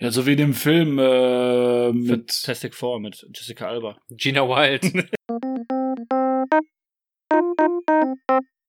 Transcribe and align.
Ja, 0.00 0.10
so 0.10 0.24
wie 0.24 0.32
in 0.32 0.38
dem 0.38 0.54
Film 0.54 0.98
äh, 0.98 1.92
mit 1.92 2.32
Fantastic 2.32 2.74
Four 2.74 3.00
mit 3.00 3.26
Jessica 3.34 3.68
Alba. 3.68 3.98
Gina 4.08 4.48
Wild. 4.48 4.82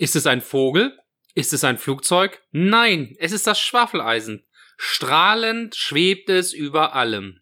Ist 0.00 0.14
es 0.14 0.28
ein 0.28 0.42
Vogel? 0.42 0.96
Ist 1.34 1.52
es 1.52 1.64
ein 1.64 1.76
Flugzeug? 1.76 2.40
Nein, 2.52 3.16
es 3.18 3.32
ist 3.32 3.48
das 3.48 3.58
Schwafeleisen. 3.58 4.46
Strahlend 4.76 5.74
schwebt 5.74 6.30
es 6.30 6.52
über 6.52 6.94
allem. 6.94 7.40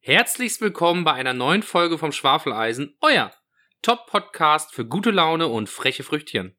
Herzlichst 0.00 0.62
willkommen 0.62 1.04
bei 1.04 1.12
einer 1.12 1.34
neuen 1.34 1.62
Folge 1.62 1.98
vom 1.98 2.12
Schwafeleisen, 2.12 2.96
euer 3.02 3.30
Top-Podcast 3.82 4.72
für 4.72 4.86
gute 4.86 5.10
Laune 5.10 5.48
und 5.48 5.68
freche 5.68 6.02
Früchtchen. 6.02 6.56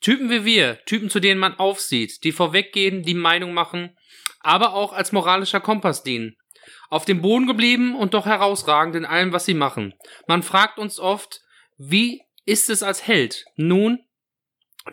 Typen 0.00 0.30
wie 0.30 0.46
wir, 0.46 0.82
Typen, 0.86 1.10
zu 1.10 1.20
denen 1.20 1.40
man 1.40 1.58
aufsieht, 1.58 2.24
die 2.24 2.32
vorweggehen, 2.32 3.02
die 3.02 3.12
Meinung 3.12 3.52
machen, 3.52 3.98
aber 4.40 4.72
auch 4.72 4.94
als 4.94 5.12
moralischer 5.12 5.60
Kompass 5.60 6.04
dienen. 6.04 6.38
Auf 6.88 7.04
dem 7.04 7.20
Boden 7.20 7.46
geblieben 7.46 7.94
und 7.96 8.14
doch 8.14 8.24
herausragend 8.24 8.96
in 8.96 9.04
allem, 9.04 9.34
was 9.34 9.44
sie 9.44 9.52
machen. 9.52 9.92
Man 10.26 10.42
fragt 10.42 10.78
uns 10.78 10.98
oft, 10.98 11.42
wie 11.76 12.22
ist 12.46 12.70
es 12.70 12.82
als 12.82 13.06
Held? 13.06 13.44
Nun, 13.56 14.05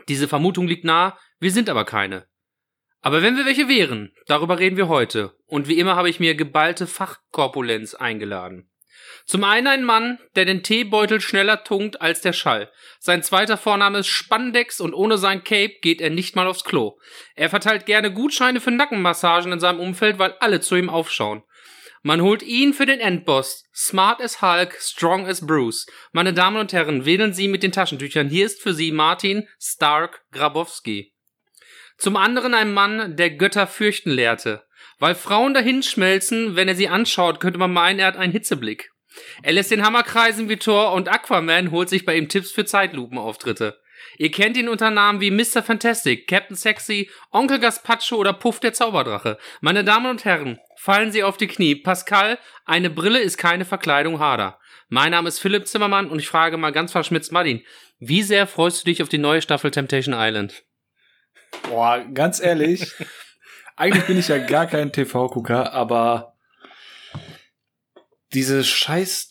diese 0.08 0.28
Vermutung 0.28 0.68
liegt 0.68 0.86
nahe, 0.86 1.14
wir 1.40 1.52
sind 1.52 1.70
aber 1.70 1.86
keine. 1.86 2.28
Aber 3.02 3.22
wenn 3.22 3.36
wir 3.36 3.45
welche 3.45 3.67
wären, 3.67 4.14
darüber 4.28 4.59
reden 4.59 4.78
wir 4.78 4.88
heute. 4.88 5.36
Und 5.45 5.67
wie 5.67 5.78
immer 5.78 5.95
habe 5.95 6.09
ich 6.09 6.20
mir 6.22 6.36
geballte 6.36 6.88
Fachkorpulenz 6.88 7.95
eingeladen. 7.95 8.70
Zum 9.26 9.44
einen 9.44 9.67
ein 9.67 9.84
Mann, 9.84 10.20
der 10.36 10.45
den 10.45 10.64
Teebeutel 10.64 11.22
schneller 11.22 11.64
tunkt 11.64 12.02
als 12.02 12.22
der 12.22 12.34
Schall. 12.34 12.72
Sein 13.00 13.23
zweiter 13.23 13.58
Vorname 13.58 14.00
ist 14.00 14.08
Spandex 14.08 14.80
und 14.82 14.94
ohne 14.94 15.17
sein 15.17 15.44
Cape 15.44 15.76
geht 15.82 16.02
er 16.02 16.10
nicht 16.10 16.36
mal 16.36 16.48
aufs 16.48 16.64
Klo. 16.64 16.98
Er 17.36 17.50
verteilt 17.50 17.86
gerne 17.86 18.12
Gutscheine 18.14 18.60
für 18.60 18.72
Nackenmassagen 18.72 19.52
in 19.52 19.60
seinem 19.60 19.80
Umfeld, 19.80 20.20
weil 20.20 20.36
alle 20.39 20.62
zu 20.62 20.76
ihm 20.76 20.89
aufschauen. 20.89 21.44
Man 22.06 22.22
holt 22.22 22.44
ihn 22.44 22.73
für 22.73 22.86
den 22.86 23.00
Endboss. 23.00 23.64
Smart 23.73 24.22
as 24.22 24.42
Hulk, 24.42 24.76
strong 24.78 25.26
as 25.26 25.48
Bruce. 25.48 25.86
Meine 26.12 26.34
Damen 26.34 26.58
und 26.58 26.73
Herren, 26.73 27.06
wählen 27.06 27.34
Sie 27.34 27.48
mit 27.48 27.64
den 27.64 27.72
Taschentüchern. 27.72 28.28
Hier 28.28 28.45
ist 28.45 28.62
für 28.62 28.73
Sie 28.73 28.92
Martin 28.92 29.48
Stark 29.58 30.22
Grabowski. 30.34 31.14
Zum 31.98 32.18
anderen 32.18 32.54
ein 32.54 32.73
Mann, 32.73 33.16
der 33.16 33.30
Götter 33.30 33.68
fürchten 33.68 34.12
lehrte. 34.12 34.66
Weil 35.00 35.16
Frauen 35.16 35.54
dahin 35.54 35.82
schmelzen, 35.82 36.58
wenn 36.58 36.68
er 36.68 36.76
sie 36.76 36.90
anschaut, 36.90 37.40
könnte 37.40 37.58
man 37.58 37.72
meinen, 37.72 38.00
er 38.00 38.08
hat 38.08 38.17
einen 38.17 38.34
Hitzeblick. 38.34 38.92
Er 39.42 39.54
lässt 39.54 39.72
den 39.72 39.86
Hammer 39.86 40.04
kreisen 40.04 40.50
wie 40.50 40.58
Thor 40.58 40.92
und 40.92 41.08
Aquaman 41.08 41.72
holt 41.72 41.88
sich 41.88 42.04
bei 42.04 42.17
ihm 42.17 42.28
Tipps 42.28 42.52
für 42.52 42.66
Zeitlupenauftritte. 42.66 43.80
Ihr 44.18 44.32
kennt 44.32 44.58
ihn 44.58 44.70
unter 44.70 44.92
Namen 44.92 45.22
wie 45.22 45.32
Mr. 45.32 45.64
Fantastic, 45.64 46.28
Captain 46.28 46.56
Sexy, 46.56 47.09
Onkel 47.32 47.59
Gaspacho 47.59 48.16
oder 48.16 48.34
Puff 48.34 48.60
der 48.60 48.73
Zauberdrache. 48.73 49.38
Meine 49.62 49.84
Damen 49.84 50.08
und 50.08 50.26
Herren, 50.26 50.60
fallen 50.76 51.12
Sie 51.12 51.23
auf 51.23 51.38
die 51.38 51.48
Knie. 51.48 51.76
Pascal, 51.76 52.38
eine 52.66 52.90
Brille 52.90 53.20
ist 53.20 53.38
keine 53.38 53.66
Verkleidung 53.66 54.20
Hader. 54.20 54.60
Mein 54.90 55.12
Name 55.12 55.30
ist 55.30 55.40
Philipp 55.40 55.68
Zimmermann 55.68 56.10
und 56.10 56.20
ich 56.20 56.28
frage 56.28 56.58
mal 56.58 56.72
ganz 56.72 56.92
verschmitzt 56.92 57.32
Martin, 57.32 57.64
wie 58.00 58.22
sehr 58.22 58.48
freust 58.48 58.82
du 58.82 58.86
dich 58.86 59.02
auf 59.02 59.10
die 59.10 59.18
neue 59.18 59.42
Staffel 59.42 59.72
Temptation 59.72 60.14
Island? 60.16 60.64
Boah, 61.70 62.06
ganz 62.14 62.40
ehrlich, 62.40 62.92
eigentlich 63.76 64.06
bin 64.06 64.20
ich 64.20 64.28
ja 64.28 64.38
gar 64.38 64.67
kein 64.67 64.92
TV-Gucker, 64.92 65.73
aber 65.73 66.36
diese 68.33 68.64
scheiß 68.64 69.30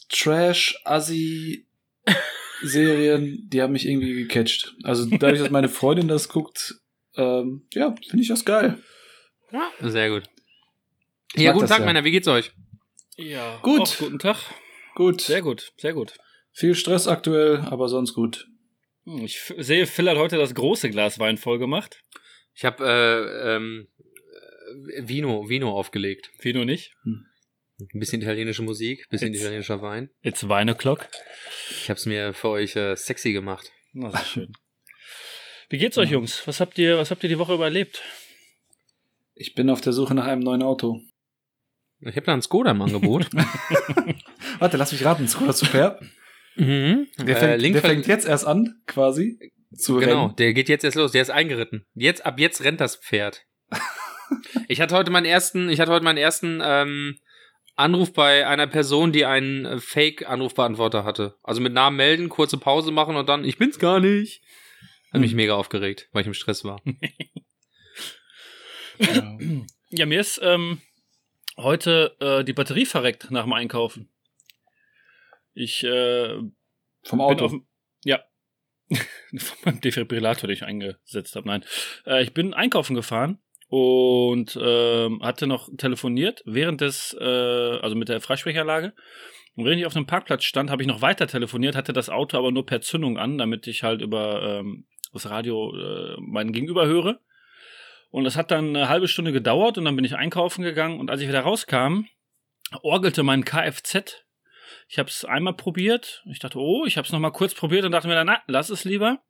Trash-Assi-Serien, 2.62 3.48
die 3.48 3.62
haben 3.62 3.72
mich 3.72 3.86
irgendwie 3.86 4.14
gecatcht. 4.14 4.74
Also 4.82 5.06
dadurch, 5.06 5.40
dass 5.40 5.50
meine 5.50 5.68
Freundin 5.68 6.08
das 6.08 6.28
guckt, 6.28 6.74
ähm, 7.16 7.66
ja, 7.74 7.94
finde 8.08 8.22
ich 8.22 8.28
das 8.28 8.44
geil. 8.44 8.78
Ja, 9.52 9.70
sehr 9.80 10.10
gut. 10.10 10.24
Ich 11.34 11.42
ja, 11.42 11.52
guten 11.52 11.66
Tag, 11.66 11.80
ja. 11.80 11.86
Männer, 11.86 12.04
wie 12.04 12.10
geht's 12.10 12.28
euch? 12.28 12.52
Ja. 13.16 13.58
Gut. 13.62 13.80
Auch 13.80 13.98
guten 13.98 14.18
Tag. 14.18 14.36
Gut. 14.94 15.20
Sehr 15.20 15.42
gut, 15.42 15.72
sehr 15.76 15.94
gut. 15.94 16.14
Viel 16.52 16.74
Stress 16.74 17.06
aktuell, 17.08 17.58
aber 17.58 17.88
sonst 17.88 18.14
gut. 18.14 18.48
Hm, 19.04 19.24
Ich 19.24 19.40
sehe, 19.58 19.86
Phil 19.86 20.08
hat 20.08 20.18
heute 20.18 20.36
das 20.36 20.54
große 20.54 20.90
Glas 20.90 21.18
Wein 21.18 21.38
voll 21.38 21.58
gemacht. 21.58 22.02
Ich 22.54 22.64
habe 22.64 22.84
äh, 22.84 23.56
ähm, 23.56 23.88
äh, 24.94 25.08
Vino, 25.08 25.48
Vino 25.48 25.70
aufgelegt. 25.70 26.30
Vino 26.40 26.64
nicht. 26.64 26.94
Ein 27.92 27.98
bisschen 28.00 28.22
italienische 28.22 28.62
Musik, 28.62 29.08
bisschen 29.08 29.32
Jetzt- 29.32 29.42
italienischer 29.42 29.80
Wein. 29.82 30.10
It's 30.22 30.44
Wine 30.48 30.72
O'Clock. 30.74 31.08
Ich 31.70 31.88
habe 31.88 31.98
es 31.98 32.06
mir 32.06 32.32
für 32.34 32.48
euch 32.50 32.76
äh, 32.76 32.96
sexy 32.96 33.32
gemacht. 33.32 33.70
Na, 33.92 34.10
sehr 34.10 34.24
schön. 34.24 34.52
Wie 35.68 35.78
geht's 35.78 35.96
euch, 35.98 36.10
Jungs? 36.10 36.46
Was 36.46 36.60
habt 36.60 36.78
ihr, 36.78 36.98
was 36.98 37.10
habt 37.10 37.22
ihr 37.22 37.28
die 37.28 37.38
Woche 37.38 37.54
überlebt? 37.54 38.02
Ich 39.34 39.54
bin 39.54 39.70
auf 39.70 39.80
der 39.80 39.92
Suche 39.92 40.14
nach 40.14 40.26
einem 40.26 40.42
neuen 40.42 40.62
Auto. 40.62 41.00
Ich 42.00 42.16
habe 42.16 42.26
da 42.26 42.32
einen 42.32 42.42
Skoda 42.42 42.72
im 42.72 42.82
Angebot. 42.82 43.28
Warte, 44.58 44.76
lass 44.76 44.92
mich 44.92 45.04
raten. 45.04 45.26
Skoda 45.28 45.52
Superb. 45.52 46.02
mhm. 46.56 47.08
Der, 47.18 47.36
fängt, 47.36 47.52
äh, 47.52 47.56
Link 47.56 47.74
der 47.74 47.82
fängt 47.82 48.06
jetzt 48.06 48.26
erst 48.26 48.46
an, 48.46 48.82
quasi. 48.86 49.38
Zu 49.74 49.96
Genau, 49.96 50.24
rennen. 50.26 50.36
der 50.36 50.52
geht 50.52 50.68
jetzt 50.68 50.84
erst 50.84 50.96
los. 50.96 51.12
Der 51.12 51.22
ist 51.22 51.30
eingeritten. 51.30 51.86
Jetzt, 51.94 52.26
ab 52.26 52.38
jetzt 52.38 52.62
rennt 52.62 52.80
das 52.80 52.96
Pferd. 52.96 53.46
ich 54.68 54.80
hatte 54.80 54.94
heute 54.94 55.10
meinen 55.10 55.24
ersten, 55.24 55.70
ich 55.70 55.80
hatte 55.80 55.92
heute 55.92 56.04
meinen 56.04 56.18
ersten 56.18 56.60
ähm, 56.62 57.18
Anruf 57.74 58.12
bei 58.12 58.46
einer 58.46 58.66
Person, 58.66 59.12
die 59.12 59.24
einen 59.24 59.64
äh, 59.64 59.78
Fake-Anrufbeantworter 59.78 61.04
hatte. 61.04 61.36
Also 61.42 61.60
mit 61.60 61.72
Namen 61.72 61.96
melden, 61.96 62.28
kurze 62.28 62.58
Pause 62.58 62.90
machen 62.92 63.16
und 63.16 63.28
dann, 63.28 63.44
ich 63.44 63.58
bin's 63.58 63.78
gar 63.78 64.00
nicht. 64.00 64.42
Hat 65.12 65.20
mich 65.20 65.30
Hm. 65.32 65.36
mega 65.36 65.54
aufgeregt, 65.54 66.08
weil 66.12 66.22
ich 66.22 66.26
im 66.26 66.34
Stress 66.34 66.64
war. 66.64 66.80
Ja. 68.98 69.38
Ja, 69.90 70.06
mir 70.06 70.20
ist 70.20 70.38
ähm, 70.42 70.80
heute 71.56 72.14
äh, 72.20 72.44
die 72.44 72.52
Batterie 72.52 72.86
verreckt 72.86 73.30
nach 73.30 73.44
dem 73.44 73.52
Einkaufen. 73.52 74.10
Ich 75.54 75.82
äh, 75.82 76.38
Vom 77.02 77.20
Auto. 77.20 77.44
auf 77.46 77.52
ja 78.04 78.22
von 78.90 79.58
meinem 79.64 79.80
Defibrillator, 79.80 80.46
den 80.46 80.54
ich 80.56 80.62
eingesetzt 80.62 81.34
habe. 81.36 81.48
Nein, 81.48 81.64
äh, 82.06 82.22
ich 82.22 82.32
bin 82.32 82.54
einkaufen 82.54 82.94
gefahren 82.94 83.38
und 83.72 84.58
ähm, 84.60 85.22
hatte 85.22 85.46
noch 85.46 85.70
telefoniert 85.78 86.42
während 86.44 86.82
des, 86.82 87.16
äh, 87.18 87.24
also 87.24 87.96
mit 87.96 88.10
der 88.10 88.20
Freisprechanlage. 88.20 88.92
Und 89.56 89.64
während 89.64 89.80
ich 89.80 89.86
auf 89.86 89.94
dem 89.94 90.04
Parkplatz 90.04 90.44
stand, 90.44 90.70
habe 90.70 90.82
ich 90.82 90.88
noch 90.88 91.00
weiter 91.00 91.26
telefoniert, 91.26 91.74
hatte 91.74 91.94
das 91.94 92.10
Auto 92.10 92.36
aber 92.36 92.52
nur 92.52 92.66
per 92.66 92.82
Zündung 92.82 93.16
an, 93.16 93.38
damit 93.38 93.66
ich 93.66 93.82
halt 93.82 94.02
über 94.02 94.42
ähm, 94.42 94.84
das 95.14 95.30
Radio 95.30 95.74
äh, 95.74 96.16
meinen 96.20 96.52
Gegenüber 96.52 96.84
höre. 96.86 97.20
Und 98.10 98.24
das 98.24 98.36
hat 98.36 98.50
dann 98.50 98.76
eine 98.76 98.90
halbe 98.90 99.08
Stunde 99.08 99.32
gedauert 99.32 99.78
und 99.78 99.86
dann 99.86 99.96
bin 99.96 100.04
ich 100.04 100.16
einkaufen 100.16 100.62
gegangen 100.62 101.00
und 101.00 101.10
als 101.10 101.22
ich 101.22 101.28
wieder 101.28 101.40
rauskam, 101.40 102.04
orgelte 102.82 103.22
mein 103.22 103.42
Kfz. 103.42 104.22
Ich 104.92 104.98
habe 104.98 105.08
es 105.08 105.24
einmal 105.24 105.54
probiert. 105.54 106.22
Ich 106.30 106.38
dachte, 106.38 106.58
oh, 106.58 106.84
ich 106.84 106.98
habe 106.98 107.06
es 107.06 107.12
noch 107.12 107.18
mal 107.18 107.30
kurz 107.30 107.54
probiert 107.54 107.86
und 107.86 107.92
dachte 107.92 108.08
mir 108.08 108.14
dann, 108.14 108.26
na, 108.26 108.42
lass 108.46 108.68
es 108.68 108.84
lieber. 108.84 109.22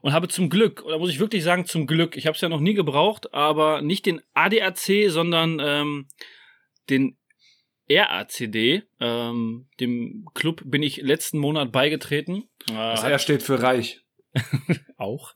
Und 0.00 0.14
habe 0.14 0.26
zum 0.28 0.48
Glück, 0.48 0.82
oder 0.82 0.98
muss 0.98 1.10
ich 1.10 1.20
wirklich 1.20 1.44
sagen, 1.44 1.66
zum 1.66 1.86
Glück, 1.86 2.16
ich 2.16 2.26
habe 2.26 2.34
es 2.34 2.40
ja 2.40 2.48
noch 2.48 2.60
nie 2.60 2.72
gebraucht, 2.72 3.34
aber 3.34 3.82
nicht 3.82 4.06
den 4.06 4.22
ADAC, 4.32 5.10
sondern 5.10 5.60
ähm, 5.60 6.08
den 6.88 7.18
RACD. 7.90 8.84
Ähm, 9.00 9.68
dem 9.80 10.24
Club 10.32 10.62
bin 10.64 10.82
ich 10.82 10.96
letzten 11.02 11.36
Monat 11.36 11.72
beigetreten. 11.72 12.48
Äh, 12.70 12.72
Das 12.72 13.04
R 13.04 13.18
steht 13.18 13.42
für 13.42 13.62
reich. 13.62 14.00
auch. 14.96 15.34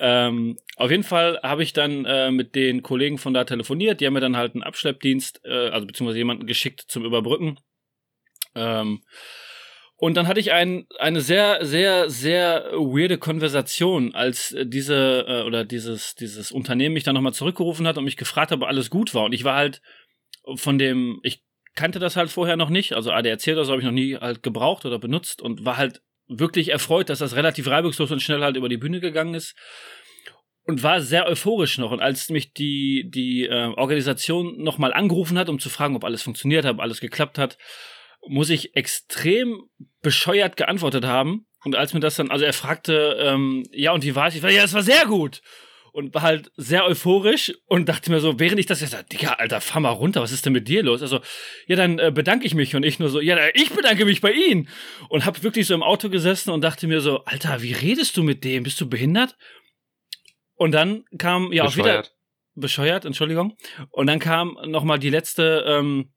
ähm, 0.00 0.56
auf 0.76 0.90
jeden 0.90 1.02
Fall 1.02 1.38
habe 1.42 1.62
ich 1.62 1.74
dann 1.74 2.06
äh, 2.06 2.30
mit 2.30 2.54
den 2.54 2.82
Kollegen 2.82 3.18
von 3.18 3.34
da 3.34 3.44
telefoniert. 3.44 4.00
Die 4.00 4.06
haben 4.06 4.14
mir 4.14 4.20
dann 4.20 4.38
halt 4.38 4.54
einen 4.54 4.62
Abschleppdienst, 4.62 5.42
äh, 5.44 5.68
also 5.68 5.86
beziehungsweise 5.86 6.16
jemanden 6.16 6.46
geschickt 6.46 6.86
zum 6.88 7.04
Überbrücken. 7.04 7.60
Ähm, 8.54 9.02
und 9.96 10.16
dann 10.16 10.26
hatte 10.26 10.40
ich 10.40 10.52
ein, 10.52 10.86
eine 10.98 11.20
sehr, 11.20 11.64
sehr, 11.64 12.10
sehr 12.10 12.72
weirde 12.72 13.16
Konversation, 13.16 14.14
als 14.14 14.52
äh, 14.52 14.66
diese 14.66 15.24
äh, 15.26 15.42
oder 15.44 15.64
dieses, 15.64 16.14
dieses 16.14 16.50
Unternehmen 16.52 16.94
mich 16.94 17.04
dann 17.04 17.14
nochmal 17.14 17.34
zurückgerufen 17.34 17.86
hat 17.86 17.96
und 17.96 18.04
mich 18.04 18.16
gefragt 18.16 18.50
hat, 18.50 18.58
ob 18.58 18.68
alles 18.68 18.90
gut 18.90 19.14
war. 19.14 19.24
Und 19.24 19.32
ich 19.32 19.44
war 19.44 19.56
halt 19.56 19.80
von 20.56 20.78
dem, 20.78 21.20
ich 21.22 21.42
kannte 21.74 21.98
das 21.98 22.16
halt 22.16 22.30
vorher 22.30 22.56
noch 22.56 22.70
nicht, 22.70 22.94
also 22.94 23.10
ADAC 23.10 23.48
oder 23.48 23.64
so 23.64 23.72
habe 23.72 23.80
ich 23.80 23.86
noch 23.86 23.92
nie 23.92 24.16
halt 24.16 24.42
gebraucht 24.42 24.84
oder 24.84 24.98
benutzt 24.98 25.40
und 25.42 25.64
war 25.64 25.76
halt 25.76 26.02
wirklich 26.26 26.70
erfreut, 26.70 27.08
dass 27.08 27.18
das 27.18 27.36
relativ 27.36 27.66
reibungslos 27.66 28.10
und 28.10 28.20
schnell 28.20 28.42
halt 28.42 28.56
über 28.56 28.68
die 28.68 28.76
Bühne 28.76 29.00
gegangen 29.00 29.34
ist 29.34 29.56
und 30.66 30.82
war 30.82 31.00
sehr 31.00 31.26
euphorisch 31.26 31.78
noch. 31.78 31.90
Und 31.90 32.00
als 32.00 32.30
mich 32.30 32.52
die, 32.52 33.10
die 33.10 33.46
äh, 33.46 33.72
Organisation 33.76 34.62
nochmal 34.62 34.92
angerufen 34.92 35.38
hat, 35.38 35.48
um 35.48 35.58
zu 35.58 35.68
fragen, 35.68 35.96
ob 35.96 36.04
alles 36.04 36.22
funktioniert 36.22 36.64
hat, 36.64 36.74
ob 36.74 36.80
alles 36.80 37.00
geklappt 37.00 37.38
hat, 37.38 37.58
muss 38.28 38.50
ich 38.50 38.74
extrem 38.76 39.62
bescheuert 40.02 40.56
geantwortet 40.56 41.04
haben 41.04 41.46
Und 41.64 41.76
als 41.76 41.94
mir 41.94 42.00
das 42.00 42.16
dann, 42.16 42.30
also 42.30 42.44
er 42.44 42.52
fragte, 42.52 43.16
ähm, 43.20 43.64
ja, 43.72 43.92
und 43.92 44.04
wie 44.04 44.14
war 44.14 44.28
es? 44.28 44.34
Ich 44.36 44.42
war, 44.42 44.50
ja, 44.50 44.64
es 44.64 44.74
war 44.74 44.82
sehr 44.82 45.06
gut. 45.06 45.40
Und 45.92 46.12
war 46.12 46.22
halt 46.22 46.50
sehr 46.56 46.84
euphorisch 46.84 47.54
und 47.66 47.88
dachte 47.88 48.10
mir 48.10 48.18
so, 48.20 48.40
während 48.40 48.58
ich 48.58 48.66
das 48.66 48.80
jetzt 48.80 48.90
sag, 48.90 49.08
Digga, 49.10 49.34
Alter, 49.34 49.60
fahr 49.60 49.80
mal 49.80 49.90
runter, 49.90 50.20
was 50.20 50.32
ist 50.32 50.44
denn 50.44 50.52
mit 50.52 50.66
dir 50.66 50.82
los? 50.82 51.02
Also, 51.02 51.20
ja, 51.68 51.76
dann 51.76 52.00
äh, 52.00 52.10
bedanke 52.12 52.46
ich 52.46 52.54
mich 52.54 52.74
und 52.74 52.82
ich 52.84 52.98
nur 52.98 53.10
so, 53.10 53.20
ja, 53.20 53.38
ich 53.54 53.70
bedanke 53.70 54.04
mich 54.04 54.20
bei 54.20 54.32
Ihnen. 54.32 54.68
Und 55.08 55.24
hab 55.24 55.42
wirklich 55.44 55.68
so 55.68 55.74
im 55.74 55.84
Auto 55.84 56.10
gesessen 56.10 56.50
und 56.50 56.62
dachte 56.62 56.88
mir 56.88 57.00
so, 57.00 57.24
Alter, 57.24 57.62
wie 57.62 57.72
redest 57.72 58.16
du 58.16 58.24
mit 58.24 58.42
dem? 58.42 58.64
Bist 58.64 58.80
du 58.80 58.88
behindert? 58.88 59.36
Und 60.56 60.72
dann 60.72 61.04
kam, 61.16 61.52
ja, 61.52 61.64
auch 61.64 61.76
wieder, 61.76 61.84
Bescheuert. 61.84 62.14
bescheuert, 62.56 63.04
Entschuldigung. 63.04 63.56
Und 63.90 64.08
dann 64.08 64.18
kam 64.18 64.58
noch 64.66 64.82
mal 64.82 64.98
die 64.98 65.10
letzte, 65.10 65.64
ähm, 65.66 66.12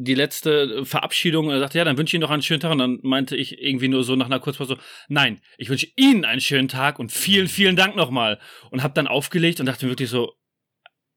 die 0.00 0.14
letzte 0.14 0.84
Verabschiedung 0.84 1.48
und 1.48 1.52
er 1.52 1.58
sagte, 1.58 1.78
ja, 1.78 1.84
dann 1.84 1.98
wünsche 1.98 2.10
ich 2.10 2.14
Ihnen 2.14 2.22
noch 2.22 2.30
einen 2.30 2.42
schönen 2.42 2.60
Tag. 2.60 2.70
Und 2.70 2.78
dann 2.78 3.00
meinte 3.02 3.36
ich 3.36 3.60
irgendwie 3.60 3.88
nur 3.88 4.04
so 4.04 4.14
nach 4.14 4.26
einer 4.26 4.38
Kurzpause 4.38 4.76
so, 4.76 4.80
nein, 5.08 5.40
ich 5.58 5.68
wünsche 5.68 5.88
Ihnen 5.96 6.24
einen 6.24 6.40
schönen 6.40 6.68
Tag 6.68 7.00
und 7.00 7.10
vielen, 7.10 7.48
vielen 7.48 7.74
Dank 7.74 7.96
nochmal. 7.96 8.38
Und 8.70 8.84
habe 8.84 8.94
dann 8.94 9.08
aufgelegt 9.08 9.58
und 9.58 9.66
dachte 9.66 9.84
mir 9.84 9.92
wirklich 9.92 10.08
so, 10.08 10.34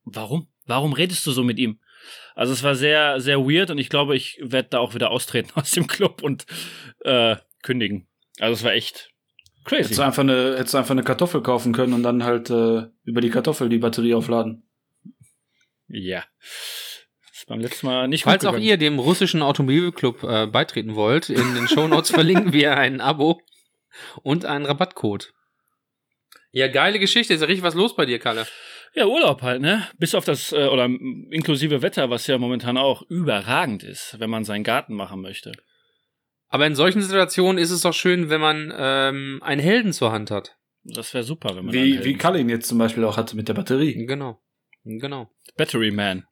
warum? 0.04 0.48
Warum 0.66 0.94
redest 0.94 1.26
du 1.28 1.32
so 1.32 1.44
mit 1.44 1.60
ihm? 1.60 1.80
Also 2.34 2.54
es 2.54 2.64
war 2.64 2.76
sehr, 2.76 3.22
sehr 3.22 3.40
weird 3.40 3.70
und 3.70 3.78
ich 3.78 3.90
glaube, 3.90 4.16
ich 4.16 4.40
werde 4.42 4.70
da 4.70 4.80
auch 4.80 4.96
wieder 4.96 5.12
austreten 5.12 5.52
aus 5.56 5.72
dem 5.72 5.86
Club 5.86 6.24
und 6.24 6.46
äh, 7.02 7.36
kündigen. 7.62 8.08
Also 8.40 8.54
es 8.54 8.64
war 8.64 8.74
echt 8.74 9.12
crazy. 9.64 9.84
Hättest 9.84 10.00
du, 10.00 10.04
einfach 10.04 10.24
eine, 10.24 10.58
hättest 10.58 10.74
du 10.74 10.80
einfach 10.80 10.92
eine 10.92 11.04
Kartoffel 11.04 11.44
kaufen 11.44 11.72
können 11.72 11.94
und 11.94 12.02
dann 12.02 12.24
halt 12.24 12.50
äh, 12.50 12.88
über 13.04 13.22
die 13.22 13.30
Kartoffel 13.30 13.70
die 13.70 13.78
Batterie 13.78 14.16
aufladen. 14.16 14.64
Ja. 15.88 16.24
Ist 17.42 17.48
beim 17.48 17.60
letzten 17.60 17.88
Mal 17.88 18.08
nicht 18.08 18.24
Falls 18.26 18.46
gut 18.46 18.54
auch 18.54 18.58
ihr 18.60 18.78
dem 18.78 19.00
russischen 19.00 19.42
Automobilclub 19.42 20.22
äh, 20.24 20.46
beitreten 20.46 20.94
wollt, 20.94 21.30
in 21.32 21.56
den 21.56 21.68
Shownotes 21.68 22.12
verlinken 22.12 22.54
wir 22.54 22.78
ein 22.78 23.02
Abo 23.02 23.42
und 24.22 24.46
einen 24.46 24.68
Rabattcode. 24.68 25.34
Ja, 26.52 26.68
geile 26.68 27.00
Geschichte. 27.00 27.34
Ist 27.34 27.42
ja 27.42 27.48
richtig 27.48 27.64
was 27.64 27.74
los 27.74 27.96
bei 27.96 28.06
dir, 28.06 28.20
Kalle. 28.20 28.46
Ja, 28.94 29.08
Urlaub 29.08 29.42
halt, 29.42 29.60
ne? 29.60 29.88
Bis 29.98 30.14
auf 30.14 30.24
das, 30.24 30.52
äh, 30.52 30.68
oder 30.68 30.86
inklusive 30.86 31.82
Wetter, 31.82 32.12
was 32.12 32.28
ja 32.28 32.38
momentan 32.38 32.78
auch 32.78 33.02
überragend 33.10 33.82
ist, 33.84 34.20
wenn 34.20 34.30
man 34.30 34.44
seinen 34.44 34.64
Garten 34.64 34.94
machen 34.94 35.22
möchte. 35.22 35.52
Aber 36.48 36.68
in 36.68 36.76
solchen 36.76 37.02
Situationen 37.02 37.58
ist 37.58 37.72
es 37.72 37.82
doch 37.82 37.94
schön, 37.96 38.30
wenn 38.30 38.42
man 38.42 38.72
ähm, 38.78 39.40
einen 39.42 39.62
Helden 39.62 39.94
zur 39.94 40.12
Hand 40.12 40.30
hat. 40.30 40.58
Das 40.84 41.12
wäre 41.16 41.24
super, 41.24 41.56
wenn 41.56 41.66
man 41.66 41.74
Wie, 41.74 41.80
einen 41.80 41.90
wie 41.94 41.96
Helden- 41.96 42.18
Kalle 42.20 42.40
ihn 42.40 42.50
jetzt 42.50 42.68
zum 42.68 42.78
Beispiel 42.78 43.04
auch 43.04 43.18
hatte 43.18 43.36
mit 43.36 43.48
der 43.48 43.56
Batterie. 43.56 44.06
Genau. 44.06 44.40
Genau. 44.84 45.30
Battery 45.58 45.92
Man. 45.92 46.26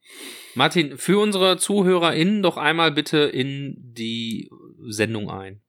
Martin, 0.55 0.97
für 0.97 1.19
unsere 1.19 1.57
ZuhörerInnen 1.57 2.41
doch 2.41 2.57
einmal 2.57 2.91
bitte 2.91 3.19
in 3.19 3.75
die 3.77 4.49
Sendung 4.87 5.29
ein. 5.29 5.61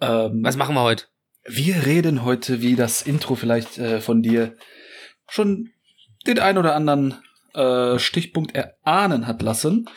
Ähm, 0.00 0.42
Was 0.42 0.56
machen 0.56 0.74
wir 0.74 0.82
heute? 0.82 1.06
Wir 1.44 1.86
reden 1.86 2.24
heute, 2.24 2.62
wie 2.62 2.76
das 2.76 3.02
Intro 3.02 3.34
vielleicht 3.34 3.78
äh, 3.78 4.00
von 4.00 4.22
dir 4.22 4.56
schon 5.28 5.70
den 6.26 6.38
ein 6.38 6.56
oder 6.56 6.74
anderen 6.74 7.16
äh, 7.54 7.98
Stichpunkt 7.98 8.54
erahnen 8.54 9.26
hat 9.26 9.42
lassen, 9.42 9.88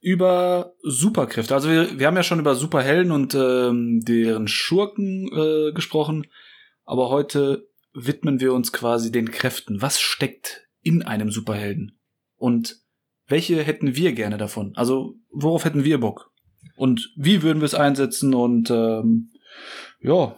über 0.00 0.74
Superkräfte. 0.82 1.54
Also 1.54 1.70
wir, 1.70 1.98
wir 1.98 2.06
haben 2.06 2.16
ja 2.16 2.22
schon 2.22 2.40
über 2.40 2.54
Superhelden 2.54 3.12
und 3.12 3.34
ähm, 3.34 4.00
deren 4.04 4.48
Schurken 4.48 5.28
äh, 5.32 5.72
gesprochen, 5.72 6.26
aber 6.84 7.10
heute 7.10 7.68
widmen 7.92 8.40
wir 8.40 8.52
uns 8.52 8.72
quasi 8.72 9.12
den 9.12 9.30
Kräften. 9.30 9.80
Was 9.80 10.00
steckt 10.00 10.63
in 10.84 11.02
einem 11.02 11.30
Superhelden? 11.30 11.98
Und 12.36 12.80
welche 13.26 13.62
hätten 13.62 13.96
wir 13.96 14.12
gerne 14.12 14.36
davon? 14.36 14.72
Also 14.76 15.16
worauf 15.30 15.64
hätten 15.64 15.84
wir 15.84 15.98
Bock? 15.98 16.30
Und 16.76 17.12
wie 17.16 17.42
würden 17.42 17.60
wir 17.60 17.66
es 17.66 17.74
einsetzen? 17.74 18.34
Und 18.34 18.70
ähm, 18.70 19.32
ja, 20.00 20.36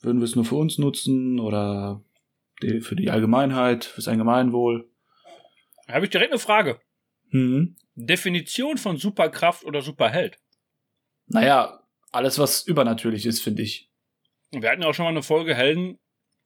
würden 0.00 0.20
wir 0.20 0.24
es 0.24 0.36
nur 0.36 0.44
für 0.44 0.56
uns 0.56 0.78
nutzen 0.78 1.40
oder 1.40 2.02
die, 2.62 2.80
für 2.80 2.96
die 2.96 3.10
Allgemeinheit, 3.10 3.84
fürs 3.84 4.08
Allgemeinwohl? 4.08 4.88
Da 5.86 5.94
habe 5.94 6.04
ich 6.04 6.10
direkt 6.10 6.32
eine 6.32 6.38
Frage. 6.38 6.80
Hm. 7.30 7.76
Definition 7.94 8.78
von 8.78 8.96
Superkraft 8.96 9.64
oder 9.64 9.82
Superheld. 9.82 10.38
Naja, 11.26 11.80
alles, 12.12 12.38
was 12.38 12.66
übernatürlich 12.66 13.26
ist, 13.26 13.42
finde 13.42 13.62
ich. 13.62 13.90
Wir 14.50 14.68
hatten 14.70 14.82
ja 14.82 14.88
auch 14.88 14.94
schon 14.94 15.04
mal 15.04 15.10
eine 15.10 15.22
Folge 15.22 15.54
Helden 15.54 15.98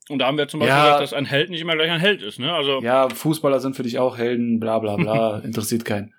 und 0.08 0.18
da 0.18 0.26
haben 0.26 0.36
wir 0.38 0.48
zum 0.48 0.60
Beispiel 0.60 0.76
Ja. 0.76 0.84
gesagt, 0.84 1.02
dass 1.02 1.12
ein 1.12 1.24
Held 1.24 1.50
nicht 1.50 1.60
immer 1.60 1.74
gleich 1.74 1.90
ein 1.90 2.00
Held 2.00 2.22
ist, 2.22 2.38
ne? 2.38 2.52
Also, 2.52 2.80
Ja, 2.82 3.08
Fußballer 3.08 3.60
sind 3.60 3.76
für 3.76 3.82
dich 3.82 3.98
auch 3.98 4.16
Helden, 4.18 4.60
bla 4.60 4.78
bla 4.78 4.96
bla, 4.96 5.38
interessiert 5.44 5.84
keinen. 5.84 6.14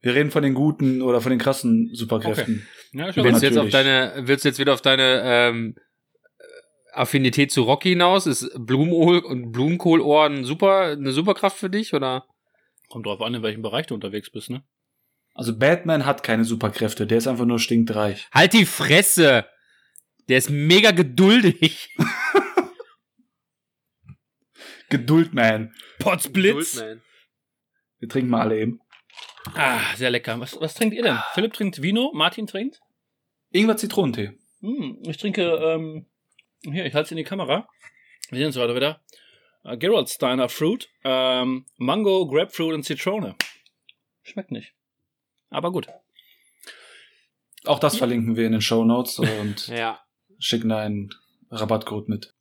Wir 0.00 0.14
reden 0.14 0.30
von 0.30 0.42
den 0.42 0.54
guten 0.54 1.00
oder 1.00 1.20
von 1.20 1.30
den 1.30 1.38
krassen 1.38 1.90
Superkräften. 1.94 2.66
ja, 2.92 3.08
ist 3.08 3.16
ja 3.16 3.24
Willst 3.24 3.42
du 3.42 3.46
jetzt 3.46 3.58
auf 3.58 3.70
deine, 3.70 4.12
willst 4.26 4.44
du 4.44 4.48
jetzt 4.48 4.58
wieder 4.58 4.74
auf 4.74 4.82
deine 4.82 5.22
ähm, 5.24 5.76
Affinität 6.92 7.50
zu 7.50 7.62
Rocky 7.62 7.90
hinaus? 7.90 8.26
Ist 8.26 8.50
Blumenkohl 8.56 9.18
und 9.20 9.50
Blumenkohlohr 9.52 10.26
ein 10.26 10.44
super, 10.44 10.92
eine 10.92 11.12
Superkraft 11.12 11.56
für 11.56 11.70
dich 11.70 11.94
oder? 11.94 12.26
kommt 12.90 13.06
drauf 13.06 13.22
an, 13.22 13.34
in 13.34 13.42
welchem 13.42 13.62
Bereich 13.62 13.86
du 13.86 13.94
unterwegs 13.94 14.30
bist, 14.30 14.50
ne? 14.50 14.62
Also 15.34 15.58
Batman 15.58 16.06
hat 16.06 16.22
keine 16.22 16.44
Superkräfte, 16.44 17.06
der 17.08 17.18
ist 17.18 17.26
einfach 17.26 17.44
nur 17.46 17.58
stinkreich. 17.58 18.28
Halt 18.32 18.52
die 18.52 18.66
Fresse! 18.66 19.46
Der 20.28 20.38
ist 20.38 20.48
mega 20.50 20.92
geduldig. 20.92 21.88
Geduldman. 24.98 25.74
Potzblitz. 25.98 26.74
Geduldman. 26.74 27.02
Wir 27.98 28.08
trinken 28.08 28.30
mal 28.30 28.42
alle 28.42 28.60
eben. 28.60 28.80
Ah, 29.54 29.80
sehr 29.96 30.10
lecker. 30.10 30.38
Was, 30.38 30.60
was 30.60 30.74
trinkt 30.74 30.94
ihr 30.94 31.02
denn? 31.02 31.18
Philipp 31.32 31.52
trinkt 31.52 31.82
Vino, 31.82 32.12
Martin 32.14 32.46
trinkt? 32.46 32.80
Ingwer 33.50 33.76
Zitronentee. 33.76 34.38
Hm, 34.60 34.98
ich 35.02 35.16
trinke, 35.16 35.42
ähm, 35.42 36.06
hier, 36.62 36.86
ich 36.86 36.94
halte 36.94 37.06
es 37.06 37.10
in 37.10 37.16
die 37.16 37.24
Kamera. 37.24 37.68
Wir 38.30 38.38
sehen 38.38 38.46
uns 38.46 38.54
gerade 38.54 38.74
wieder. 38.76 39.02
Äh, 39.64 39.76
Gerald 39.78 40.08
Steiner 40.08 40.48
Fruit, 40.48 40.88
ähm, 41.02 41.66
Mango, 41.76 42.26
Grapefruit 42.28 42.72
und 42.74 42.84
Zitrone. 42.84 43.34
Schmeckt 44.22 44.52
nicht. 44.52 44.74
Aber 45.50 45.72
gut. 45.72 45.88
Auch 47.64 47.78
das 47.80 47.96
verlinken 47.96 48.36
wir 48.36 48.46
in 48.46 48.52
den 48.52 48.60
Show 48.60 48.84
Notes 48.84 49.18
und 49.18 49.66
Ja. 49.68 50.00
schicken 50.38 50.68
da 50.68 50.78
einen 50.78 51.10
Rabattcode 51.50 52.08
mit. 52.08 52.33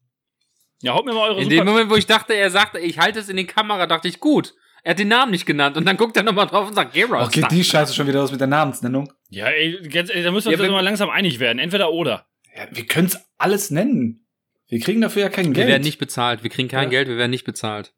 Ja, 0.84 0.94
haut 0.94 1.06
mir 1.06 1.14
mal 1.14 1.30
eure 1.30 1.42
In 1.42 1.50
dem 1.50 1.66
Moment, 1.66 1.90
wo 1.90 1.96
ich 1.96 2.06
dachte, 2.06 2.34
er 2.34 2.50
sagte, 2.52 2.78
ich 2.80 3.00
halte 3.00 3.20
es 3.20 3.30
in 3.30 3.38
die 3.38 3.46
Kamera, 3.48 3.88
dachte 3.88 4.08
ich, 4.08 4.20
gut. 4.20 4.54
Er 4.84 4.92
hat 4.92 5.00
den 5.00 5.08
Namen 5.08 5.32
nicht 5.32 5.46
genannt 5.46 5.78
und 5.78 5.86
dann 5.86 5.96
guckt 5.96 6.18
er 6.18 6.24
nochmal 6.24 6.46
drauf 6.46 6.68
und 6.68 6.74
sagt, 6.74 6.94
Geralt. 6.94 7.32
Geht 7.32 7.50
die 7.52 7.64
Scheiße 7.64 7.94
schon 7.94 8.06
wieder 8.06 8.22
aus 8.22 8.32
mit 8.32 8.42
der 8.42 8.48
Namensnennung? 8.48 9.12
Ja, 9.30 9.48
ey, 9.48 9.80
ganz, 9.88 10.10
ey, 10.10 10.22
da 10.24 10.32
müssen 10.32 10.48
wir 10.48 10.52
Ja, 10.52 10.58
uns 10.58 10.60
jetzt 10.60 10.60
wenn- 10.68 10.72
mal 10.72 10.82
langsam 10.82 11.10
einig 11.10 11.40
werden. 11.40 11.58
Entweder 11.60 11.92
oder. 11.94 12.28
Ja, 12.56 12.68
wir 12.70 12.86
können 12.86 13.08
es 13.08 13.18
alles 13.38 13.72
nennen. 13.72 14.28
Wir 14.68 14.82
kriegen 14.82 15.00
dafür 15.00 15.22
ja 15.24 15.30
kein 15.30 15.48
Wir 15.48 15.54
Geld. 15.54 15.68
werden 15.70 15.84
nicht 15.84 16.00
bezahlt. 16.00 16.44
Wir 16.44 16.50
kriegen 16.50 16.68
kein 16.68 16.84
Ja. 16.86 16.90
Geld, 16.90 17.08
wir 17.08 17.16
werden 17.18 17.32
nicht 17.32 17.46
bezahlt. 17.46 17.94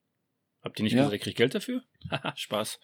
Habt 0.63 0.79
ihr 0.79 0.83
nicht 0.83 0.93
Ja. 0.93 0.99
gesagt, 0.99 1.13
ihr 1.13 1.19
kriegt 1.19 1.37
Geld 1.37 1.55
dafür? 1.55 1.81
Haha, 2.11 2.33
Spaß. 2.37 2.79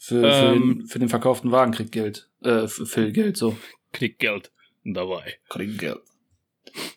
für, 0.00 0.20
für, 0.20 0.26
Ähm. 0.54 0.78
den, 0.80 0.86
für 0.88 0.98
den 0.98 1.08
verkauften 1.08 1.52
Wagen 1.52 1.70
kriegt 1.72 1.92
Geld. 1.92 2.28
Äh, 2.42 2.66
für 2.66 3.12
Geld, 3.12 3.36
so. 3.36 3.56
Kriegt 3.92 4.18
Geld 4.18 4.50
dabei. 4.84 5.38
Kriegt 5.48 5.78
Geld. 5.78 5.98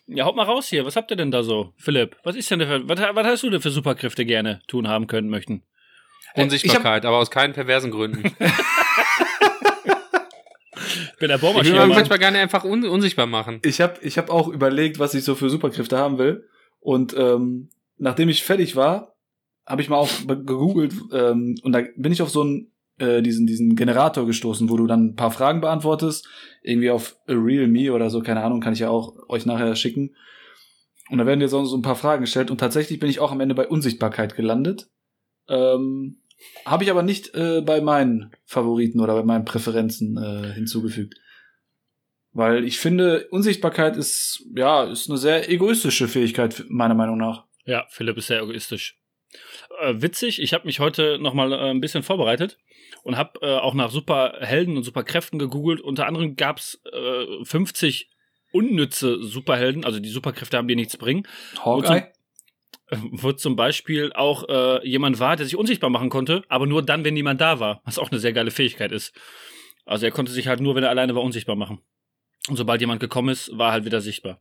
Ja, 0.06 0.24
haut 0.24 0.36
mal 0.36 0.44
raus 0.44 0.68
hier. 0.68 0.84
Was 0.84 0.96
habt 0.96 1.10
ihr 1.10 1.16
denn 1.16 1.30
da 1.30 1.42
so? 1.42 1.72
Philipp, 1.76 2.16
was 2.24 2.36
ist 2.36 2.50
denn 2.50 2.58
da 2.58 2.66
für, 2.66 2.88
was, 2.88 2.98
was 3.00 3.26
hast 3.26 3.42
du 3.42 3.50
denn 3.50 3.60
für 3.60 3.70
Superkräfte 3.70 4.24
gerne 4.24 4.60
tun 4.66 4.88
haben 4.88 5.06
können 5.06 5.28
möchten? 5.28 5.62
Äh, 6.34 6.42
Unsichtbarkeit, 6.42 7.04
aber 7.06 7.18
aus 7.18 7.30
keinen 7.30 7.52
perversen 7.54 7.90
Gründen. 7.90 8.24
Ich 8.26 8.32
bin 11.18 11.28
der 11.28 11.36
Ich 11.36 11.42
will 11.42 11.48
Bohrmaschine. 11.52 11.74
mich 11.78 11.88
Mann. 11.88 11.90
manchmal 11.90 12.18
gerne 12.18 12.38
einfach 12.38 12.64
un 12.64 12.84
unsichtbar 12.86 13.26
machen. 13.26 13.60
Ich 13.64 13.80
habe 13.80 13.94
ich 14.02 14.18
hab 14.18 14.30
auch 14.30 14.48
überlegt, 14.48 14.98
was 14.98 15.14
ich 15.14 15.24
so 15.24 15.34
für 15.34 15.50
Superkräfte 15.50 15.98
haben 15.98 16.18
will. 16.18 16.48
Und 16.80 17.14
ähm, 17.16 17.68
nachdem 17.98 18.28
ich 18.28 18.42
fertig 18.42 18.76
war, 18.76 19.14
habe 19.66 19.82
ich 19.82 19.88
mal 19.88 19.98
auch 19.98 20.10
gegoogelt 20.26 20.94
ähm, 21.12 21.56
und 21.62 21.72
da 21.72 21.82
bin 21.96 22.12
ich 22.12 22.22
auf 22.22 22.30
so 22.30 22.42
einen 22.42 22.69
äh, 23.00 23.22
diesen 23.22 23.46
diesen 23.46 23.74
Generator 23.74 24.26
gestoßen, 24.26 24.68
wo 24.68 24.76
du 24.76 24.86
dann 24.86 25.06
ein 25.06 25.16
paar 25.16 25.30
Fragen 25.30 25.60
beantwortest, 25.60 26.28
irgendwie 26.62 26.90
auf 26.90 27.16
A 27.26 27.32
Real 27.32 27.66
Me 27.66 27.92
oder 27.92 28.10
so, 28.10 28.20
keine 28.20 28.42
Ahnung, 28.42 28.60
kann 28.60 28.72
ich 28.72 28.80
ja 28.80 28.90
auch 28.90 29.28
euch 29.28 29.46
nachher 29.46 29.74
schicken. 29.74 30.14
Und 31.10 31.18
da 31.18 31.26
werden 31.26 31.40
dir 31.40 31.48
so, 31.48 31.64
so 31.64 31.76
ein 31.76 31.82
paar 31.82 31.96
Fragen 31.96 32.22
gestellt 32.22 32.50
und 32.50 32.58
tatsächlich 32.58 33.00
bin 33.00 33.10
ich 33.10 33.18
auch 33.18 33.32
am 33.32 33.40
Ende 33.40 33.54
bei 33.54 33.66
Unsichtbarkeit 33.66 34.36
gelandet. 34.36 34.88
Ähm, 35.48 36.18
habe 36.64 36.84
ich 36.84 36.90
aber 36.90 37.02
nicht 37.02 37.34
äh, 37.34 37.60
bei 37.60 37.80
meinen 37.80 38.30
Favoriten 38.44 39.00
oder 39.00 39.14
bei 39.14 39.24
meinen 39.24 39.44
Präferenzen 39.44 40.16
äh, 40.16 40.52
hinzugefügt. 40.52 41.14
Weil 42.32 42.64
ich 42.64 42.78
finde, 42.78 43.26
Unsichtbarkeit 43.30 43.96
ist, 43.96 44.46
ja, 44.54 44.84
ist 44.84 45.08
eine 45.10 45.18
sehr 45.18 45.50
egoistische 45.50 46.06
Fähigkeit, 46.06 46.64
meiner 46.68 46.94
Meinung 46.94 47.18
nach. 47.18 47.44
Ja, 47.64 47.86
Philipp 47.90 48.18
ist 48.18 48.28
sehr 48.28 48.42
egoistisch. 48.42 48.99
Äh, 49.80 49.94
witzig, 49.96 50.40
ich 50.40 50.54
habe 50.54 50.66
mich 50.66 50.80
heute 50.80 51.18
noch 51.18 51.34
mal 51.34 51.52
äh, 51.52 51.70
ein 51.70 51.80
bisschen 51.80 52.02
vorbereitet 52.02 52.58
und 53.02 53.16
habe 53.16 53.40
äh, 53.42 53.56
auch 53.56 53.74
nach 53.74 53.90
Superhelden 53.90 54.76
und 54.76 54.82
Superkräften 54.82 55.38
gegoogelt. 55.38 55.80
Unter 55.80 56.06
anderem 56.06 56.36
gab's 56.36 56.80
äh, 56.92 57.44
50 57.44 58.10
unnütze 58.52 59.22
Superhelden, 59.22 59.84
also 59.84 60.00
die 60.00 60.08
Superkräfte 60.08 60.56
haben, 60.56 60.68
die 60.68 60.76
nichts 60.76 60.96
bringen. 60.96 61.26
Hawkeye? 61.64 62.08
Wo 63.12 63.30
zum 63.32 63.54
Beispiel 63.54 64.12
auch 64.12 64.48
äh, 64.48 64.86
jemand 64.86 65.20
war, 65.20 65.36
der 65.36 65.46
sich 65.46 65.56
unsichtbar 65.56 65.90
machen 65.90 66.10
konnte, 66.10 66.42
aber 66.48 66.66
nur 66.66 66.82
dann, 66.82 67.04
wenn 67.04 67.14
niemand 67.14 67.40
da 67.40 67.60
war, 67.60 67.82
was 67.84 67.98
auch 67.98 68.10
eine 68.10 68.18
sehr 68.18 68.32
geile 68.32 68.50
Fähigkeit 68.50 68.90
ist. 68.90 69.14
Also 69.84 70.06
er 70.06 70.12
konnte 70.12 70.32
sich 70.32 70.48
halt 70.48 70.60
nur, 70.60 70.74
wenn 70.74 70.82
er 70.82 70.90
alleine 70.90 71.14
war, 71.14 71.22
unsichtbar 71.22 71.56
machen. 71.56 71.80
Und 72.48 72.56
sobald 72.56 72.80
jemand 72.80 73.00
gekommen 73.00 73.28
ist, 73.28 73.56
war 73.56 73.68
er 73.68 73.72
halt 73.72 73.84
wieder 73.84 74.00
sichtbar. 74.00 74.40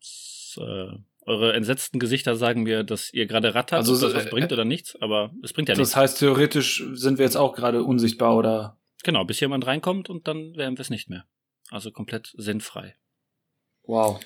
Das, 0.00 0.58
äh, 0.60 0.96
eure 1.26 1.52
entsetzten 1.54 1.98
Gesichter 1.98 2.36
sagen 2.36 2.62
mir, 2.64 2.84
dass 2.84 3.12
ihr 3.12 3.26
gerade 3.26 3.54
rattert, 3.54 3.78
Also, 3.78 3.94
ob 3.94 4.00
das 4.00 4.14
was 4.14 4.26
äh, 4.26 4.30
bringt 4.30 4.52
oder 4.52 4.64
nichts, 4.64 4.96
aber 5.00 5.32
es 5.42 5.52
bringt 5.52 5.68
ja 5.68 5.74
Das 5.74 5.80
nichts. 5.80 5.96
heißt, 5.96 6.18
theoretisch 6.18 6.84
sind 6.92 7.18
wir 7.18 7.24
jetzt 7.24 7.36
auch 7.36 7.54
gerade 7.54 7.82
unsichtbar 7.82 8.36
oder. 8.36 8.78
Genau, 9.02 9.24
bis 9.24 9.40
jemand 9.40 9.66
reinkommt 9.66 10.08
und 10.08 10.26
dann 10.28 10.54
wären 10.56 10.76
wir 10.76 10.80
es 10.82 10.90
nicht 10.90 11.08
mehr. 11.10 11.24
Also 11.70 11.90
komplett 11.90 12.32
sinnfrei. 12.36 12.96
Wow. 13.82 14.20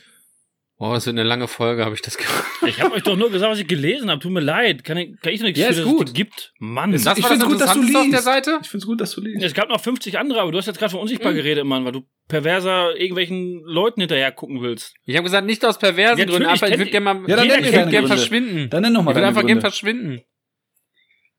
Oh, 0.81 0.95
es 0.95 1.07
wird 1.07 1.15
eine 1.19 1.25
lange 1.25 1.49
Folge, 1.49 1.85
habe 1.85 1.97
ich 1.97 2.03
das 2.03 2.17
gehört. 2.17 2.45
Ich 2.65 2.81
habe 2.81 2.95
euch 2.95 3.03
doch 3.03 3.17
nur 3.17 3.31
gesagt, 3.33 3.51
was 3.51 3.59
ich 3.59 3.67
gelesen 3.67 4.11
habe. 4.11 4.21
Tut 4.21 4.31
mir 4.31 4.39
leid. 4.39 4.85
Kann 4.85 4.97
ich, 4.97 5.21
kann 5.21 5.33
ich 5.33 5.41
nichts 5.43 5.59
Ja, 5.59 5.67
für, 5.67 5.73
ist 5.73 5.79
dass 5.81 5.87
gut. 5.89 6.07
es 6.07 6.13
die 6.13 6.23
gibt? 6.23 6.53
Mann. 6.61 6.95
Es- 6.95 7.03
Das 7.03 7.19
Ich 7.19 7.25
das 7.25 7.33
find's 7.33 7.47
gut, 7.47 7.61
dass 7.61 7.73
du 7.75 7.81
Interessanteste 7.81 7.99
auf 7.99 8.05
der 8.05 8.13
liest. 8.13 8.25
Seite? 8.47 8.59
Ich 8.63 8.69
find's 8.69 8.87
gut, 8.87 9.01
dass 9.01 9.11
du 9.11 9.21
liest. 9.21 9.43
Es 9.43 9.55
gab 9.55 9.69
noch 9.71 9.81
50 9.81 10.19
andere, 10.21 10.41
aber 10.41 10.53
du 10.53 10.59
hast 10.59 10.67
jetzt 10.67 10.79
gerade 10.79 10.93
von 10.93 11.01
unsichtbar 11.01 11.33
Mhm. 11.33 11.37
geredet, 11.37 11.65
Mann, 11.65 11.85
weil 11.85 11.91
du 11.91 12.03
perverser 12.29 12.95
irgendwelchen 12.97 13.61
Leuten 13.65 14.03
hinterher 14.03 14.31
gucken 14.31 14.63
willst. 14.63 14.95
Ich 15.05 15.17
habe 15.17 15.25
gesagt, 15.25 15.47
nicht 15.49 15.65
aus 15.65 15.81
perversen 15.81 16.19
Ja, 16.19 16.25
Gründen, 16.27 16.43
natürlich, 16.45 16.63
einfach, 16.63 16.69
ich 16.73 16.79
würde 16.79 16.91
gerne 16.93 17.05
mal, 17.05 17.29
Ja, 17.29 17.37
dann 17.37 17.49
gerne 17.49 17.91
Gründe. 17.91 18.07
verschwinden. 18.07 18.71
Dann 18.71 18.83
nenn 18.83 18.93
noch 18.93 19.03
mal 19.03 19.11
Ich 19.11 19.17
würde 19.17 19.27
einfach 19.27 19.45
gerne 19.47 19.61
verschwinden. 19.61 20.21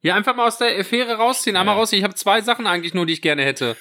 Ja, 0.02 0.16
einfach 0.16 0.36
mal 0.36 0.48
aus 0.48 0.58
der 0.58 0.78
Affäre 0.80 1.14
rausziehen, 1.14 1.56
einmal 1.56 1.76
Ja. 1.76 1.80
rausziehen. 1.80 2.00
Ich 2.00 2.04
habe 2.04 2.16
zwei 2.16 2.42
Sachen 2.42 2.68
eigentlich 2.68 2.94
nur, 2.94 3.06
die 3.06 3.14
ich 3.14 3.22
gerne 3.22 3.44
hätte. 3.44 3.78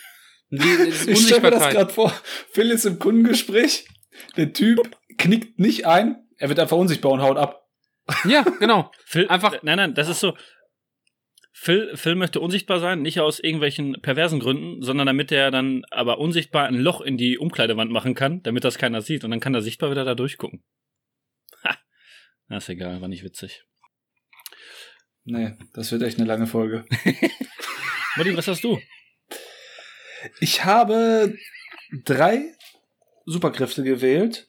Die, 0.51 0.59
Ich 1.09 1.27
stelle 1.27 1.41
mir 1.41 1.51
das 1.51 1.69
gerade 1.71 1.93
vor. 1.93 2.13
Phil 2.53 2.71
ist 2.71 2.85
im 2.87 3.01
Kundengespräch. 3.01 3.87
Der 4.37 4.53
Typ 4.53 4.97
knickt 5.19 5.59
nicht 5.59 5.87
ein. 5.87 6.27
Er 6.39 6.49
wird 6.49 6.59
einfach 6.59 6.77
unsichtbar 6.77 7.13
und 7.13 7.21
haut 7.23 7.37
ab. 7.37 7.69
Ja, 8.25 8.43
genau. 8.43 8.91
Phil, 9.05 9.29
Einfach- 9.29 9.63
Nein, 9.63 9.77
nein, 9.77 9.95
das 9.95 10.09
ist 10.09 10.21
so. 10.21 10.37
Phil, 11.53 11.97
Phil 11.97 12.15
möchte 12.15 12.41
unsichtbar 12.41 12.79
sein, 12.79 13.03
nicht 13.03 13.19
aus 13.19 13.41
irgendwelchen 13.41 14.01
perversen 14.01 14.39
Gründen, 14.39 14.81
sondern 14.83 15.09
damit 15.09 15.33
er 15.33 15.51
dann 15.51 15.83
aber 15.91 16.19
unsichtbar 16.19 16.67
ein 16.69 16.77
Loch 16.77 17.01
in 17.01 17.17
die 17.17 17.37
Umkleidewand 17.37 17.91
machen 17.91 18.15
kann, 18.15 18.43
damit 18.45 18.63
das 18.65 18.79
keiner 18.79 19.03
sieht. 19.03 19.25
Und 19.25 19.33
dann 19.33 19.41
kann 19.41 19.55
er 19.55 19.61
sichtbar 19.61 19.91
wieder 19.91 20.05
da 20.05 20.15
durchgucken. 20.15 20.63
Ha. 21.65 21.77
Na, 22.47 22.59
ist 22.59 22.69
egal, 22.69 23.01
war 23.01 23.09
nicht 23.09 23.25
witzig. 23.25 23.65
Nee, 25.25 25.57
das 25.75 25.91
wird 25.93 26.03
echt 26.03 26.19
eine 26.19 26.29
lange 26.29 26.47
Folge. 26.47 26.87
Mutti, 28.17 28.37
was 28.37 28.47
hast 28.49 28.63
du? 28.65 28.79
Ich 30.41 30.65
habe 30.65 31.35
drei 32.05 32.55
Superkräfte 33.27 33.83
gewählt. 33.83 34.48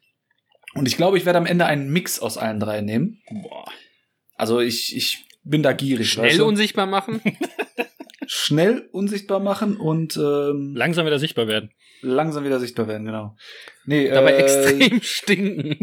Und 0.76 0.88
ich 0.88 0.98
glaube, 0.98 1.18
ich 1.18 1.26
werde 1.26 1.40
am 1.40 1.46
Ende 1.46 1.66
einen 1.66 1.90
Mix 1.90 2.20
aus 2.20 2.38
allen 2.38 2.60
drei 2.60 2.82
nehmen. 2.82 3.22
Boah. 3.30 3.66
Also 4.36 4.60
ich, 4.60 4.96
ich 4.96 5.26
bin 5.44 5.64
da 5.64 5.74
gierig. 5.74 6.12
Schnell 6.12 6.28
weißt 6.30 6.40
du? 6.40 6.46
unsichtbar 6.46 6.86
machen. 6.86 7.22
Schnell 8.28 8.88
unsichtbar 8.92 9.40
machen 9.40 9.78
und 9.78 10.16
ähm, 10.18 10.74
Langsam 10.76 11.06
wieder 11.06 11.18
sichtbar 11.20 11.48
werden. 11.48 11.72
langsam 12.02 12.44
wieder 12.44 12.60
sichtbar 12.60 12.88
werden, 12.88 13.06
genau. 13.06 13.36
Nee, 13.86 14.08
Dabei 14.10 14.34
äh, 14.34 14.38
extrem 14.44 15.02
stinken. 15.02 15.80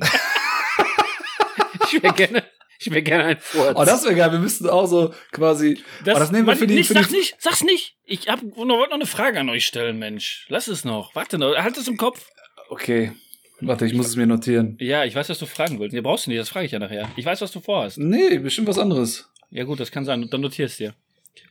ich 1.87 2.03
wäre 2.03 2.15
gerne, 2.15 2.45
ich 2.79 2.91
wäre 2.91 3.03
gerne 3.03 3.25
ein 3.25 3.39
Furz. 3.41 3.75
Oh, 3.77 3.85
das 3.85 4.05
wäre 4.05 4.15
geil. 4.15 4.31
Wir 4.33 4.39
müssten 4.39 4.69
auch 4.69 4.87
so 4.87 5.13
quasi. 5.33 5.83
Das, 6.05 6.17
oh, 6.17 6.19
das 6.21 6.31
nehmen 6.31 6.47
wir 6.47 6.57
für 6.57 6.67
die. 6.69 6.75
nicht, 6.75 6.87
für 6.89 6.95
die 6.95 7.01
sag's 7.01 7.13
nicht, 7.13 7.37
sag's 7.41 7.65
nicht. 7.65 7.97
Ich 8.05 8.29
hab, 8.29 8.41
wollte 8.43 8.67
noch 8.69 8.91
eine 8.93 9.07
Frage 9.07 9.41
an 9.41 9.49
euch 9.49 9.67
stellen, 9.67 9.99
Mensch. 9.99 10.47
Lass 10.49 10.69
es 10.69 10.85
noch. 10.85 11.15
Warte 11.17 11.39
noch. 11.39 11.57
Halt 11.57 11.77
es 11.77 11.89
im 11.89 11.97
Kopf. 11.97 12.29
Okay. 12.69 13.13
Warte, 13.61 13.87
ich 13.87 13.95
muss 13.95 14.09
es 14.09 14.17
mir 14.17 14.27
notieren. 14.27 14.77
Ja, 14.81 15.05
ich 15.05 15.15
weiß, 15.15 15.29
was 15.29 15.39
du 15.39 15.47
fragen 15.47 15.81
willst. 15.81 15.95
Nee, 15.95 16.03
brauchst 16.03 16.27
du 16.27 16.31
nicht, 16.31 16.41
das 16.41 16.49
frage 16.49 16.67
ich 16.67 16.73
ja 16.73 16.79
nachher. 16.79 17.09
Ich 17.17 17.25
weiß, 17.25 17.41
was 17.41 17.51
du 17.53 17.61
vorhast. 17.61 17.99
Nee, 17.99 18.39
bestimmt 18.39 18.69
was 18.69 18.79
anderes. 18.79 19.31
Ja, 19.51 19.65
gut, 19.65 19.81
das 19.81 19.91
kann 19.91 20.05
sein. 20.05 20.29
Dann 20.31 20.41
notierst 20.41 20.79
dir. 20.79 20.95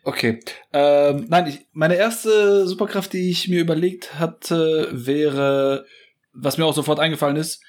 Okay. 0.03 0.39
Ähm, 0.74 1.25
nein, 1.29 1.47
ich, 1.47 1.65
meine 1.74 1.95
erste 1.95 2.67
Superkraft, 2.67 3.13
die 3.13 3.29
ich 3.31 3.47
mir 3.47 3.62
überlegt 3.62 4.19
hatte, 4.19 4.89
wäre, 4.91 5.85
was 6.33 6.57
mir 6.57 6.65
auch 6.65 6.75
sofort 6.75 7.00
eingefallen 7.00 7.38
ist, 7.38 7.63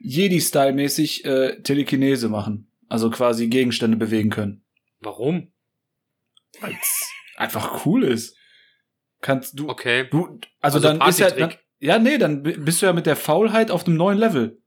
Jedi-Style-mäßig 0.00 1.24
äh, 1.24 1.62
Telekinese 1.62 2.28
machen. 2.28 2.68
Also 2.88 3.10
quasi 3.10 3.48
Gegenstände 3.48 3.96
bewegen 3.96 4.30
können. 4.30 4.62
Warum? 5.00 5.52
Weil 6.60 6.76
es 6.80 7.10
einfach 7.36 7.86
cool 7.86 8.04
ist. 8.04 8.36
Kannst 9.20 9.58
du. 9.58 9.68
Okay. 9.68 10.08
Du, 10.10 10.38
also, 10.60 10.78
Also 10.78 10.80
dann 10.80 11.08
ist 11.08 11.18
ja. 11.18 11.30
Dann, 11.30 11.54
ja, 11.82 11.98
nee, 11.98 12.16
dann 12.18 12.42
bi- 12.42 12.56
bist 12.58 12.80
du 12.80 12.86
ja 12.86 12.92
mit 12.92 13.06
der 13.06 13.16
Faulheit 13.16 13.70
auf 13.70 13.86
einem 13.86 13.96
neuen 13.96 14.18
Level. 14.18 14.58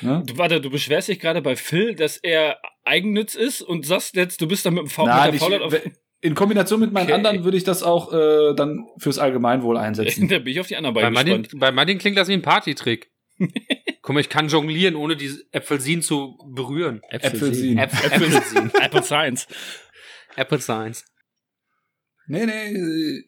Ne? 0.00 0.22
Du, 0.26 0.36
warte, 0.38 0.60
du 0.60 0.70
beschwerst 0.70 1.08
dich 1.08 1.18
gerade 1.18 1.40
bei 1.42 1.56
Phil, 1.56 1.94
dass 1.94 2.18
er 2.18 2.58
Eigennütz 2.84 3.34
ist 3.34 3.62
und 3.62 3.86
sagst 3.86 4.14
jetzt, 4.16 4.40
du 4.40 4.46
bist 4.46 4.64
dann 4.66 4.74
mit 4.74 4.82
dem 4.84 4.88
Faul 4.90 5.06
Nein, 5.08 5.32
mit 5.32 5.40
der 5.40 5.48
Faulheit 5.48 5.62
auf. 5.62 5.74
in 6.20 6.34
Kombination 6.34 6.80
mit 6.80 6.92
meinen 6.92 7.04
Okay. 7.06 7.14
anderen 7.14 7.44
würde 7.44 7.56
ich 7.56 7.64
das 7.64 7.82
auch 7.82 8.12
äh, 8.12 8.54
dann 8.54 8.86
fürs 8.98 9.18
Allgemeinwohl 9.18 9.76
einsetzen. 9.78 10.28
da 10.28 10.38
bin 10.38 10.48
ich 10.52 10.60
auf 10.60 10.66
die 10.66 10.76
anderen 10.76 10.94
Bei 10.94 11.02
beiden 11.02 11.14
Martin, 11.14 11.42
gespannt. 11.42 11.60
bei 11.60 11.72
Martin 11.72 11.98
klingt 11.98 12.16
das 12.18 12.28
wie 12.28 12.34
ein 12.34 12.42
Partytrick. 12.42 13.10
Guck 14.02 14.14
mal, 14.14 14.20
ich 14.20 14.28
kann 14.28 14.48
jonglieren, 14.48 14.94
ohne 14.96 15.16
die 15.16 15.30
Äpfelsin 15.52 16.02
zu 16.02 16.36
berühren. 16.54 17.00
Äpfelsin. 17.08 17.78
Äpf 17.78 18.04
Äpfelsin. 18.04 18.70
Apple 18.80 19.02
Science. 19.02 19.46
Apple 20.36 20.60
Science. 20.60 21.04
Nee, 22.26 22.44
nee. 22.46 23.22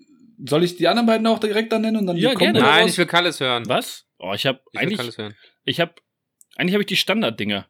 Äh, 0.44 0.48
Soll 0.48 0.64
ich 0.64 0.76
die 0.76 0.88
anderen 0.88 1.06
beiden 1.06 1.26
auch 1.26 1.38
direkt 1.38 1.72
dann 1.72 1.82
nennen 1.82 1.96
und 1.98 2.06
dann 2.06 2.16
Ja, 2.16 2.30
die 2.30 2.36
gerne. 2.36 2.60
Nein, 2.60 2.68
daraus? 2.78 2.90
ich 2.92 2.98
will 2.98 3.06
Kalles 3.06 3.40
hören. 3.40 3.64
Was? 3.68 4.06
Oh, 4.18 4.32
ich 4.34 4.46
habe 4.46 4.60
eigentlich, 4.76 5.00
ich 5.64 5.80
habe, 5.80 5.94
eigentlich 6.56 6.74
habe 6.74 6.82
ich 6.82 6.86
die 6.88 6.96
Standarddinger. 6.96 7.66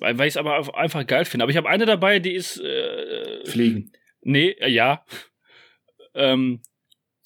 Weil, 0.00 0.18
weil 0.18 0.26
ich 0.26 0.32
es 0.34 0.36
aber 0.36 0.58
auf- 0.58 0.74
einfach 0.74 1.06
geil 1.06 1.24
finde. 1.24 1.44
Aber 1.44 1.50
ich 1.50 1.56
habe 1.56 1.68
eine 1.68 1.86
dabei, 1.86 2.18
die 2.18 2.32
ist, 2.34 2.58
äh, 2.60 3.44
Fliegen. 3.46 3.92
nee, 4.22 4.50
äh, 4.50 4.68
ja, 4.68 5.04
ähm, 6.14 6.60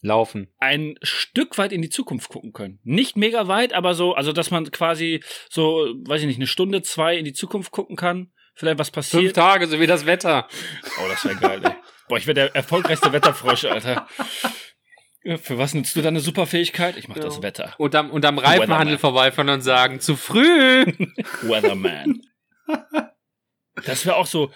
Laufen. 0.02 0.48
ein 0.58 0.96
Stück 1.02 1.58
weit 1.58 1.72
in 1.72 1.82
die 1.82 1.88
Zukunft 1.90 2.28
gucken 2.28 2.52
können. 2.52 2.78
Nicht 2.84 3.16
mega 3.16 3.48
weit, 3.48 3.72
aber 3.72 3.94
so, 3.94 4.14
also 4.14 4.32
dass 4.32 4.50
man 4.50 4.70
quasi 4.70 5.22
so, 5.50 5.92
weiß 6.06 6.20
ich 6.20 6.26
nicht, 6.28 6.36
eine 6.36 6.46
Stunde, 6.46 6.82
zwei 6.82 7.16
in 7.16 7.24
die 7.24 7.32
Zukunft 7.32 7.72
gucken 7.72 7.96
kann. 7.96 8.32
Vielleicht 8.54 8.78
was 8.78 8.88
Fünf 8.88 8.94
passiert. 8.94 9.36
Tage, 9.36 9.66
so 9.66 9.80
wie 9.80 9.86
das 9.86 10.04
Wetter. 10.06 10.46
Oh, 11.02 11.08
das 11.08 11.24
wäre 11.24 11.36
geil, 11.36 11.60
ey. 11.64 11.72
Boah, 12.08 12.18
ich 12.18 12.26
wäre 12.26 12.34
der 12.34 12.54
erfolgreichste 12.54 13.12
Wetterfrosch, 13.12 13.64
Alter. 13.66 14.06
Ja, 15.24 15.36
Für 15.36 15.58
was 15.58 15.74
nutzt 15.74 15.96
du 15.96 16.02
deine 16.02 16.20
Superfähigkeit? 16.20 16.96
Ich 16.96 17.08
mach 17.08 17.16
Ja. 17.16 17.22
das 17.22 17.42
Wetter. 17.42 17.74
Und 17.78 17.94
am, 17.94 18.10
und 18.10 18.24
am 18.24 18.38
Reifenhandel 18.38 18.94
Weatherman. 18.94 18.98
vorbeifahren 18.98 19.48
und 19.50 19.60
sagen, 19.62 20.00
zu 20.00 20.16
früh. 20.16 20.84
Weatherman. 21.42 22.22
Das 23.84 24.06
wäre 24.06 24.16
auch 24.16 24.26
so 24.26 24.52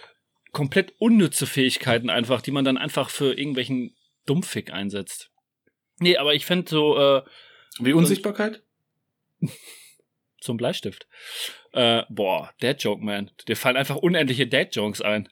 komplett 0.53 0.95
unnütze 0.99 1.47
Fähigkeiten 1.47 2.11
einfach, 2.11 2.43
die 2.43 2.51
man 2.51 2.65
dann 2.65 2.79
einfach 2.79 3.11
für 3.11 3.33
irgendwelchen 3.37 3.97
Dummfick 4.27 4.73
einsetzt. 4.73 5.31
Nee, 5.99 6.17
aber 6.17 6.35
ich 6.35 6.47
fände 6.47 6.69
so, 6.71 6.99
äh, 6.99 7.23
Wie 7.79 7.93
Unsichtbarkeit? 7.93 8.63
zum 10.41 10.57
Bleistift. 10.57 11.07
Äh, 11.73 12.03
boah, 12.09 12.53
Dad 12.61 12.83
Joke, 12.83 13.05
man. 13.05 13.31
Dir 13.49 13.57
fallen 13.57 13.77
einfach 13.77 13.97
unendliche 13.97 14.47
Dad 14.47 14.75
Jokes 14.75 15.01
ein. 15.01 15.29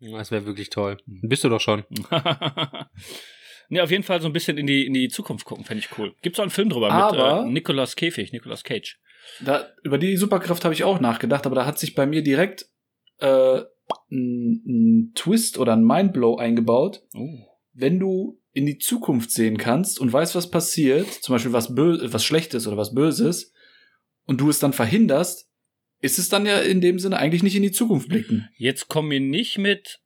Das 0.00 0.30
wäre 0.30 0.46
wirklich 0.46 0.70
toll. 0.70 0.98
Bist 1.06 1.44
du 1.44 1.48
doch 1.48 1.60
schon. 1.60 1.84
nee, 3.70 3.80
auf 3.80 3.90
jeden 3.90 4.02
Fall 4.02 4.20
so 4.20 4.28
ein 4.28 4.32
bisschen 4.32 4.58
in 4.58 4.66
die, 4.66 4.86
in 4.86 4.92
die 4.92 5.08
Zukunft 5.08 5.46
gucken, 5.46 5.64
fände 5.64 5.82
ich 5.82 5.98
cool. 5.98 6.14
Gibt's 6.20 6.38
auch 6.38 6.44
einen 6.44 6.50
Film 6.50 6.68
drüber 6.68 6.90
Aber- 6.90 7.42
mit 7.42 7.50
äh, 7.50 7.52
Nicolas 7.52 7.96
Käfig, 7.96 8.32
Nicolas 8.32 8.62
Cage. 8.62 9.00
Da, 9.40 9.68
über 9.82 9.96
die 9.98 10.16
Superkraft 10.16 10.64
habe 10.64 10.74
ich 10.74 10.84
auch 10.84 11.00
nachgedacht, 11.00 11.46
aber 11.46 11.54
da 11.54 11.66
hat 11.66 11.78
sich 11.78 11.94
bei 11.94 12.06
mir 12.06 12.22
direkt 12.22 12.66
äh, 13.18 13.62
ein, 14.10 14.62
ein 14.66 15.12
Twist 15.14 15.58
oder 15.58 15.72
ein 15.74 15.84
Mindblow 15.84 16.36
eingebaut. 16.36 17.02
Oh. 17.14 17.46
Wenn 17.72 17.98
du 17.98 18.40
in 18.52 18.66
die 18.66 18.78
Zukunft 18.78 19.30
sehen 19.30 19.56
kannst 19.56 20.00
und 20.00 20.12
weißt, 20.12 20.34
was 20.34 20.50
passiert, 20.50 21.08
zum 21.08 21.34
Beispiel 21.34 21.52
was, 21.52 21.74
Bö 21.74 21.98
was 22.12 22.24
Schlechtes 22.24 22.66
oder 22.66 22.76
was 22.76 22.94
Böses, 22.94 23.52
und 24.26 24.40
du 24.40 24.48
es 24.48 24.58
dann 24.58 24.72
verhinderst, 24.72 25.48
ist 26.00 26.18
es 26.18 26.28
dann 26.28 26.46
ja 26.46 26.58
in 26.58 26.80
dem 26.80 26.98
Sinne 26.98 27.18
eigentlich 27.18 27.42
nicht 27.42 27.56
in 27.56 27.62
die 27.62 27.72
Zukunft 27.72 28.08
blicken. 28.08 28.48
Jetzt 28.56 28.88
kommen 28.88 29.10
wir 29.10 29.20
nicht 29.20 29.58
mit 29.58 30.00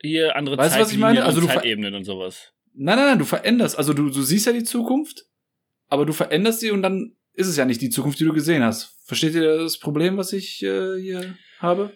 hier 0.00 0.34
andere 0.36 0.56
Weißt 0.58 0.76
du, 0.76 0.80
was 0.80 0.92
ich 0.92 0.98
Zeitlinien 0.98 1.24
meine? 1.24 1.24
Also 1.24 1.46
Zeitebenen 1.46 1.94
und 1.94 2.04
sowas. 2.04 2.52
Nein, 2.74 2.96
nein, 2.96 3.06
nein, 3.06 3.18
du 3.18 3.24
veränderst. 3.24 3.76
Also 3.78 3.92
du, 3.92 4.10
du 4.10 4.22
siehst 4.22 4.46
ja 4.46 4.52
die 4.52 4.64
Zukunft, 4.64 5.26
aber 5.88 6.06
du 6.06 6.12
veränderst 6.12 6.60
sie 6.60 6.70
und 6.70 6.82
dann 6.82 7.14
ist 7.34 7.46
es 7.48 7.56
ja 7.56 7.64
nicht 7.64 7.80
die 7.80 7.90
Zukunft, 7.90 8.20
die 8.20 8.24
du 8.24 8.32
gesehen 8.32 8.62
hast. 8.62 8.96
Versteht 9.04 9.34
ihr 9.34 9.58
das 9.58 9.78
Problem, 9.78 10.16
was 10.16 10.32
ich 10.32 10.62
äh, 10.62 11.00
hier 11.00 11.34
habe? 11.58 11.92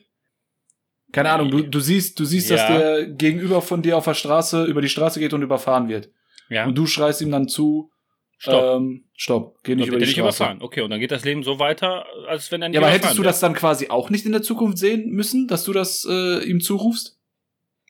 Keine 1.12 1.31
Ahnung, 1.31 1.50
du, 1.50 1.62
du 1.62 1.81
siehst, 1.81 2.19
du 2.19 2.25
siehst, 2.25 2.50
dass 2.50 2.61
Ja. 2.62 2.76
der 2.78 3.07
gegenüber 3.07 3.62
von 3.62 3.83
dir 3.83 3.97
auf 3.97 4.04
der 4.04 4.14
Straße 4.14 4.64
über 4.64 4.81
die 4.83 4.88
Straße 4.88 5.21
geht 5.21 5.33
und 5.33 5.43
überfahren 5.43 5.88
wird. 5.88 6.11
Ja, 6.49 6.66
Und 6.66 6.76
du 6.76 6.87
schreist 6.87 7.21
ihm 7.23 7.31
dann 7.31 7.47
zu, 7.49 7.93
stopp. 8.37 8.76
ähm, 8.81 9.04
stopp, 9.14 9.62
geh 9.62 9.76
nicht 9.76 9.87
über 9.88 9.99
die 9.99 10.02
nicht 10.07 10.14
Straße. 10.14 10.21
überfahren. 10.43 10.61
Okay, 10.61 10.81
und 10.81 10.90
dann 10.90 10.99
geht 10.99 11.12
das 11.12 11.25
Leben 11.25 11.45
so 11.45 11.59
weiter, 11.61 12.04
als 12.26 12.50
wenn 12.50 12.62
er 12.62 12.69
nicht 12.69 12.75
Ja, 12.75 12.81
aber 12.83 12.90
hättest 12.90 13.14
du 13.14 13.19
wird. 13.19 13.28
das 13.28 13.38
dann 13.40 13.54
quasi 13.54 13.88
auch 13.90 14.11
nicht 14.11 14.26
in 14.26 14.33
der 14.33 14.43
Zukunft 14.43 14.76
sehen 14.78 15.11
müssen, 15.11 15.47
dass 15.47 15.62
du 15.64 15.73
das 15.73 16.04
äh, 16.11 16.43
ihm 16.45 16.61
zurufst? 16.61 17.16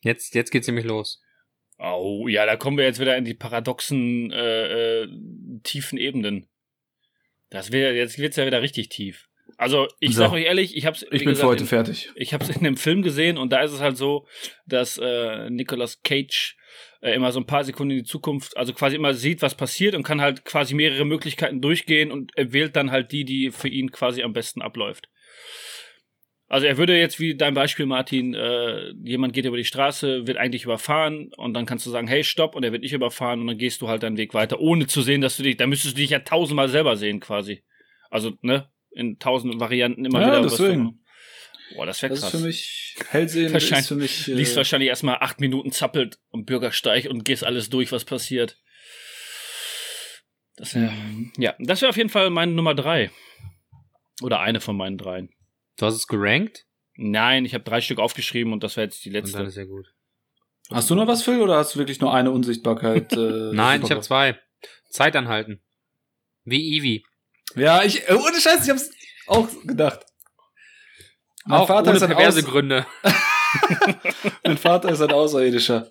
Jetzt, 0.03 0.35
jetzt 0.35 0.51
geht's 0.51 0.67
nämlich 0.67 0.85
los. 0.85 1.23
Oh, 1.93 2.29
ja, 2.29 2.47
da 2.47 2.57
kommen 2.57 2.77
wir 2.79 2.85
jetzt 2.85 3.01
wieder 3.01 3.17
in 3.17 3.25
die 3.25 3.35
paradoxen, 3.35 4.33
äh, 4.33 5.03
äh, 5.03 5.09
tiefen 5.63 5.99
Ebenen. 5.99 6.49
Das 7.51 7.73
wäre, 7.73 7.95
jetzt 7.95 8.19
wird's 8.19 8.37
ja 8.37 8.47
wieder 8.47 8.63
richtig 8.63 8.89
tief. 8.89 9.29
Also, 9.57 9.87
ich 10.01 10.15
So. 10.15 10.23
sag 10.23 10.33
euch 10.33 10.45
ehrlich, 10.45 10.77
ich 10.77 10.87
hab's, 10.87 11.03
Ich 11.03 11.11
bin 11.11 11.29
gesagt, 11.29 11.41
für 11.41 11.47
heute 11.47 11.63
in, 11.63 11.69
fertig. 11.69 12.11
Ich 12.17 12.33
habe 12.35 12.43
es 12.45 12.51
in 12.51 12.67
einem 12.67 12.77
Film 12.77 13.03
gesehen 13.03 13.37
und 13.39 13.53
da 13.53 13.63
ist 13.63 13.73
es 13.73 13.81
halt 13.81 13.97
so, 13.97 14.27
dass 14.67 14.99
äh, 14.99 15.51
Nicolas 15.51 16.03
Cage 16.03 16.57
äh, 17.03 17.13
immer 17.15 17.31
so 17.31 17.41
ein 17.41 17.47
paar 17.47 17.63
Sekunden 17.63 17.93
in 17.93 17.99
die 17.99 18.05
Zukunft, 18.05 18.57
also 18.57 18.73
quasi 18.73 18.97
immer 18.97 19.15
sieht, 19.15 19.43
was 19.43 19.55
passiert 19.55 19.95
und 19.95 20.03
kann 20.03 20.21
halt 20.21 20.45
quasi 20.45 20.75
mehrere 20.75 21.05
Möglichkeiten 21.05 21.61
durchgehen 21.61 22.11
und 22.11 22.33
wählt 22.37 22.75
dann 22.75 22.91
halt 22.91 23.13
die, 23.13 23.25
die 23.25 23.51
für 23.51 23.69
ihn 23.69 23.93
quasi 23.93 24.23
am 24.23 24.33
besten 24.33 24.63
abläuft. 24.63 25.09
Also 26.55 26.67
er 26.69 26.79
würde 26.79 26.97
jetzt 26.97 27.19
wie 27.19 27.35
dein 27.35 27.53
Beispiel, 27.55 27.85
Martin, 27.85 28.33
äh, 28.33 28.91
jemand 29.03 29.33
geht 29.33 29.45
über 29.45 29.57
die 29.57 29.65
Straße, 29.65 30.29
wird 30.29 30.37
eigentlich 30.37 30.63
überfahren 30.63 31.33
und 31.37 31.53
dann 31.53 31.67
kannst 31.67 31.85
du 31.85 31.91
sagen, 31.91 32.07
hey, 32.07 32.23
stopp, 32.23 32.55
und 32.55 32.63
er 32.63 32.71
wird 32.71 32.83
nicht 32.83 32.93
überfahren 32.93 33.41
und 33.41 33.49
dann 33.49 33.59
gehst 33.59 33.81
du 33.83 33.89
halt 33.89 34.05
deinen 34.05 34.17
Weg 34.19 34.35
weiter, 34.35 34.61
ohne 34.61 34.87
zu 34.87 35.03
sehen, 35.03 35.21
dass 35.21 35.37
du 35.37 35.43
dich, 35.43 35.57
da 35.57 35.67
müsstest 35.67 35.97
du 35.97 36.01
dich 36.01 36.11
ja 36.11 36.21
tausendmal 36.21 36.69
selber 36.69 36.97
sehen 36.97 37.19
quasi. 37.19 37.65
Also, 38.09 38.35
ne, 38.41 38.69
in 38.93 39.19
tausend 39.19 39.59
Varianten 39.59 40.05
immer 40.05 40.21
Ja, 40.21 40.29
wieder. 40.29 40.43
deswegen. 40.43 41.01
Boah, 41.75 41.87
das 41.87 42.01
wäre 42.03 42.11
Das 42.13 42.21
krass. 42.21 42.35
ist 42.35 42.41
für 42.41 42.47
mich 42.47 42.95
Hellsehen 43.11 43.53
Wahrscheinlich 43.53 43.81
ist 43.81 43.89
für 43.89 43.95
mich. 43.97 44.29
Äh, 44.29 44.35
Liest 44.35 44.57
wahrscheinlich 44.57 44.91
erstmal 44.91 45.17
acht 45.17 45.41
Minuten 45.41 45.73
zappelt 45.73 46.21
am 46.31 46.45
Bürgersteig 46.45 47.07
und 47.11 47.25
gehst 47.25 47.43
alles 47.43 47.69
durch, 47.69 47.91
was 47.91 48.05
passiert. 48.05 48.61
Das 50.55 50.77
wär, 50.77 50.93
ja, 51.37 51.57
das 51.59 51.81
wäre 51.83 51.91
auf 51.91 51.97
jeden 51.97 52.11
Fall 52.11 52.31
meine 52.31 52.53
Nummer 52.53 52.77
drei. 52.77 53.11
Oder 54.23 54.39
eine 54.39 54.61
von 54.61 54.77
meinen 54.77 54.99
dreien. 54.99 55.31
Du 55.77 55.87
hast 55.87 55.95
es 55.95 56.07
gerankt? 56.07 56.67
Nein, 56.97 57.45
ich 57.45 57.55
habe 57.55 57.65
drei 57.65 57.81
Stück 57.81 57.99
aufgeschrieben 57.99 58.53
und 58.53 58.63
das 58.63 58.77
wäre 58.77 58.85
jetzt 58.87 59.05
die 59.05 59.09
Und 59.09 59.15
dann 59.15 59.23
letzte. 59.25 59.43
ist 59.43 59.57
ja 59.57 59.65
gut. 59.65 59.93
Hast 60.71 60.89
du 60.89 60.95
noch 60.95 61.07
was, 61.07 61.23
Phil, 61.23 61.41
oder 61.41 61.57
hast 61.57 61.75
du 61.75 61.79
wirklich 61.79 62.01
nur 62.01 62.15
eine 62.15 62.31
Unsichtbarkeit? 62.31 63.13
Äh, 63.13 63.17
Nein, 63.53 63.83
ich 63.83 63.91
habe 63.91 64.01
zwei. 64.01 64.39
Zeit 64.89 65.17
anhalten. 65.17 65.61
Wie 66.45 66.77
Eevee. 66.77 67.03
Ja, 67.57 67.83
ich, 67.83 68.09
äh, 68.09 68.15
ohne 68.15 68.41
Scheiß, 68.41 68.65
ich 68.65 68.71
hab's 68.71 68.91
auch 69.27 69.49
gedacht. 69.65 70.07
Mein 71.47 71.61
Auch 71.61 71.67
Vater, 71.67 71.89
ohne 71.89 71.97
ist 71.97 72.03
ein 72.03 72.11
perverse 72.11 72.39
Aus, 72.41 72.47
Gründe. 72.47 72.87
mein 74.45 74.59
Vater 74.59 74.91
ist 74.91 75.01
ein 75.03 75.13
Außerirdischer. 75.13 75.91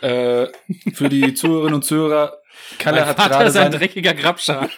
Äh, 0.00 0.48
für 0.92 1.08
die 1.08 1.32
Zuhörerinnen 1.34 1.74
und 1.74 1.84
Zuhörer, 1.84 2.38
Kalle 2.78 3.00
mein 3.00 3.08
hat 3.08 3.16
Vater 3.16 3.30
gerade 3.30 3.48
ist 3.48 3.56
ein 3.56 3.72
dreckiger 3.72 4.14
Grabscher. 4.14 4.68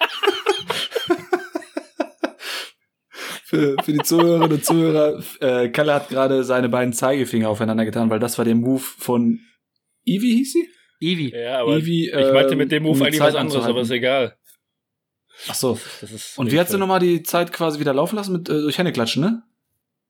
Für, 3.47 3.77
für 3.85 3.93
die 3.93 4.03
Zuhörerinnen 4.03 4.51
und 4.51 4.65
Zuhörer, 4.65 5.23
äh, 5.41 5.69
Kalle 5.69 5.95
hat 5.95 6.09
gerade 6.09 6.43
seine 6.43 6.69
beiden 6.69 6.93
Zeigefinger 6.93 7.49
aufeinander 7.49 7.85
getan, 7.85 8.11
weil 8.11 8.19
das 8.19 8.39
war 8.39 8.45
der 8.45 8.57
Move 8.57 8.81
von 8.81 9.39
Ivy, 10.05 10.33
hieß 10.39 10.53
sie? 10.53 10.69
Eevee. 11.01 11.33
Ja, 11.33 11.61
aber 11.61 11.77
Ivy, 11.77 12.09
ich 12.09 12.33
meinte 12.33 12.53
ähm, 12.53 12.59
mit 12.59 12.73
dem 12.73 12.83
Move 12.83 12.99
um 12.99 13.03
eigentlich 13.03 13.21
Zeit 13.21 13.35
was 13.35 13.41
anderes, 13.41 13.65
aber 13.65 13.83
ist 13.83 13.91
egal. 13.91 14.37
Ach 15.47 15.55
so. 15.55 15.79
Das 16.01 16.11
ist 16.11 16.37
Und 16.37 16.51
wie 16.51 16.59
hat 16.59 16.69
sie 16.69 16.77
nochmal 16.77 16.99
die 16.99 17.23
Zeit 17.23 17.53
quasi 17.53 17.79
wieder 17.79 17.95
laufen 17.95 18.17
lassen? 18.17 18.33
Mit, 18.33 18.49
äh, 18.49 18.63
durch 18.63 18.79
Hände 18.79 18.91
klatschen, 18.91 19.23
ne? 19.23 19.45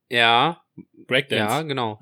Ja, 0.08 0.18
ja, 0.18 0.62
Breakdance. 1.06 1.66
genau. 1.66 1.98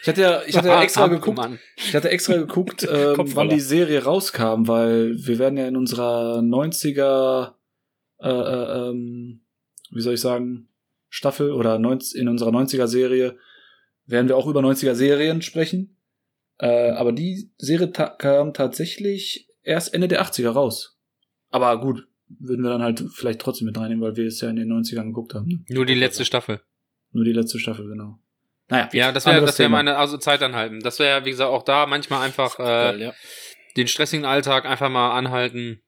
Ich 0.00 0.08
hatte 0.08 0.22
ja, 0.22 0.42
ich 0.46 0.56
hatte 0.56 0.68
ja 0.68 0.82
extra 0.82 1.08
geguckt, 1.08 1.36
Mann. 1.36 1.58
ich 1.76 1.94
hatte 1.94 2.08
extra 2.08 2.36
geguckt, 2.36 2.84
ähm, 2.90 3.16
wann 3.34 3.50
die 3.50 3.60
Serie 3.60 4.02
rauskam, 4.02 4.66
weil 4.66 5.14
wir 5.14 5.38
werden 5.38 5.58
ja 5.58 5.68
in 5.68 5.76
unserer 5.76 6.38
90er, 6.38 7.52
äh, 8.22 8.28
äh, 8.30 8.88
ähm, 8.88 9.42
wie 9.90 10.00
soll 10.00 10.14
ich 10.14 10.20
sagen, 10.20 10.68
Staffel 11.08 11.52
oder 11.52 11.78
90, 11.78 12.20
in 12.20 12.28
unserer 12.28 12.50
90er 12.50 12.86
Serie 12.86 13.36
werden 14.06 14.28
wir 14.28 14.36
auch 14.36 14.46
über 14.46 14.60
90er 14.60 14.94
Serien 14.94 15.42
sprechen. 15.42 15.96
Äh, 16.58 16.90
aber 16.90 17.12
die 17.12 17.50
Serie 17.58 17.92
ta 17.92 18.08
kam 18.08 18.52
tatsächlich 18.54 19.48
erst 19.62 19.94
Ende 19.94 20.08
der 20.08 20.22
80er 20.22 20.50
raus. 20.50 20.98
Aber 21.50 21.80
gut, 21.80 22.06
würden 22.28 22.62
wir 22.62 22.70
dann 22.70 22.82
halt 22.82 23.02
vielleicht 23.12 23.40
trotzdem 23.40 23.66
mit 23.66 23.78
reinnehmen, 23.78 24.02
weil 24.02 24.16
wir 24.16 24.26
es 24.26 24.40
ja 24.40 24.48
in 24.48 24.56
den 24.56 24.72
90ern 24.72 25.06
geguckt 25.06 25.34
haben. 25.34 25.46
Ne? 25.46 25.64
Nur 25.68 25.86
die 25.86 25.94
letzte 25.94 26.24
Staffel. 26.24 26.60
Nur 27.12 27.24
die 27.24 27.32
letzte 27.32 27.58
Staffel, 27.58 27.88
genau. 27.88 28.18
Naja, 28.68 28.88
Ja, 28.92 29.12
das 29.12 29.26
wäre 29.26 29.40
das 29.40 29.58
wär 29.58 29.66
Thema. 29.66 29.78
meine, 29.78 29.96
also 29.96 30.16
Zeit 30.16 30.42
anhalten. 30.42 30.80
Das 30.80 31.00
wäre, 31.00 31.24
wie 31.24 31.30
gesagt, 31.30 31.50
auch 31.50 31.64
da 31.64 31.86
manchmal 31.86 32.22
einfach 32.22 32.58
äh, 32.60 32.62
Geil, 32.62 33.00
ja. 33.00 33.12
den 33.76 33.88
stressigen 33.88 34.24
Alltag 34.24 34.64
einfach 34.64 34.88
mal 34.88 35.16
anhalten, 35.16 35.82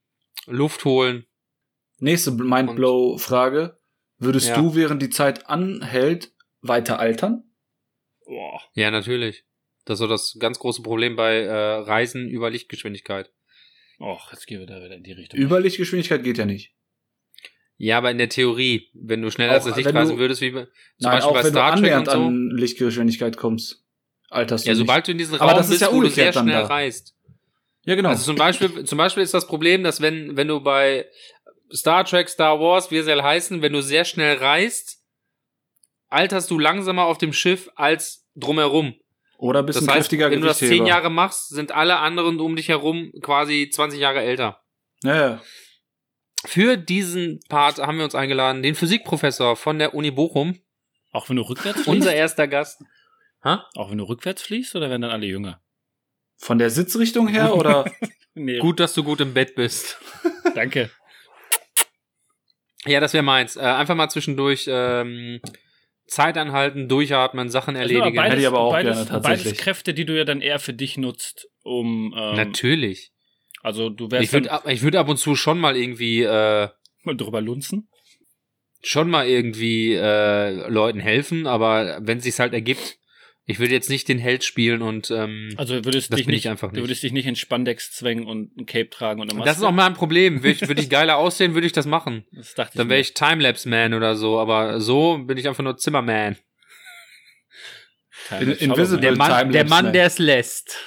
Luft 0.46 0.84
holen. 0.84 1.26
Nächste 1.98 2.32
Mindblow-Frage. 2.32 3.78
Würdest 4.22 4.48
Ja. 4.48 4.56
du, 4.56 4.74
während 4.74 5.02
die 5.02 5.10
Zeit 5.10 5.48
anhält, 5.48 6.32
weiter 6.60 6.98
altern? 6.98 7.44
Boah. 8.24 8.60
Ja, 8.74 8.90
natürlich. 8.90 9.44
Das 9.84 9.94
ist 9.94 9.98
so 9.98 10.06
das 10.06 10.36
ganz 10.38 10.58
große 10.58 10.82
Problem 10.82 11.16
bei 11.16 11.40
äh, 11.40 11.52
Reisen 11.52 12.28
über 12.28 12.50
Lichtgeschwindigkeit. 12.50 13.30
Och, 13.98 14.32
jetzt 14.32 14.46
gehen 14.46 14.60
wir 14.60 14.66
da 14.66 14.76
wieder 14.82 14.94
in 14.96 15.02
die 15.02 15.12
Richtung. 15.12 15.38
Überlichtgeschwindigkeit 15.40 16.22
geht 16.22 16.38
ja 16.38 16.44
nicht. 16.44 16.72
Ja, 17.78 17.98
aber 17.98 18.10
in 18.12 18.18
der 18.18 18.28
Theorie, 18.28 18.90
wenn 18.94 19.22
du 19.22 19.30
schneller 19.30 19.52
als 19.54 19.64
das 19.64 19.76
Licht 19.76 19.92
reisen 19.92 20.16
du- 20.16 20.20
würdest, 20.20 20.40
wie 20.40 20.50
bei- 20.52 20.64
zum 20.64 20.70
Nein, 20.98 21.12
Beispiel 21.14 21.28
auch 21.28 21.32
bei 21.32 21.38
wenn 21.38 21.52
du 21.52 21.58
Star 21.58 21.76
Trek 21.76 21.96
und 21.98 22.04
so. 22.06 22.10
an 22.12 22.50
Lichtgeschwindigkeit 22.56 23.36
kommst, 23.36 23.84
alterst 24.30 24.64
du 24.64 24.68
Ja, 24.68 24.74
nicht. 24.74 24.78
sobald 24.80 25.06
du 25.08 25.12
in 25.12 25.18
diesen 25.18 25.34
Aber 25.40 25.50
Raum 25.50 25.56
das 25.58 25.66
ist 25.66 25.70
bist, 25.80 25.82
ja 25.82 25.92
wo 25.92 26.00
du 26.00 26.08
sehr 26.08 26.32
schnell 26.32 26.46
da. 26.52 26.66
reist. 26.66 27.16
Ja, 27.84 27.96
genau. 27.96 28.10
Also 28.10 28.22
zum 28.24 28.36
Beispiel, 28.36 28.84
zum 28.84 28.98
Beispiel 28.98 29.24
ist 29.24 29.34
das 29.34 29.48
Problem, 29.48 29.82
dass 29.82 30.00
wenn, 30.00 30.36
wenn 30.36 30.46
du 30.46 30.60
bei 30.60 31.06
Star 31.74 32.04
Trek, 32.04 32.28
Star 32.28 32.58
Wars, 32.60 32.90
wie 32.90 32.98
es 32.98 33.06
soll 33.06 33.22
heißen, 33.22 33.62
wenn 33.62 33.72
du 33.72 33.82
sehr 33.82 34.04
schnell 34.04 34.36
reist, 34.36 34.98
alterst 36.08 36.50
du 36.50 36.58
langsamer 36.58 37.04
auf 37.06 37.18
dem 37.18 37.32
Schiff 37.32 37.70
als 37.74 38.26
drumherum. 38.34 38.94
Oder 39.38 39.60
ein 39.60 39.66
bisschen 39.66 39.86
Das 39.86 39.94
heißt, 39.94 40.02
kräftiger 40.08 40.30
wenn 40.30 40.40
du 40.40 40.46
das 40.46 40.58
zehn 40.58 40.86
Jahre 40.86 41.10
machst, 41.10 41.48
sind 41.48 41.72
alle 41.72 41.96
anderen 41.98 42.38
um 42.40 42.54
dich 42.54 42.68
herum 42.68 43.12
quasi 43.22 43.70
20 43.72 43.98
Jahre 43.98 44.20
älter. 44.20 44.60
Ja, 45.02 45.16
ja. 45.16 45.42
Für 46.44 46.76
diesen 46.76 47.40
Part 47.48 47.78
haben 47.78 47.98
wir 47.98 48.04
uns 48.04 48.14
eingeladen, 48.14 48.62
den 48.62 48.74
Physikprofessor 48.74 49.56
von 49.56 49.78
der 49.78 49.94
Uni 49.94 50.10
Bochum, 50.10 50.58
Auch 51.12 51.28
wenn 51.28 51.36
du 51.36 51.42
rückwärts 51.42 51.80
fließt? 51.82 51.88
unser 51.88 52.14
erster 52.14 52.46
Gast. 52.48 52.82
Ha? 53.44 53.68
Auch 53.74 53.90
wenn 53.90 53.98
du 53.98 54.04
rückwärts 54.04 54.42
fließt 54.42 54.76
oder 54.76 54.90
werden 54.90 55.02
dann 55.02 55.10
alle 55.10 55.26
jünger? 55.26 55.60
Von 56.36 56.58
der 56.58 56.70
Sitzrichtung 56.70 57.28
her 57.28 57.54
oder? 57.56 57.84
Nee, 58.34 58.60
Gut, 58.60 58.80
dass 58.80 58.94
du 58.94 59.04
gut 59.04 59.20
im 59.20 59.34
Bett 59.34 59.54
bist. 59.56 59.98
danke. 60.54 60.90
Ja, 62.86 63.00
das 63.00 63.12
wäre 63.14 63.22
meins. 63.22 63.56
Äh, 63.56 63.60
einfach 63.60 63.94
mal 63.94 64.08
zwischendurch 64.08 64.66
ähm, 64.68 65.40
Zeit 66.06 66.36
anhalten, 66.36 66.88
durchatmen, 66.88 67.48
Sachen 67.48 67.74
sind 67.74 67.82
erledigen. 67.82 68.18
aber 68.18 68.28
Hätte 68.28 68.40
ich 68.40 68.46
aber 68.46 68.60
auch 68.60 68.72
beides, 68.72 68.96
gerne, 68.96 69.08
tatsächlich. 69.08 69.44
Beides 69.44 69.58
Kräfte, 69.58 69.94
die 69.94 70.04
du 70.04 70.16
ja 70.16 70.24
dann 70.24 70.40
eher 70.40 70.58
für 70.58 70.72
dich 70.74 70.96
nutzt, 70.98 71.48
um. 71.62 72.14
Ähm, 72.16 72.36
Natürlich. 72.36 73.12
Also 73.62 73.88
du 73.88 74.10
wärst 74.10 74.24
Ich 74.24 74.32
würde 74.32 74.50
ab, 74.50 74.66
ich 74.68 74.82
würd 74.82 74.96
ab 74.96 75.08
und 75.08 75.16
zu 75.18 75.36
schon 75.36 75.58
mal 75.58 75.76
irgendwie 75.76 76.22
äh, 76.22 76.68
dann 77.04 77.18
drüber 77.18 77.40
lunzen. 77.40 77.88
schon 78.82 79.08
mal 79.08 79.28
irgendwie 79.28 79.94
äh, 79.94 80.68
Leuten 80.68 80.98
helfen, 80.98 81.46
aber 81.46 82.00
wenn 82.02 82.18
es 82.18 82.24
sich 82.24 82.38
halt 82.40 82.52
ergibt, 82.52 82.98
ich 83.44 83.58
würde 83.58 83.72
jetzt 83.74 83.90
nicht 83.90 84.06
den 84.08 84.18
Held 84.18 84.44
spielen 84.44 84.82
und 84.82 85.10
ähm, 85.10 85.52
Also 85.56 85.74
würdest 85.84 86.12
Das 86.12 86.16
dich 86.18 86.26
bin 86.26 86.34
nicht, 86.34 86.44
ich 86.44 86.48
einfach 86.50 86.68
Du 86.68 86.74
nicht. 86.76 86.84
würdest 86.84 87.02
dich 87.02 87.12
nicht 87.12 87.26
in 87.26 87.34
Spandex 87.36 87.90
zwängen 87.92 88.26
und 88.26 88.56
ein 88.56 88.66
Cape 88.66 88.88
tragen 88.90 89.20
und 89.20 89.28
eine 89.30 89.38
Maske. 89.38 89.48
das 89.50 89.58
ist 89.58 89.64
auch 89.64 89.72
mein 89.72 89.94
Problem. 89.94 90.42
Würde 90.44 90.50
ich, 90.50 90.68
würd 90.68 90.78
ich 90.78 90.88
geiler 90.88 91.16
aussehen, 91.16 91.54
würde 91.54 91.66
ich 91.66 91.72
das 91.72 91.86
machen. 91.86 92.24
Das 92.32 92.54
dachte 92.54 92.78
Dann 92.78 92.86
ich 92.86 92.90
wäre 92.90 93.00
ich 93.00 93.14
Timelapse-Man 93.14 93.94
oder 93.94 94.14
so, 94.16 94.38
aber 94.38 94.80
so 94.80 95.18
bin 95.18 95.36
ich 95.38 95.48
einfach 95.48 95.64
nur 95.64 95.76
Zimmerman. 95.76 96.36
In- 98.40 98.52
Invisible 98.52 99.00
Der 99.00 99.16
Mann, 99.16 99.50
der 99.50 99.64
Mann, 99.68 99.86
Man. 99.86 99.92
der 99.92 100.06
es 100.06 100.18
lässt. 100.18 100.78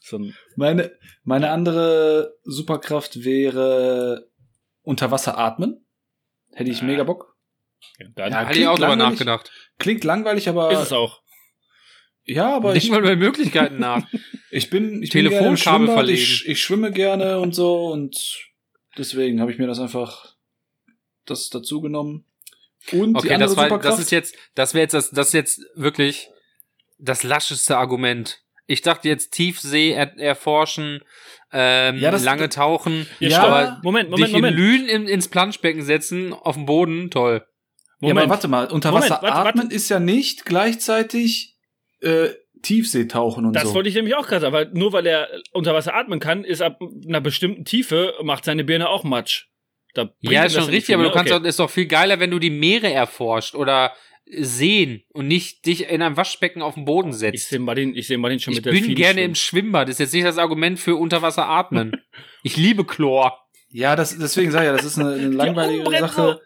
So 0.00 0.18
ein, 0.18 0.34
Meine, 0.54 0.92
meine 1.24 1.50
andere 1.50 2.36
Superkraft 2.44 3.24
wäre 3.24 4.30
unter 4.82 5.10
Wasser 5.10 5.36
atmen. 5.36 5.84
Hätte 6.52 6.70
ich 6.70 6.78
Ja. 6.78 6.84
mega 6.84 7.02
Bock. 7.02 7.35
Ja, 7.98 8.06
dann 8.14 8.32
Ja, 8.32 8.46
Hatte 8.46 8.58
ich 8.58 8.66
auch 8.66 8.78
drüber 8.78 8.96
nachgedacht. 8.96 9.50
Klingt 9.78 10.04
langweilig, 10.04 10.48
aber 10.48 10.70
ist 10.70 10.78
es 10.80 10.92
auch. 10.92 11.22
ja, 12.24 12.56
aber 12.56 12.72
Denk 12.72 12.84
ich, 12.84 12.90
mal 12.90 13.00
über 13.00 13.16
Möglichkeiten 13.16 13.78
nach. 13.78 14.06
ich 14.50 14.70
bin 14.70 15.02
ich 15.02 15.10
bin 15.10 15.22
gerne 15.28 15.36
im 15.48 15.56
Telefonkabel 15.56 15.88
verlegen. 15.88 16.18
ich, 16.22 16.48
ich 16.48 16.60
schwimme 16.62 16.90
gerne 16.92 17.38
und 17.40 17.54
so 17.54 17.86
und 17.92 18.16
deswegen 18.98 19.40
habe 19.40 19.52
ich 19.52 19.58
mir 19.58 19.66
das 19.66 19.78
einfach 19.80 20.34
das 21.24 21.50
dazu 21.50 21.80
genommen. 21.80 22.24
Und 22.92 23.14
die 23.14 23.16
Okay, 23.18 23.34
andere 23.34 23.48
das 23.48 23.56
war, 23.56 23.64
Superkraft. 23.64 23.98
das 23.98 24.04
ist 24.04 24.10
jetzt, 24.12 24.36
das 24.54 24.72
wäre 24.74 24.82
jetzt, 24.82 24.94
das, 24.94 25.10
das 25.10 25.26
ist 25.28 25.32
jetzt 25.32 25.60
wirklich 25.74 26.28
das 26.98 27.22
lascheste 27.24 27.76
Argument. 27.76 28.42
Ich 28.68 28.80
dachte 28.82 29.08
jetzt 29.08 29.30
Tiefsee 29.32 29.90
er, 29.92 30.16
erforschen, 30.18 31.00
ähm, 31.52 31.98
Ja, 31.98 32.10
das- 32.12 32.22
lange 32.24 32.48
tauchen, 32.48 33.06
Ja, 33.20 33.42
aber 33.42 33.80
Moment, 33.82 34.10
Moment, 34.10 34.28
dich 34.28 34.34
in 34.34 34.40
Moment. 34.40 34.56
Lünen 34.56 34.88
in, 34.88 35.08
ins 35.08 35.28
Planschbecken 35.28 35.82
setzen, 35.82 36.32
auf 36.32 36.54
dem 36.54 36.66
Boden, 36.66 37.10
toll. 37.10 37.44
Ja, 38.00 38.08
Moment. 38.08 38.18
aber 38.24 38.30
warte 38.30 38.48
mal, 38.48 38.66
unter 38.70 38.90
Moment, 38.90 39.10
Wasser 39.10 39.22
warte, 39.22 39.34
atmen 39.36 39.64
warte. 39.64 39.74
ist 39.74 39.88
ja 39.88 40.00
nicht 40.00 40.44
gleichzeitig 40.44 41.56
äh, 42.00 42.28
Tiefseetauchen 42.62 43.44
und 43.46 43.52
Das 43.54 43.64
so. 43.64 43.74
wollte 43.74 43.88
ich 43.88 43.94
nämlich 43.94 44.14
auch 44.16 44.26
gerade, 44.26 44.46
aber 44.46 44.64
nur 44.66 44.92
weil 44.92 45.06
er 45.06 45.28
unter 45.52 45.74
Wasser 45.74 45.94
atmen 45.94 46.20
kann, 46.20 46.44
ist 46.44 46.62
ab 46.62 46.78
einer 47.06 47.20
bestimmten 47.20 47.64
Tiefe, 47.64 48.14
macht 48.22 48.44
seine 48.44 48.64
Birne 48.64 48.88
auch 48.88 49.04
Matsch. 49.04 49.46
Ja, 50.20 50.44
ist 50.44 50.54
das 50.56 50.64
schon 50.64 50.72
richtig, 50.74 50.94
aber 50.94 51.04
du 51.04 51.08
ne? 51.08 51.14
kannst 51.14 51.32
Okay. 51.32 51.42
doch, 51.42 51.48
ist 51.48 51.58
doch 51.58 51.70
viel 51.70 51.86
geiler, 51.86 52.20
wenn 52.20 52.30
du 52.30 52.38
die 52.38 52.50
Meere 52.50 52.92
erforscht 52.92 53.54
oder 53.54 53.94
sehen 54.28 55.04
und 55.14 55.26
nicht 55.28 55.64
dich 55.66 55.88
in 55.88 56.02
einem 56.02 56.16
Waschbecken 56.18 56.60
auf 56.60 56.74
den 56.74 56.84
Boden 56.84 57.10
Ich 57.10 57.16
setzt. 57.16 57.48
sehe 57.48 57.60
Martin, 57.60 57.94
ich 57.94 58.06
sehe 58.06 58.18
Martin 58.18 58.40
schon 58.40 58.52
Ich 58.52 58.58
mit 58.58 58.66
der 58.66 58.70
bin 58.72 58.80
Delfine 58.80 58.94
gerne 58.96 59.22
im 59.22 59.34
schwimmen. 59.34 59.62
Schwimmbad. 59.66 59.88
Das 59.88 59.94
ist 59.94 59.98
jetzt 60.00 60.12
nicht 60.14 60.26
das 60.26 60.36
Argument 60.38 60.78
für 60.78 60.96
Unterwasser 60.96 61.48
atmen. 61.48 61.92
ich 62.42 62.56
liebe 62.56 62.84
Chlor. 62.84 63.38
ja, 63.70 63.96
das, 63.96 64.18
deswegen 64.18 64.50
sage 64.50 64.64
ich 64.66 64.70
ja, 64.70 64.76
das 64.76 64.84
ist 64.84 64.98
eine, 64.98 65.14
eine 65.14 65.28
langweilige 65.28 65.88
Sache. 65.98 66.40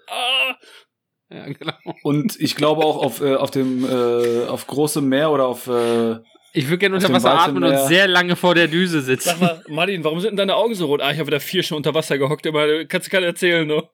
Ja, 1.32 1.46
genau. 1.46 1.72
Und 2.02 2.40
ich 2.40 2.56
glaube 2.56 2.84
auch 2.84 2.96
auf, 2.96 3.20
äh, 3.20 3.36
auf 3.36 3.52
dem, 3.52 3.84
äh, 3.84 4.46
auf 4.46 4.66
großem 4.66 5.08
Meer 5.08 5.30
oder 5.30 5.46
auf, 5.46 5.68
äh, 5.68 6.16
Ich 6.54 6.66
würde 6.66 6.78
gerne 6.78 6.96
unter 6.96 7.12
Wasser 7.12 7.38
atmen 7.38 7.62
und 7.62 7.70
Meer. 7.70 7.86
sehr 7.86 8.08
lange 8.08 8.34
vor 8.34 8.56
der 8.56 8.66
Düse 8.66 9.00
sitzen. 9.00 9.28
Sag 9.28 9.40
mal, 9.40 9.64
Martin, 9.68 10.02
warum 10.02 10.18
sind 10.18 10.30
denn 10.30 10.38
deine 10.38 10.56
Augen 10.56 10.74
so 10.74 10.86
rot? 10.86 11.00
Ah, 11.00 11.12
ich 11.12 11.18
habe 11.18 11.28
wieder 11.28 11.38
vier 11.38 11.62
schon 11.62 11.76
unter 11.76 11.94
Wasser 11.94 12.18
gehockt. 12.18 12.46
Immer, 12.46 12.84
kannst 12.86 13.06
du 13.06 13.10
keiner 13.12 13.26
erzählen, 13.26 13.64
ne? 13.64 13.88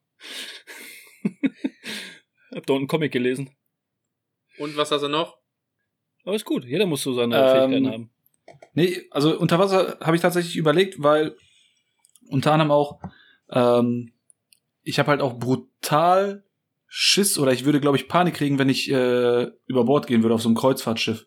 hab 2.54 2.64
da 2.64 2.72
unten 2.72 2.74
einen 2.74 2.88
Comic 2.88 3.12
gelesen. 3.12 3.50
Und 4.58 4.74
was 4.78 4.90
hast 4.90 5.02
du 5.02 5.08
noch? 5.08 5.36
Aber 6.24 6.34
ist 6.36 6.46
gut. 6.46 6.64
Jeder 6.64 6.86
muss 6.86 7.02
so 7.02 7.12
seine 7.12 7.36
Ähm, 7.36 7.50
Fähigkeiten 7.70 7.92
haben. 7.92 8.10
Nee, 8.72 9.02
also 9.10 9.38
unter 9.38 9.58
Wasser 9.58 9.98
habe 10.00 10.16
ich 10.16 10.22
tatsächlich 10.22 10.56
überlegt, 10.56 11.02
weil 11.02 11.36
unter 12.30 12.52
anderem 12.52 12.70
auch, 12.70 12.98
ähm, 13.50 14.14
ich 14.82 14.98
habe 14.98 15.10
halt 15.10 15.20
auch 15.20 15.38
brutal 15.38 16.44
Schiss 16.88 17.38
oder 17.38 17.52
ich 17.52 17.64
würde, 17.64 17.80
glaube 17.80 17.96
ich, 17.96 18.08
Panik 18.08 18.34
kriegen, 18.34 18.58
wenn 18.58 18.68
ich 18.68 18.90
äh, 18.90 19.50
über 19.66 19.84
Bord 19.84 20.06
gehen 20.06 20.22
würde 20.22 20.34
auf 20.34 20.42
so 20.42 20.48
einem 20.48 20.56
Kreuzfahrtschiff. 20.56 21.26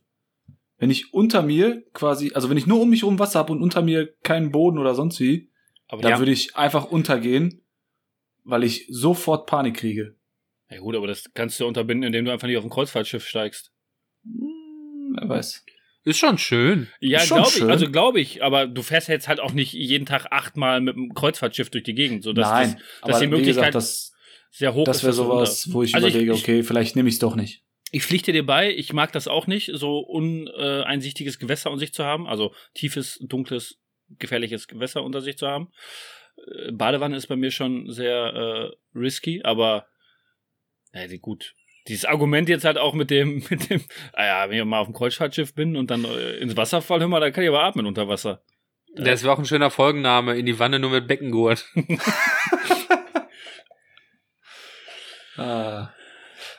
Wenn 0.78 0.90
ich 0.92 1.14
unter 1.14 1.42
mir 1.42 1.84
quasi, 1.94 2.32
also 2.34 2.50
wenn 2.50 2.58
ich 2.58 2.66
nur 2.66 2.80
um 2.82 2.90
mich 2.90 3.04
rum 3.04 3.20
Wasser 3.20 3.40
habe 3.40 3.52
und 3.52 3.62
unter 3.62 3.82
mir 3.82 4.14
keinen 4.24 4.52
Boden 4.52 4.78
oder 4.78 4.96
sonst 4.96 5.20
wie, 5.20 5.50
Aber 5.90 6.02
dann 6.02 6.12
Ja. 6.12 6.20
würde 6.20 6.32
ich 6.32 6.56
einfach 6.56 6.86
untergehen, 6.86 7.62
weil 8.44 8.64
ich 8.64 8.86
sofort 8.90 9.48
Panik 9.48 9.76
kriege. 9.78 10.16
ja 10.70 10.80
gut, 10.80 10.96
aber 10.96 11.08
das 11.08 11.26
kannst 11.34 11.60
du 11.60 11.66
unterbinden, 11.68 12.06
indem 12.08 12.26
du 12.26 12.32
einfach 12.32 12.48
nicht 12.48 12.58
auf 12.58 12.64
ein 12.64 12.70
Kreuzfahrtschiff 12.70 13.28
steigst. 13.28 13.72
Hm, 14.24 15.18
wer 15.20 15.28
weiß. 15.30 15.66
Ist 16.06 16.18
schon 16.18 16.38
schön. 16.38 16.88
Ja, 17.02 17.24
glaube 17.26 17.48
ich. 17.50 17.54
schön. 17.56 17.70
Also 17.70 17.92
glaube 17.92 18.22
ich. 18.22 18.42
Aber 18.44 18.66
du 18.68 18.82
fährst 18.82 19.10
jetzt 19.10 19.28
halt 19.28 19.40
auch 19.42 19.52
nicht 19.52 19.74
jeden 19.74 20.06
Tag 20.06 20.28
achtmal 20.32 20.80
mit 20.80 20.96
einem 20.96 21.14
Kreuzfahrtschiff 21.14 21.70
durch 21.70 21.84
die 21.84 21.94
Gegend, 21.94 22.24
so 22.24 22.32
dass 22.34 22.50
Nein, 22.50 22.82
das, 23.02 23.10
dass 23.12 23.20
die 23.20 23.26
wie 23.26 23.30
Möglichkeit 23.30 23.74
gesagt, 23.74 23.76
das, 23.76 24.09
sehr 24.52 24.74
hoch 24.74 24.86
das 24.86 24.98
ist. 24.98 25.04
wäre 25.04 25.12
dass 25.12 25.18
du 25.18 25.24
sowas, 25.24 25.74
wo 25.74 25.84
ich 25.84 25.96
Also 25.96 26.08
überlege, 26.08 26.34
ich- 26.34 26.40
okay, 26.40 26.64
vielleicht 26.64 26.96
nehme 26.96 27.10
ich 27.10 27.16
es 27.16 27.20
doch 27.20 27.36
nicht. 27.36 27.64
Ich 27.92 28.04
pflichte 28.04 28.32
dir 28.32 28.46
bei, 28.46 28.72
ich 28.72 28.94
mag 28.94 29.12
das 29.14 29.28
auch 29.28 29.48
nicht, 29.48 29.72
so 29.74 29.98
uneinsichtiges 30.00 31.40
Gewässer 31.40 31.72
unter 31.72 31.80
sich 31.80 31.94
zu 31.94 32.04
haben, 32.06 32.28
also 32.28 32.54
tiefes, 32.76 33.18
dunkles, 33.22 33.80
gefährliches 34.20 34.68
Gewässer 34.68 35.04
unter 35.04 35.22
sich 35.22 35.38
zu 35.38 35.48
haben. 35.48 35.72
Äh, 36.38 36.72
Badewanne 36.72 37.16
ist 37.18 37.28
bei 37.28 37.36
mir 37.36 37.50
schon 37.52 37.92
sehr 37.92 38.72
äh, 38.94 38.98
risky, 38.98 39.42
aber 39.44 39.88
ja, 40.94 41.06
gut. 41.18 41.56
Dieses 41.88 42.06
Argument 42.06 42.48
jetzt 42.50 42.66
halt 42.66 42.78
auch 42.78 42.94
mit 42.94 43.10
dem, 43.10 43.44
mit 43.50 43.70
dem, 43.72 43.82
ah 44.14 44.26
ja, 44.26 44.50
wenn 44.50 44.60
ich 44.60 44.66
mal 44.66 44.80
auf 44.80 44.88
dem 44.88 44.94
Kreuzfahrtschiff 44.94 45.56
bin 45.56 45.76
und 45.76 45.90
dann 45.90 46.06
äh, 46.06 46.38
ins 46.38 46.56
Wasser 46.58 46.82
fall, 46.84 47.00
hör 47.00 47.08
mal, 47.08 47.20
da 47.20 47.32
kann 47.32 47.44
ich 47.44 47.50
aber 47.50 47.64
atmen 47.64 47.88
unter 47.88 48.08
Wasser. 48.08 48.44
Das 48.96 49.24
wäre 49.24 49.34
auch 49.34 49.40
ein 49.40 49.46
schöner 49.46 49.70
Folgenname. 49.72 50.36
In 50.38 50.46
die 50.48 50.58
Wanne 50.60 50.80
nur 50.80 50.90
mit 50.92 51.08
Beckengurt. 51.08 51.66
Ah. 55.40 55.94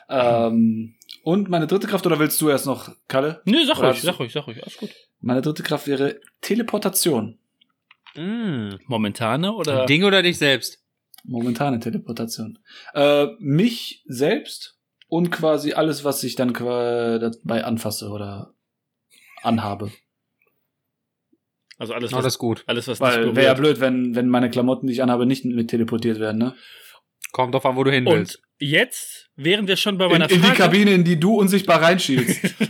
Ähm, 0.09 0.95
und 1.23 1.49
meine 1.49 1.67
dritte 1.67 1.87
Kraft, 1.87 2.05
oder 2.05 2.19
willst 2.19 2.41
du 2.41 2.49
erst 2.49 2.65
noch, 2.65 2.91
Kalle? 3.07 3.41
Nee, 3.45 3.65
sag 3.65 3.79
ruhig, 3.81 4.01
sag 4.01 4.19
ruhig, 4.19 4.31
sag 4.31 4.47
ruhig, 4.47 4.61
alles 4.61 4.77
gut. 4.77 4.89
Meine 5.19 5.41
dritte 5.41 5.63
Kraft 5.63 5.87
wäre 5.87 6.19
Teleportation. 6.41 7.37
Mm. 8.15 8.75
Momentane 8.87 9.53
oder? 9.53 9.85
Ding 9.85 10.03
oder 10.03 10.21
dich 10.21 10.37
selbst? 10.37 10.79
Momentane 11.23 11.79
Teleportation. 11.79 12.59
Äh, 12.93 13.27
mich 13.39 14.03
selbst 14.07 14.77
und 15.07 15.29
quasi 15.29 15.73
alles, 15.73 16.03
was 16.03 16.23
ich 16.23 16.35
dann 16.35 16.53
dabei 16.53 17.63
anfasse 17.63 18.09
oder 18.09 18.53
anhabe. 19.43 19.91
Also 21.77 21.93
alles, 21.93 22.13
Oh, 22.13 22.17
was, 22.17 22.25
ist 22.25 22.37
gut. 22.37 22.63
alles, 22.67 22.87
was 22.87 22.99
Weil 22.99 23.35
wäre 23.35 23.47
ja 23.47 23.53
blöd, 23.53 23.79
wenn, 23.79 24.15
wenn 24.15 24.29
meine 24.29 24.49
Klamotten, 24.49 24.87
die 24.87 24.93
ich 24.93 25.01
anhabe, 25.03 25.25
nicht 25.25 25.45
mit 25.45 25.69
teleportiert 25.69 26.19
werden, 26.19 26.37
ne? 26.37 26.55
Kommt 27.31 27.53
drauf 27.53 27.65
an, 27.65 27.75
wo 27.75 27.83
du 27.83 27.91
hin 27.91 28.05
willst. 28.05 28.41
Jetzt 28.61 29.29
wären 29.35 29.67
wir 29.67 29.75
schon 29.75 29.97
bei 29.97 30.05
In, 30.05 30.11
meiner 30.11 30.29
in 30.29 30.39
die 30.39 30.47
Frage. 30.47 30.57
Kabine, 30.57 30.93
in 30.93 31.03
die 31.03 31.19
du 31.19 31.33
unsichtbar 31.35 31.81
reinschielst. 31.81 32.53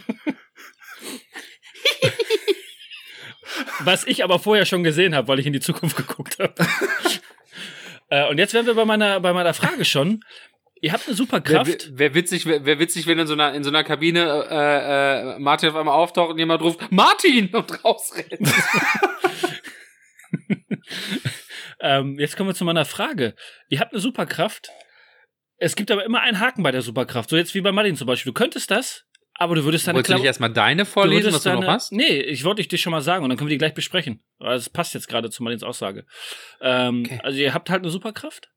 Was 3.80 4.08
ich 4.08 4.24
aber 4.24 4.40
vorher 4.40 4.66
schon 4.66 4.84
gesehen 4.84 5.14
habe, 5.16 5.28
weil 5.28 5.40
ich 5.40 5.46
in 5.46 5.52
die 5.54 5.60
Zukunft 5.60 5.98
geguckt 5.98 6.40
habe. 6.40 6.54
äh, 8.10 8.30
und 8.30 8.38
jetzt 8.38 8.54
wären 8.54 8.66
wir 8.68 8.74
bei 8.76 8.86
meiner, 8.86 9.20
bei 9.20 9.34
meiner 9.34 9.54
Frage 9.54 9.84
schon. 9.84 10.24
Ihr 10.80 10.94
habt 10.94 11.08
eine 11.08 11.18
Wäre 11.18 11.18
Superkraft. 11.18 11.98
wär 11.98 12.14
witzig, 12.16 12.46
wär, 12.46 12.64
wär 12.66 12.80
witzig, 12.80 13.06
wenn 13.06 13.20
in 13.20 13.28
so 13.28 13.34
einer, 13.34 13.54
in 13.54 13.64
so 13.64 13.70
einer 13.70 13.84
Kabine 13.84 14.46
äh, 14.50 15.36
äh, 15.36 15.40
Martin 15.40 15.70
auf 15.70 15.76
einmal 15.76 15.96
auftaucht 15.96 16.32
und 16.32 16.40
jemand 16.40 16.62
ruft, 16.62 16.90
Martin! 16.90 17.54
und 17.54 17.84
rausrennt. 17.84 18.40
Ähm, 21.84 22.20
jetzt 22.20 22.38
kommen 22.38 22.50
wir 22.50 22.54
zu 22.54 22.64
meiner 22.64 22.86
Frage. 22.86 23.34
Ihr 23.70 23.80
habt 23.80 23.92
eine 23.92 24.00
Superkraft. 24.02 24.70
Es 25.64 25.76
gibt 25.76 25.92
aber 25.92 26.04
immer 26.04 26.22
einen 26.22 26.40
Haken 26.40 26.64
bei 26.64 26.72
der 26.72 26.82
Superkraft. 26.82 27.30
So 27.30 27.38
jetzt 27.38 27.54
wie 27.54 27.62
bei 27.62 27.72
Martin 27.72 27.96
zum 27.96 28.08
Beispiel. 28.08 28.32
Du 28.32 28.34
könntest 28.34 28.72
das, 28.72 29.06
aber 29.36 29.54
du 29.54 29.64
würdest 29.64 29.86
deine 29.88 29.98
Wolltest 29.98 30.10
du 30.10 30.16
nicht 30.16 30.26
erstmal 30.26 30.52
deine 30.52 30.86
vorlesen, 30.86 31.32
was 31.32 31.44
du 31.44 31.54
noch 31.54 31.68
hast? 31.68 31.92
Nee, 31.92 32.20
ich 32.20 32.44
wollte 32.44 32.62
ich 32.62 32.68
dir 32.68 32.80
schon 32.80 32.90
mal 32.90 33.02
sagen 33.02 33.24
und 33.24 33.30
dann 33.30 33.38
können 33.38 33.48
wir 33.48 33.54
die 33.54 33.60
gleich 33.60 33.76
besprechen. 33.76 34.24
Weil 34.40 34.58
es 34.58 34.72
passt 34.72 34.96
jetzt 34.96 35.08
gerade 35.08 35.30
zu 35.30 35.44
Martins 35.44 35.62
Aussage. 35.62 36.08
Ähm, 36.62 37.04
Okay. 37.06 37.20
Also 37.22 37.38
ihr 37.38 37.54
habt 37.54 37.70
halt 37.70 37.84
eine 37.84 37.92
Superkraft. 37.92 38.50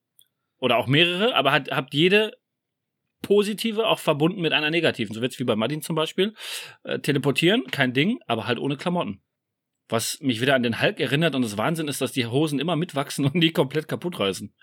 Oder 0.57 0.79
auch 0.79 0.87
mehrere, 0.87 1.35
aber 1.35 1.53
hat, 1.53 1.71
habt 1.71 1.93
jede 1.93 2.39
positive 3.21 3.87
auch 3.87 3.99
verbunden 3.99 4.41
mit 4.41 4.55
einer 4.55 4.71
negativen. 4.71 5.15
So 5.15 5.21
wird's 5.21 5.39
wie 5.39 5.45
bei 5.45 5.57
Martin 5.57 5.83
zum 5.83 5.97
Beispiel. 5.97 6.33
Äh, 6.85 7.01
teleportieren, 7.01 7.65
kein 7.71 7.93
Ding, 7.93 8.19
aber 8.27 8.47
halt 8.47 8.59
ohne 8.59 8.79
Klamotten. 8.79 9.21
Was 9.91 10.21
mich 10.21 10.41
wieder 10.41 10.55
an 10.55 10.63
den 10.63 10.81
Hulk 10.81 11.01
erinnert 11.01 11.35
und 11.35 11.43
das 11.43 11.59
Wahnsinn 11.59 11.87
ist, 11.87 12.01
dass 12.01 12.13
die 12.13 12.25
Hosen 12.25 12.61
immer 12.61 12.77
mitwachsen 12.77 13.27
und 13.31 13.39
die 13.43 13.53
komplett 13.53 13.89
kaputt 13.89 14.19
reißen. 14.19 14.55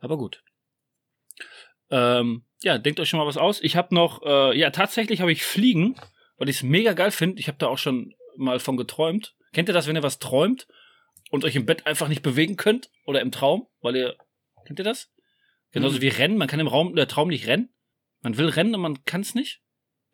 Aber 0.00 0.16
gut. 0.16 0.44
Ähm, 1.90 2.44
ja, 2.62 2.78
denkt 2.78 2.98
euch 3.00 3.08
schon 3.08 3.18
mal 3.20 3.26
was 3.26 3.36
aus. 3.36 3.60
Ich 3.62 3.76
habe 3.76 3.94
noch, 3.94 4.22
äh, 4.24 4.58
ja, 4.58 4.70
tatsächlich 4.70 5.20
habe 5.20 5.32
ich 5.32 5.44
Fliegen, 5.44 5.94
weil 6.38 6.48
ich 6.48 6.56
es 6.56 6.62
mega 6.62 6.92
geil 6.94 7.10
finde. 7.10 7.38
Ich 7.40 7.48
habe 7.48 7.58
da 7.58 7.66
auch 7.68 7.78
schon 7.78 8.14
mal 8.36 8.58
von 8.58 8.76
geträumt. 8.76 9.34
Kennt 9.52 9.68
ihr 9.68 9.72
das, 9.74 9.86
wenn 9.86 9.96
ihr 9.96 10.02
was 10.02 10.18
träumt 10.18 10.66
und 11.30 11.44
euch 11.44 11.56
im 11.56 11.66
Bett 11.66 11.86
einfach 11.86 12.08
nicht 12.08 12.22
bewegen 12.22 12.56
könnt 12.56 12.90
oder 13.06 13.20
im 13.20 13.30
Traum, 13.30 13.66
weil 13.80 13.96
ihr 13.96 14.16
kennt 14.66 14.78
ihr 14.78 14.84
das? 14.84 15.10
Genauso 15.72 15.96
Mhm. 15.96 16.02
wie 16.02 16.08
Rennen, 16.08 16.38
man 16.38 16.48
kann 16.48 16.60
im 16.60 16.66
Raum 16.66 16.94
der 16.94 17.08
Traum 17.08 17.28
nicht 17.28 17.46
rennen. 17.46 17.70
Man 18.22 18.36
will 18.38 18.48
rennen 18.48 18.74
und 18.74 18.80
man 18.80 19.04
kann 19.04 19.20
es 19.20 19.34
nicht. 19.34 19.60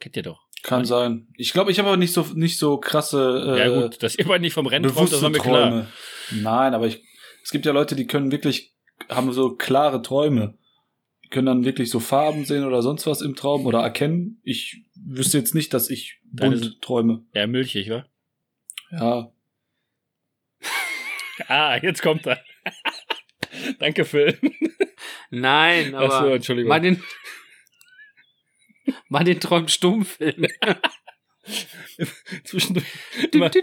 Kennt 0.00 0.16
ihr 0.16 0.22
doch. 0.22 0.40
Kann 0.62 0.84
sein. 0.84 1.28
Ich 1.36 1.52
glaube, 1.52 1.70
ich 1.72 1.78
habe 1.78 1.88
aber 1.88 1.96
nicht 1.96 2.12
so, 2.12 2.26
nicht 2.34 2.58
so 2.58 2.78
krasse, 2.78 3.56
äh, 3.56 3.58
ja 3.58 3.80
gut, 3.80 4.02
dass 4.02 4.16
ihr 4.16 4.26
beide 4.26 4.42
nicht 4.42 4.54
vom 4.54 4.66
Rennen 4.66 4.92
träumt, 4.92 5.12
das 5.12 5.22
war 5.22 5.30
mir 5.30 5.38
klar. 5.38 5.70
Träume. 5.70 5.88
Nein, 6.30 6.74
aber 6.74 6.86
ich, 6.86 7.02
es 7.42 7.50
gibt 7.50 7.66
ja 7.66 7.72
Leute, 7.72 7.96
die 7.96 8.06
können 8.06 8.30
wirklich, 8.30 8.72
haben 9.08 9.32
so 9.32 9.56
klare 9.56 10.02
Träume. 10.02 10.56
Können 11.32 11.46
dann 11.46 11.64
wirklich 11.64 11.88
so 11.90 11.98
Farben 11.98 12.44
sehen 12.44 12.62
oder 12.64 12.82
sonst 12.82 13.06
was 13.06 13.22
im 13.22 13.34
Traum 13.34 13.64
oder 13.66 13.80
erkennen. 13.80 14.40
Ich 14.44 14.82
wüsste 14.94 15.38
jetzt 15.38 15.54
nicht, 15.54 15.72
dass 15.72 15.88
ich 15.90 16.20
Deine- 16.24 16.56
bunt 16.58 16.82
träume. 16.82 17.24
Ja, 17.34 17.46
milchig, 17.46 17.88
wa? 17.90 18.06
Ja. 18.92 19.32
Ah, 21.48 21.76
jetzt 21.82 22.02
kommt 22.02 22.26
er. 22.26 22.44
Danke, 23.80 24.04
Phil. 24.04 24.38
Nein, 25.30 25.94
aber 25.94 26.14
Achso, 26.14 26.28
Entschuldigung. 26.34 26.68
Martin, 26.68 27.02
Martin 29.08 29.40
träumt 29.40 29.70
Stummfilme. 29.70 30.48
Zwischendurch 32.44 32.86
immer, 33.32 33.50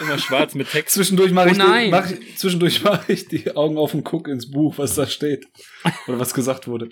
immer 0.00 0.18
schwarz 0.18 0.54
mit 0.54 0.70
Text. 0.70 0.94
Zwischendurch 0.94 1.32
mache 1.32 1.50
ich, 1.50 1.60
Oh 1.60 1.64
die- 1.64 1.90
mach 1.90 2.10
ich, 2.10 2.38
zwischendurch 2.38 2.82
mache 2.84 3.12
ich 3.12 3.28
die 3.28 3.54
Augen 3.56 3.78
auf 3.78 3.94
und 3.94 4.04
gucke 4.04 4.30
ins 4.30 4.50
Buch, 4.50 4.78
was 4.78 4.94
da 4.94 5.06
steht. 5.06 5.46
Oder 6.06 6.18
was 6.18 6.34
gesagt 6.34 6.68
wurde. 6.68 6.88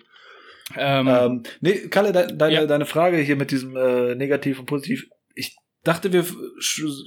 Ähm, 0.77 1.09
Ähm, 1.09 1.43
nee, 1.61 1.89
Kalle, 1.89 2.13
de 2.13 2.37
deine, 2.37 2.55
Ja. 2.55 2.67
deine 2.67 2.87
Frage 2.87 3.19
hier 3.19 3.37
mit 3.37 3.51
diesem 3.51 3.77
äh, 3.77 4.15
Negativ 4.15 4.59
und 4.59 4.67
Positiv. 4.67 5.07
Ich 5.35 5.57
dachte, 5.85 6.13
wir 6.13 6.25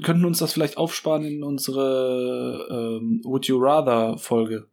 könnten 0.04 0.26
uns 0.26 0.40
das 0.40 0.54
vielleicht 0.54 0.78
aufsparen 0.78 1.24
in 1.26 1.44
unsere 1.44 3.00
ähm, 3.02 3.22
Would 3.24 3.48
You 3.48 3.58
Rather 3.60 4.18
Folge. 4.18 4.68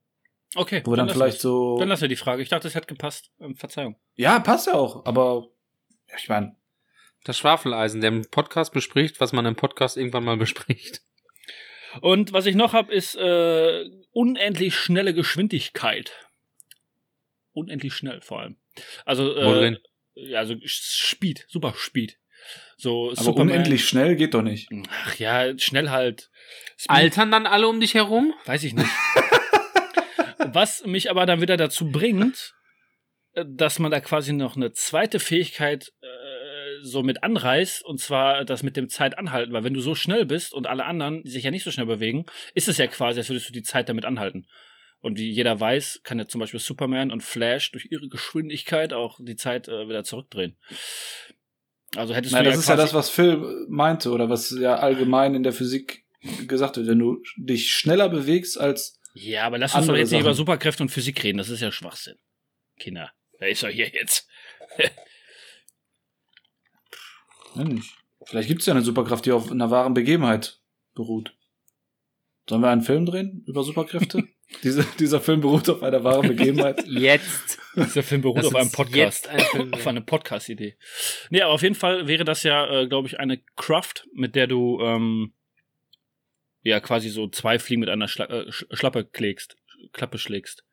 okay. 0.57 0.83
Wo 0.85 0.97
dann 0.97 1.07
lassen 1.07 1.19
vielleicht 1.19 1.41
so. 1.41 1.79
Dann 1.79 1.88
lassen 1.88 2.03
wir 2.03 2.09
die 2.09 2.17
Frage. 2.17 2.43
Ich 2.43 2.49
dachte, 2.49 2.69
es 2.69 2.75
hätte 2.75 2.87
gepasst. 2.88 3.31
Ähm, 3.41 3.55
Verzeihung. 3.55 3.97
Ja, 4.15 4.41
passt 4.41 4.67
ja 4.67 4.75
auch, 4.75 5.07
aber 5.07 5.37
ja, 5.37 5.49
ich 6.18 6.29
meine, 6.29 6.57
Das 7.25 7.38
Schwafeleisen, 7.38 8.01
der 8.01 8.09
im 8.09 8.22
Podcast 8.31 8.72
bespricht, 8.72 9.20
was 9.20 9.33
man 9.33 9.46
im 9.46 9.57
Podcast 9.57 9.96
irgendwann 9.96 10.25
mal 10.25 10.37
bespricht. 10.37 11.03
Und 12.01 12.33
was 12.33 12.46
ich 12.46 12.55
noch 12.55 12.72
habe, 12.72 12.92
ist 12.92 13.14
äh, 13.16 13.85
unendlich 14.12 14.75
schnelle 14.75 15.12
Geschwindigkeit. 15.14 16.12
Unendlich 17.53 17.92
schnell 17.94 18.22
vor 18.22 18.40
allem. 18.40 18.57
Also, 19.05 19.35
äh, 19.37 19.77
ja, 20.14 20.38
also 20.38 20.57
Speed, 20.64 21.44
super 21.48 21.75
Speed. 21.77 22.18
So 22.77 23.11
aber 23.11 23.22
Superman- 23.22 23.51
unendlich 23.51 23.87
schnell 23.87 24.16
geht 24.16 24.35
doch 24.35 24.42
nicht. 24.42 24.68
Ach 25.05 25.14
ja, 25.16 25.57
schnell 25.59 25.90
halt. 25.90 26.31
Speed, 26.79 26.90
Altern 26.90 27.31
dann 27.31 27.46
alle 27.46 27.68
um 27.68 27.79
dich 27.79 27.94
herum? 27.94 28.35
Weiß 28.46 28.64
ich 28.64 28.72
nicht. 28.75 28.88
Was 30.38 30.85
mich 30.87 31.11
aber 31.11 31.25
dann 31.27 31.40
wieder 31.40 31.57
dazu 31.57 31.90
bringt, 31.92 32.55
dass 33.35 33.79
man 33.79 33.90
da 33.90 34.01
quasi 34.01 34.33
noch 34.33 34.57
eine 34.57 34.73
zweite 34.73 35.18
Fähigkeit 35.18 35.92
äh, 36.03 36.07
so 36.83 37.03
mit 37.03 37.23
anreißt, 37.23 37.85
und 37.85 38.01
zwar 38.01 38.45
das 38.45 38.62
mit 38.62 38.77
dem 38.77 38.88
Zeitanhalten, 38.88 39.53
weil 39.53 39.64
wenn 39.64 39.75
du 39.75 39.81
so 39.81 39.95
schnell 39.95 40.27
bist 40.27 40.53
und 40.53 40.66
alle 40.66 40.85
anderen 40.85 41.25
sich 41.25 41.45
ja 41.45 41.51
nicht 41.51 41.64
so 41.64 41.71
schnell 41.71 41.87
bewegen, 41.87 42.27
ist 42.55 42.68
es 42.68 42.79
ja 42.79 42.87
quasi, 42.87 43.21
als 43.21 43.29
würdest 43.29 43.49
du 43.49 43.53
die 43.53 43.62
Zeit 43.62 43.88
damit 43.88 44.05
anhalten. 44.05 44.47
Und 45.01 45.18
wie 45.18 45.31
jeder 45.31 45.59
weiß, 45.59 46.01
kann 46.05 46.18
ja 46.18 46.27
zum 46.27 46.40
Beispiel 46.40 46.61
Superman 46.61 47.11
und 47.11 47.23
Flash 47.23 47.73
durch 47.73 47.88
ihre 47.90 48.09
Geschwindigkeit 48.09 48.92
auch 48.92 49.18
die 49.21 49.37
Zeit 49.37 49.68
äh, 49.68 49.88
wieder 49.88 50.05
zurückdrehen. 50.05 50.57
Also 51.97 52.14
hättest 52.14 52.33
Nein, 52.33 52.45
du 52.45 52.51
das 52.51 52.57
ja 52.57 52.61
ist 52.61 52.68
ja 52.68 52.77
das, 52.77 52.95
was 52.95 53.11
Phil 53.11 53.66
meinte 53.68 54.11
oder 54.11 54.31
was 54.31 54.51
ja 54.59 54.77
allgemein 54.77 55.35
in 55.35 55.42
der 55.42 55.53
Physik 55.53 56.05
gesagt 56.47 56.77
wird. 56.77 56.87
Wenn 56.87 57.01
du 57.01 57.23
dich 57.37 57.71
schneller 57.71 58.09
bewegst 58.09 58.59
als 58.59 59.01
Ja, 59.14 59.45
aber 59.45 59.59
lass 59.59 59.75
uns 59.75 59.87
doch 59.87 59.97
jetzt 59.97 60.12
nicht 60.12 60.21
über. 60.21 60.35
Superkräfte 60.35 60.83
und 60.83 60.88
Physik 60.88 61.23
reden. 61.25 61.38
Das 61.38 61.49
ist 61.49 61.61
ja 61.61 61.73
Schwachsinn. 61.73 62.16
Kinder, 62.79 63.12
wer 63.43 63.51
ist 63.51 63.63
doch 63.63 63.69
hier 63.69 63.89
jetzt? 63.89 64.29
Nicht. 67.57 67.95
Vielleicht 68.25 68.49
gibt 68.49 68.61
es 68.61 68.67
ja 68.67 68.73
eine 68.73 68.83
Superkraft, 68.83 69.27
die 69.27 69.33
auf 69.33 69.51
einer 69.51 69.71
wahren 69.71 69.95
Begebenheit 69.95 70.61
beruht. 70.95 71.37
Sollen 72.49 72.63
wir 72.63 72.71
einen 72.71 72.83
Film 72.83 73.05
drehen 73.05 73.45
über 73.47 73.63
Superkräfte? 73.65 74.27
Diese, 74.63 74.85
dieser 74.99 75.23
Film 75.23 75.41
beruht 75.41 75.71
auf 75.71 75.83
einer 75.83 76.05
wahren 76.05 76.29
Begebenheit. 76.29 76.85
Jetzt. 76.87 77.59
Dieser 77.75 78.03
Film 78.03 78.21
beruht 78.21 78.37
Lass 78.43 78.47
auf 78.49 78.55
einem 78.55 78.71
Podcast. 78.71 79.25
Jetzt 79.25 79.29
ein 79.29 79.41
Film 79.41 79.73
auf 79.73 79.87
eine 79.87 80.03
Podcast-Idee. 80.03 80.77
Nee, 81.31 81.41
aber 81.41 81.55
auf 81.55 81.63
jeden 81.63 81.75
Fall 81.75 82.07
wäre 82.07 82.25
das 82.25 82.43
ja, 82.43 82.83
äh, 82.83 82.87
glaube 82.87 83.09
ich, 83.09 83.19
eine 83.19 83.39
Craft, 83.57 84.07
mit 84.13 84.35
der 84.37 84.47
du 84.49 84.79
ähm, 84.83 85.33
ja 86.63 86.81
quasi 86.81 87.09
so 87.09 87.29
zwei 87.29 87.59
Fliegen 87.59 87.81
mit 87.81 87.89
einer 87.89 88.09
Schla 88.09 88.27
äh, 88.27 88.51
Sch- 88.51 88.67
Schlappe 88.77 89.07
klägst, 89.07 89.57
Klappe 89.93 90.19
schlägst. 90.19 90.65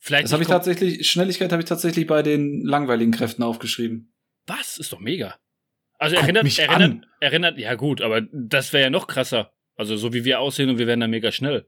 Vielleicht 0.00 0.24
Das 0.24 0.32
habe 0.32 0.42
ich 0.42 0.48
tatsächlich, 0.48 1.08
Schnelligkeit 1.08 1.52
habe 1.52 1.62
ich 1.62 1.68
tatsächlich 1.68 2.06
bei 2.06 2.22
den 2.22 2.64
langweiligen 2.64 3.12
Kräften 3.12 3.42
aufgeschrieben. 3.42 4.12
Was? 4.46 4.78
Ist 4.78 4.92
doch 4.92 4.98
mega. 4.98 5.36
Also 5.98 6.16
Guck 6.16 6.24
erinnert, 6.24 6.44
mich 6.44 6.58
erinnert, 6.58 6.90
an. 6.90 7.06
erinnert, 7.20 7.58
ja 7.58 7.74
gut, 7.74 8.00
aber 8.00 8.22
das 8.32 8.72
wäre 8.72 8.84
ja 8.84 8.90
noch 8.90 9.06
krasser. 9.06 9.52
Also 9.76 9.96
so 9.96 10.14
wie 10.14 10.24
wir 10.24 10.40
aussehen 10.40 10.70
und 10.70 10.78
wir 10.78 10.86
wären 10.86 11.00
dann 11.00 11.10
mega 11.10 11.30
schnell. 11.30 11.66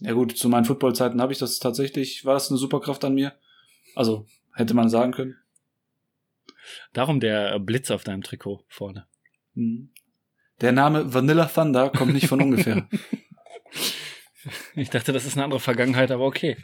Ja 0.00 0.12
gut, 0.12 0.36
zu 0.36 0.48
meinen 0.48 0.64
Footballzeiten 0.64 1.20
habe 1.20 1.32
ich 1.32 1.38
das 1.38 1.60
tatsächlich, 1.60 2.24
war 2.24 2.34
das 2.34 2.50
eine 2.50 2.58
Superkraft 2.58 3.04
an 3.04 3.14
mir? 3.14 3.38
Also, 3.94 4.26
hätte 4.54 4.74
man 4.74 4.88
sagen 4.88 5.12
können. 5.12 5.36
Darum 6.92 7.20
der 7.20 7.58
Blitz 7.60 7.92
auf 7.92 8.02
deinem 8.02 8.22
Trikot 8.22 8.64
vorne. 8.68 9.06
Mhm. 9.54 9.90
Der 10.60 10.72
Name 10.72 11.14
Vanilla 11.14 11.46
Thunder 11.46 11.90
kommt 11.90 12.14
nicht 12.14 12.26
von 12.26 12.42
ungefähr. 12.42 12.88
Ich 14.74 14.88
dachte, 14.88 15.12
das 15.12 15.26
ist 15.26 15.36
eine 15.36 15.44
andere 15.44 15.60
Vergangenheit, 15.60 16.10
aber 16.10 16.24
okay. 16.24 16.56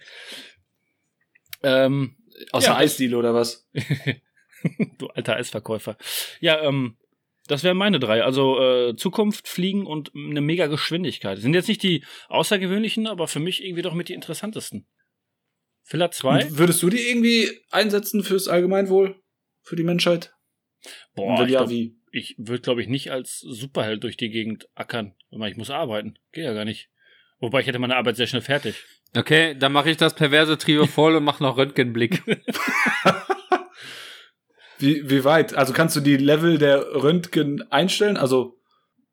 Ähm, 1.65 2.17
Aus 2.53 2.65
Ja, 2.65 2.73
der 2.73 2.79
Eisdiele 2.79 3.17
oder 3.17 3.35
was? 3.35 3.69
du 4.99 5.09
alter 5.09 5.37
Eisverkäufer. 5.37 5.97
Ja, 6.41 6.63
ähm, 6.63 6.97
das 7.47 7.63
wären 7.63 7.77
meine 7.77 8.01
drei. 8.01 8.23
Also 8.23 8.61
äh, 8.61 8.97
Zukunft, 8.97 9.49
Fliegen 9.49 9.87
und 9.87 10.13
eine 10.15 10.41
mega 10.41 10.67
Geschwindigkeit. 10.67 11.39
Sind 11.39 11.55
jetzt 11.55 11.69
nicht 11.69 11.83
die 11.83 12.05
außergewöhnlichen, 12.29 13.07
aber 13.07 13.29
für 13.29 13.41
mich 13.41 13.63
irgendwie 13.63 13.83
doch 13.83 13.95
mit 13.95 14.09
die 14.09 14.15
interessantesten. 14.15 14.87
Filler 15.83 16.11
2? 16.11 16.47
Und 16.47 16.59
würdest 16.59 16.83
du 16.83 16.89
die 16.89 17.09
irgendwie 17.09 17.51
einsetzen 17.71 18.23
fürs 18.23 18.49
Allgemeinwohl? 18.49 19.21
Für 19.63 19.77
die 19.77 19.85
Menschheit? 19.85 20.35
Boah, 21.15 21.35
ich, 21.45 21.51
ja, 21.51 21.61
glaub, 21.61 21.71
wie? 21.71 21.97
ich 22.11 22.35
würde, 22.39 22.63
glaube 22.63 22.81
ich, 22.81 22.89
nicht 22.89 23.11
als 23.11 23.41
Superheld 23.41 24.03
durch 24.05 24.17
die 24.17 24.31
Gegend 24.31 24.69
ackern. 24.75 25.15
Ich 25.31 25.57
muss 25.57 25.71
arbeiten. 25.71 26.19
Geht 26.33 26.45
ja 26.45 26.55
gar 26.55 26.65
nicht. 26.65 26.89
Wobei 27.39 27.61
ich 27.61 27.67
hätte 27.67 27.79
meine 27.79 27.97
Arbeit 27.97 28.17
sehr 28.17 28.27
schnell 28.27 28.43
fertig. 28.43 28.77
Okay, 29.17 29.55
dann 29.59 29.73
mache 29.73 29.91
ich 29.91 29.97
das 29.97 30.15
perverse 30.15 30.59
Trio 30.59 30.87
voll 30.89 31.15
und 31.17 31.25
mache 31.25 31.43
noch 31.43 31.57
Röntgenblick. 31.57 32.23
Wie, 34.79 35.09
wie 35.09 35.23
weit? 35.25 35.55
Also 35.55 35.73
kannst 35.73 35.95
du 35.97 36.01
die 36.01 36.17
Level 36.17 36.59
der 36.59 36.81
Röntgen 37.03 37.63
einstellen? 37.71 38.17
Also 38.17 38.61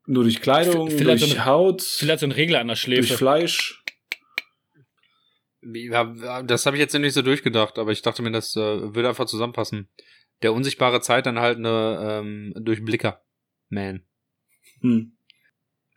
nur 0.06 0.24
durch 0.24 0.40
Kleidung, 0.42 0.90
vielleicht 0.90 1.22
durch 1.22 1.30
so 1.32 1.36
eine- 1.36 1.46
Haut, 1.46 1.82
Vielleicht 1.82 2.20
so 2.20 2.26
ein 2.26 2.32
Regler 2.32 2.58
an 2.60 2.66
der 2.66 2.74
durch 2.74 2.80
Schläfe. 2.82 3.16
Fleisch? 3.16 3.80
Ja, 5.62 6.42
das 6.42 6.66
habe 6.66 6.76
ich 6.76 6.80
jetzt 6.80 6.92
nicht 6.94 7.14
so 7.14 7.22
durchgedacht, 7.22 7.78
aber 7.78 7.92
ich 7.92 8.02
dachte 8.02 8.20
mir, 8.22 8.32
das 8.32 8.56
äh, 8.56 8.60
würde 8.94 9.08
einfach 9.08 9.26
zusammenpassen. 9.26 9.88
Der 10.42 10.52
unsichtbare 10.52 11.00
Zeit 11.00 11.26
dann 11.26 11.38
halt 11.38 11.58
eine 11.58 12.20
ähm, 12.20 12.52
Durchblicker. 12.58 13.22
Man. 13.68 14.04
Hm. 14.80 15.16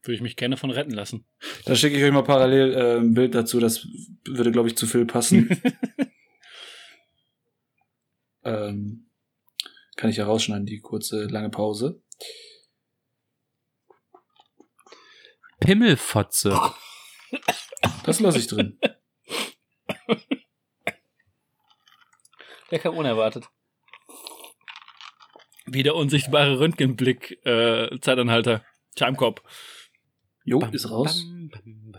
Würde 0.06 0.15
ich 0.15 0.22
mich 0.22 0.36
gerne 0.36 0.56
von 0.58 0.70
retten 0.70 0.91
lassen. 0.91 1.26
Da 1.65 1.76
schicke 1.76 1.98
ich 1.98 2.04
euch 2.04 2.12
mal 2.12 2.24
parallel 2.24 2.74
äh, 2.74 2.98
ein 2.98 3.13
Bild 3.15 3.34
dazu. 3.34 3.60
Das 3.60 3.88
würde, 4.26 4.52
glaube 4.52 4.68
ich, 4.70 4.78
zu 4.78 4.86
viel 4.86 5.06
passen. 5.06 5.50
ähm, 8.44 9.10
kann 9.96 10.10
ich 10.10 10.18
ja 10.18 10.26
rausschneiden, 10.26 10.65
die 10.65 10.80
kurze, 10.80 11.26
lange 11.26 11.50
Pause. 11.50 12.04
Pimmelfotze. 15.60 16.60
Das 18.04 18.20
lasse 18.20 18.38
ich 18.38 18.48
drin. 18.48 18.78
Der 22.72 22.80
kam 22.80 22.98
unerwartet. 22.98 23.48
Wie 25.68 25.84
der 25.84 25.96
unsichtbare 25.96 26.60
Röntgenblick, 26.60 27.39
äh, 27.46 28.00
Zeitanhalter. 28.00 28.63
Timecop. 28.96 29.41
Jo, 30.45 30.60
ist 30.71 30.89
raus. 30.89 31.25
Bam, 31.25 31.49
bam, 31.49 31.91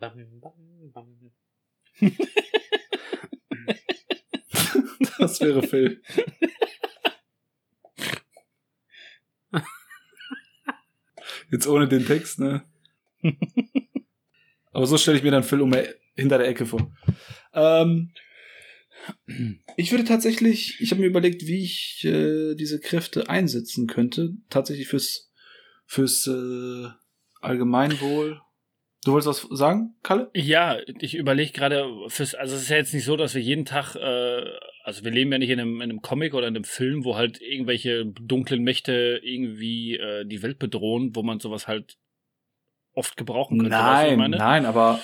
bam, 0.00 0.90
bam, 0.92 0.92
bam. 0.92 1.32
Das 5.18 5.38
wäre 5.42 5.62
Phil. 5.62 6.02
Jetzt 11.50 11.66
ohne 11.66 11.88
den 11.88 12.06
Text, 12.06 12.38
ne? 12.38 12.64
Aber 14.72 14.86
so 14.86 14.96
stelle 14.96 15.18
ich 15.18 15.22
mir 15.22 15.30
dann 15.30 15.42
Phil 15.42 15.60
um 15.60 15.74
hinter 16.16 16.38
der 16.38 16.48
Ecke 16.48 16.64
vor. 16.64 16.90
Ähm, 17.52 18.12
ich 19.76 19.90
würde 19.90 20.04
tatsächlich, 20.04 20.80
ich 20.80 20.90
habe 20.90 21.02
mir 21.02 21.08
überlegt, 21.08 21.46
wie 21.46 21.64
ich 21.64 22.02
äh, 22.04 22.54
diese 22.54 22.80
Kräfte 22.80 23.28
einsetzen 23.28 23.86
könnte. 23.86 24.36
Tatsächlich 24.48 24.88
fürs, 24.88 25.30
fürs 25.86 26.26
äh, 26.26 26.88
Allgemeinwohl. 27.40 28.40
Du 29.04 29.12
wolltest 29.12 29.50
was 29.50 29.58
sagen, 29.58 29.94
Kalle? 30.02 30.30
Ja, 30.34 30.76
ich 31.00 31.16
überlege 31.16 31.52
gerade, 31.52 31.88
fürs, 32.08 32.34
also 32.34 32.54
es 32.54 32.62
ist 32.62 32.68
ja 32.68 32.76
jetzt 32.76 32.92
nicht 32.92 33.04
so, 33.04 33.16
dass 33.16 33.34
wir 33.34 33.40
jeden 33.40 33.64
Tag, 33.64 33.96
äh, 33.96 34.44
also 34.84 35.04
wir 35.04 35.10
leben 35.10 35.32
ja 35.32 35.38
nicht 35.38 35.48
in 35.48 35.58
einem, 35.58 35.76
in 35.76 35.90
einem 35.90 36.02
Comic 36.02 36.34
oder 36.34 36.48
in 36.48 36.54
einem 36.54 36.64
Film, 36.64 37.04
wo 37.04 37.16
halt 37.16 37.40
irgendwelche 37.40 38.04
dunklen 38.04 38.62
Mächte 38.62 39.20
irgendwie 39.22 39.96
äh, 39.96 40.26
die 40.26 40.42
Welt 40.42 40.58
bedrohen, 40.58 41.16
wo 41.16 41.22
man 41.22 41.40
sowas 41.40 41.66
halt 41.66 41.96
oft 42.92 43.16
gebrauchen 43.16 43.58
könnte. 43.58 43.70
Nein, 43.70 44.18
meine? 44.18 44.36
nein, 44.36 44.66
aber 44.66 45.00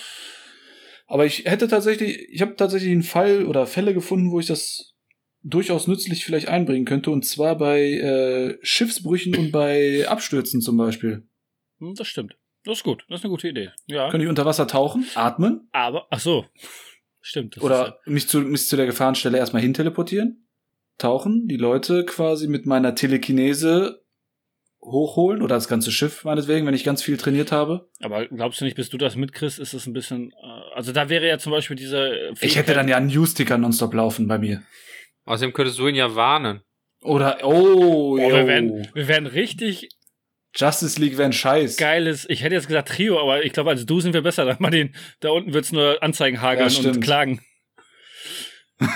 aber 1.07 1.25
ich 1.25 1.45
hätte 1.45 1.69
tatsächlich, 1.69 2.29
ich 2.31 2.43
habe 2.43 2.57
tatsächlich 2.57 2.91
einen 2.91 3.03
Fall 3.03 3.47
oder 3.47 3.67
Fälle 3.67 3.95
gefunden, 3.95 4.33
wo 4.33 4.41
ich 4.41 4.47
das 4.47 4.95
durchaus 5.43 5.87
nützlich 5.87 6.25
vielleicht 6.25 6.49
einbringen 6.49 6.85
könnte, 6.85 7.11
und 7.11 7.25
zwar 7.25 7.57
bei 7.57 7.93
äh, 7.93 8.59
Schiffsbrüchen 8.63 9.37
und 9.37 9.53
bei 9.53 10.07
Abstürzen 10.09 10.61
zum 10.61 10.77
Beispiel. 10.77 11.23
Hm, 11.79 11.95
Das 11.95 12.07
stimmt. 12.09 12.37
Das 12.65 12.79
ist 12.79 12.85
gut. 12.85 13.05
Das 13.09 13.21
ist 13.21 13.25
eine 13.25 13.31
gute 13.31 13.49
Idee. 13.49 13.71
Ja. 13.87 14.11
Könnte 14.11 14.25
ich 14.25 14.29
unter 14.31 14.45
Wasser 14.45 14.67
tauchen, 14.67 15.07
atmen 15.15 15.69
Aber, 15.73 16.07
ach 16.11 16.19
so. 16.21 16.47
Stimmt. 17.21 17.57
Das 17.57 17.63
ist 17.63 17.67
oder 17.67 17.99
mich 18.07 18.29
zu, 18.29 18.41
mich 18.41 18.67
zu 18.69 18.77
der 18.77 18.87
Gefahrenstelle 18.87 19.39
erstmal 19.39 19.63
hin 19.63 19.75
teleportieren, 19.75 20.49
tauchen, 20.99 21.47
die 21.49 21.57
Leute 21.57 22.05
quasi 22.05 22.49
mit 22.49 22.67
meiner 22.67 22.95
Telekinese 22.95 24.03
hochholen 24.81 25.43
oder 25.43 25.57
das 25.57 25.67
ganze 25.69 25.91
Schiff 25.91 26.25
meinetwegen, 26.25 26.67
wenn 26.67 26.75
ich 26.75 26.85
ganz 26.85 27.03
viel 27.03 27.17
trainiert 27.17 27.51
habe. 27.51 27.89
aber 28.01 28.27
glaubst 28.27 28.61
du 28.61 28.65
nicht, 28.65 28.77
bis 28.77 28.89
du 28.89 28.99
das 28.99 29.17
mitkriegst, 29.17 29.59
ist 29.59 29.75
es 29.75 29.87
ein 29.87 29.93
bisschen, 29.93 30.31
äh, 30.33 30.75
also 30.77 30.93
da 30.93 31.09
wäre 31.09 31.27
ja 31.27 31.39
zum 31.39 31.51
Beispiel 31.53 31.77
diese 31.77 32.33
Ich 32.41 32.57
hätte 32.57 32.75
dann 32.75 32.87
ja 32.87 32.97
einen 32.97 33.09
News-Ticker 33.09 33.59
nonstop 33.59 33.95
laufen 33.95 34.29
bei 34.29 34.39
mir. 34.39 34.63
Außerdem 35.25 35.53
könntest 35.53 35.79
du 35.81 35.89
ihn 35.89 35.97
ja 35.97 36.15
warnen. 36.15 36.61
Oder, 37.03 37.39
oh, 37.43 38.13
Oh, 38.13 38.17
wir, 38.17 38.47
werden, 38.47 38.87
wir 38.95 39.09
werden 39.09 39.27
richtig 39.27 39.89
Justice 40.57 41.01
League 41.01 41.19
wäre 41.19 41.27
ein 41.27 41.33
Scheiß. 41.33 41.77
geiles, 41.77 42.29
ich 42.29 42.43
hätte 42.43 42.55
jetzt 42.55 42.67
gesagt 42.67 42.89
Trio, 42.89 43.21
aber 43.21 43.45
ich 43.45 43.53
glaube, 43.53 43.71
als 43.71 43.85
du 43.85 44.01
sind 44.01 44.15
wir 44.15 44.23
besser. 44.23 44.45
Da, 44.45 44.57
mal 44.59 44.71
den, 44.71 44.95
da 45.21 45.31
unten 45.31 45.53
wird's 45.53 45.73
nur 45.73 46.03
Anzeigen 46.03 46.41
hageln 46.41 46.71
Ja, 46.71 46.91
und 46.91 47.01
klagen. 47.01 47.41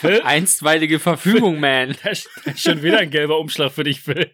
Phil, 0.00 0.20
Einstweilige 0.22 0.98
Verfügung, 0.98 1.58
man. 1.58 1.96
da 2.02 2.10
ist 2.10 2.28
schon 2.56 2.82
wieder 2.82 2.98
ein 2.98 3.10
gelber 3.10 3.38
Umschlag 3.38 3.72
für 3.72 3.84
dich, 3.84 4.00
Phil. 4.02 4.30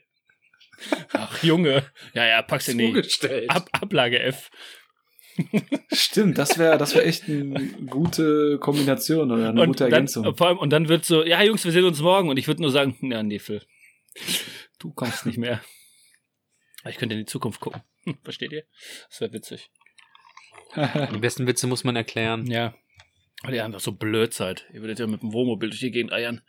Ach, 1.13 1.43
Junge. 1.45 1.85
Ja, 2.15 2.27
ja, 2.27 2.43
pack's 2.43 2.69
in 2.69 2.79
die. 2.79 3.49
Ab 3.49 3.69
Ablage 3.73 4.19
F. 4.21 4.51
Stimmt, 5.93 6.37
das 6.37 6.59
wäre 6.59 6.77
das 6.77 6.95
wär 6.95 7.07
echt 7.07 7.25
eine 7.29 7.69
gute 7.87 8.59
Kombination 8.59 9.31
oder 9.31 9.49
eine 9.49 9.67
gute 9.67 9.85
dann, 9.85 9.93
Ergänzung. 9.93 10.37
vor 10.37 10.49
allem, 10.49 10.59
und 10.59 10.71
dann 10.71 10.89
wird 10.89 11.05
so, 11.05 11.25
ja, 11.25 11.43
Jungs, 11.43 11.65
wir 11.65 11.73
sehen 11.73 11.85
uns 11.85 12.01
morgen. 12.01 12.29
Und 12.29 12.37
ich 12.37 12.49
würde 12.49 12.61
nur 12.63 12.71
sagen, 12.71 12.97
ja, 13.01 13.23
nee, 13.23 13.39
Phil. 13.39 13.63
Du 14.79 14.93
kommst 14.93 15.25
nicht 15.25 15.39
mehr. 15.39 15.63
Ich 16.85 16.97
könnte 16.97 17.15
in 17.15 17.21
die 17.21 17.27
Zukunft 17.27 17.61
gucken. 17.61 17.83
Versteht 18.23 18.53
ihr? 18.53 18.65
Das 19.09 19.21
wäre 19.21 19.33
witzig. 19.33 19.71
Die 20.75 21.19
besten 21.19 21.47
Witze 21.47 21.67
muss 21.67 21.85
man 21.85 21.97
erklären. 21.97 22.47
Ja. 22.47 22.75
Weil 23.43 23.55
ihr 23.55 23.65
einfach 23.65 23.81
so 23.81 23.93
blöd 23.93 24.33
seid. 24.33 24.67
Ihr 24.73 24.81
würdet 24.81 24.99
ja 24.99 25.07
mit 25.07 25.23
dem 25.23 25.33
Wohnmobil 25.33 25.71
durch 25.71 25.81
die 25.81 25.91
Gegend 25.91 26.13
eiern. 26.13 26.43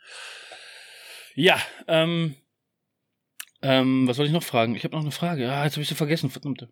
Ja, 1.34 1.60
ähm. 1.88 2.36
Ähm, 3.62 4.06
was 4.06 4.18
wollte 4.18 4.28
ich 4.28 4.34
noch 4.34 4.42
fragen? 4.42 4.76
Ich 4.76 4.84
habe 4.84 4.94
noch 4.94 5.02
eine 5.02 5.10
Frage. 5.10 5.50
Ah, 5.50 5.64
jetzt 5.64 5.74
habe 5.74 5.82
ich 5.82 5.88
sie 5.88 5.94
vergessen, 5.94 6.30
verdammte. 6.30 6.70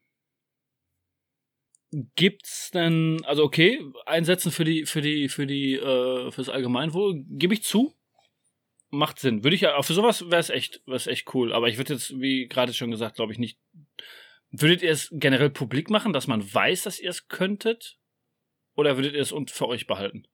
Gibt's 2.17 2.71
denn, 2.71 3.19
also 3.25 3.45
okay, 3.45 3.81
Einsätzen 4.07 4.51
für 4.51 4.65
die, 4.65 4.87
für 4.87 5.01
die, 5.01 5.29
für 5.29 5.47
die, 5.47 5.75
äh, 5.75 6.31
fürs 6.31 6.49
Allgemeinwohl, 6.49 7.25
gebe 7.29 7.55
ich 7.55 7.65
zu. 7.65 7.95
Macht 8.93 9.19
Sinn. 9.19 9.43
Würde 9.43 9.57
ich 9.57 9.63
ja, 9.63 9.81
für 9.83 9.95
sowas 9.95 10.31
wäre 10.31 10.41
es 10.41 10.51
echt, 10.51 10.83
wär's 10.87 11.07
echt 11.07 11.35
cool. 11.35 11.53
Aber 11.53 11.69
ich 11.69 11.79
würde 11.79 11.95
jetzt, 11.95 12.21
wie 12.21 12.47
gerade 12.47 12.73
schon 12.73 12.91
gesagt, 12.91 13.17
glaube 13.17 13.33
ich 13.33 13.39
nicht. 13.39 13.59
Würdet 14.51 14.83
ihr 14.83 14.93
es 14.93 15.09
generell 15.11 15.51
publik 15.51 15.91
machen, 15.91 16.13
dass 16.13 16.27
man 16.27 16.43
weiß, 16.55 16.83
dass 16.83 17.01
ihr 17.01 17.11
es 17.11 17.27
könntet? 17.29 17.99
Oder 18.75 18.97
würdet 18.97 19.15
ihr 19.15 19.23
es 19.23 19.35
für 19.47 19.69
euch 19.69 19.87
behalten? 19.87 20.27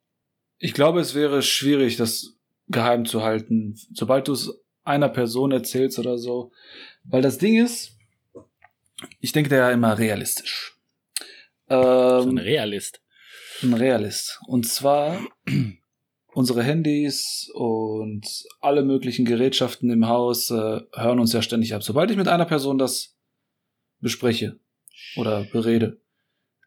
Ich 0.59 0.75
glaube, 0.75 1.01
es 1.01 1.15
wäre 1.15 1.43
schwierig, 1.43 1.97
das 1.97 2.37
geheim 2.67 3.07
zu 3.07 3.23
halten, 3.23 3.79
sobald 3.93 4.29
du 4.29 4.33
es 4.33 4.53
einer 4.85 5.09
Person 5.09 5.53
erzählst 5.53 5.99
oder 5.99 6.19
so. 6.19 6.53
Weil 7.05 7.23
das 7.23 7.39
Ding 7.39 7.63
ist, 7.65 7.97
ich 9.21 9.33
denke 9.33 9.51
da 9.51 9.57
ja 9.57 9.71
immer 9.71 9.99
realistisch. 9.99 10.77
Ähm, 11.69 12.23
so 12.23 12.29
ein 12.31 12.39
Realist. 12.39 13.01
Ein 13.63 13.75
Realist. 13.75 14.41
Und 14.47 14.67
zwar 14.67 15.21
unsere 16.39 16.63
Handys 16.63 17.51
und 17.53 18.45
alle 18.61 18.85
möglichen 18.85 19.25
Gerätschaften 19.25 19.91
im 19.91 20.07
Haus 20.07 20.53
äh, 20.53 20.81
hören 20.95 21.19
uns 21.19 21.33
ja 21.33 21.43
ständig 21.43 21.75
ab. 21.75 21.83
Sobald 21.83 22.13
ich 22.13 22.17
mit 22.17 22.29
einer 22.29 22.45
Person 22.45 22.79
das 22.79 23.19
bespreche 23.99 24.61
oder 25.17 25.45
berede, 25.51 26.01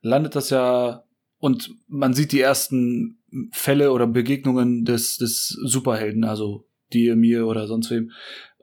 landet 0.02 0.36
das 0.36 0.50
ja 0.50 1.06
und 1.38 1.74
man 1.88 2.14
sieht 2.14 2.34
die 2.34 2.42
ersten 2.42 3.24
Fälle 3.54 3.94
oder 3.94 4.08
Begegnungen 4.08 4.84
des, 4.84 5.16
des 5.16 5.48
Superhelden, 5.64 6.26
also 6.26 6.68
dir, 6.92 7.16
mir 7.16 7.48
oder 7.48 7.66
sonst 7.66 7.92
wem, 7.92 8.12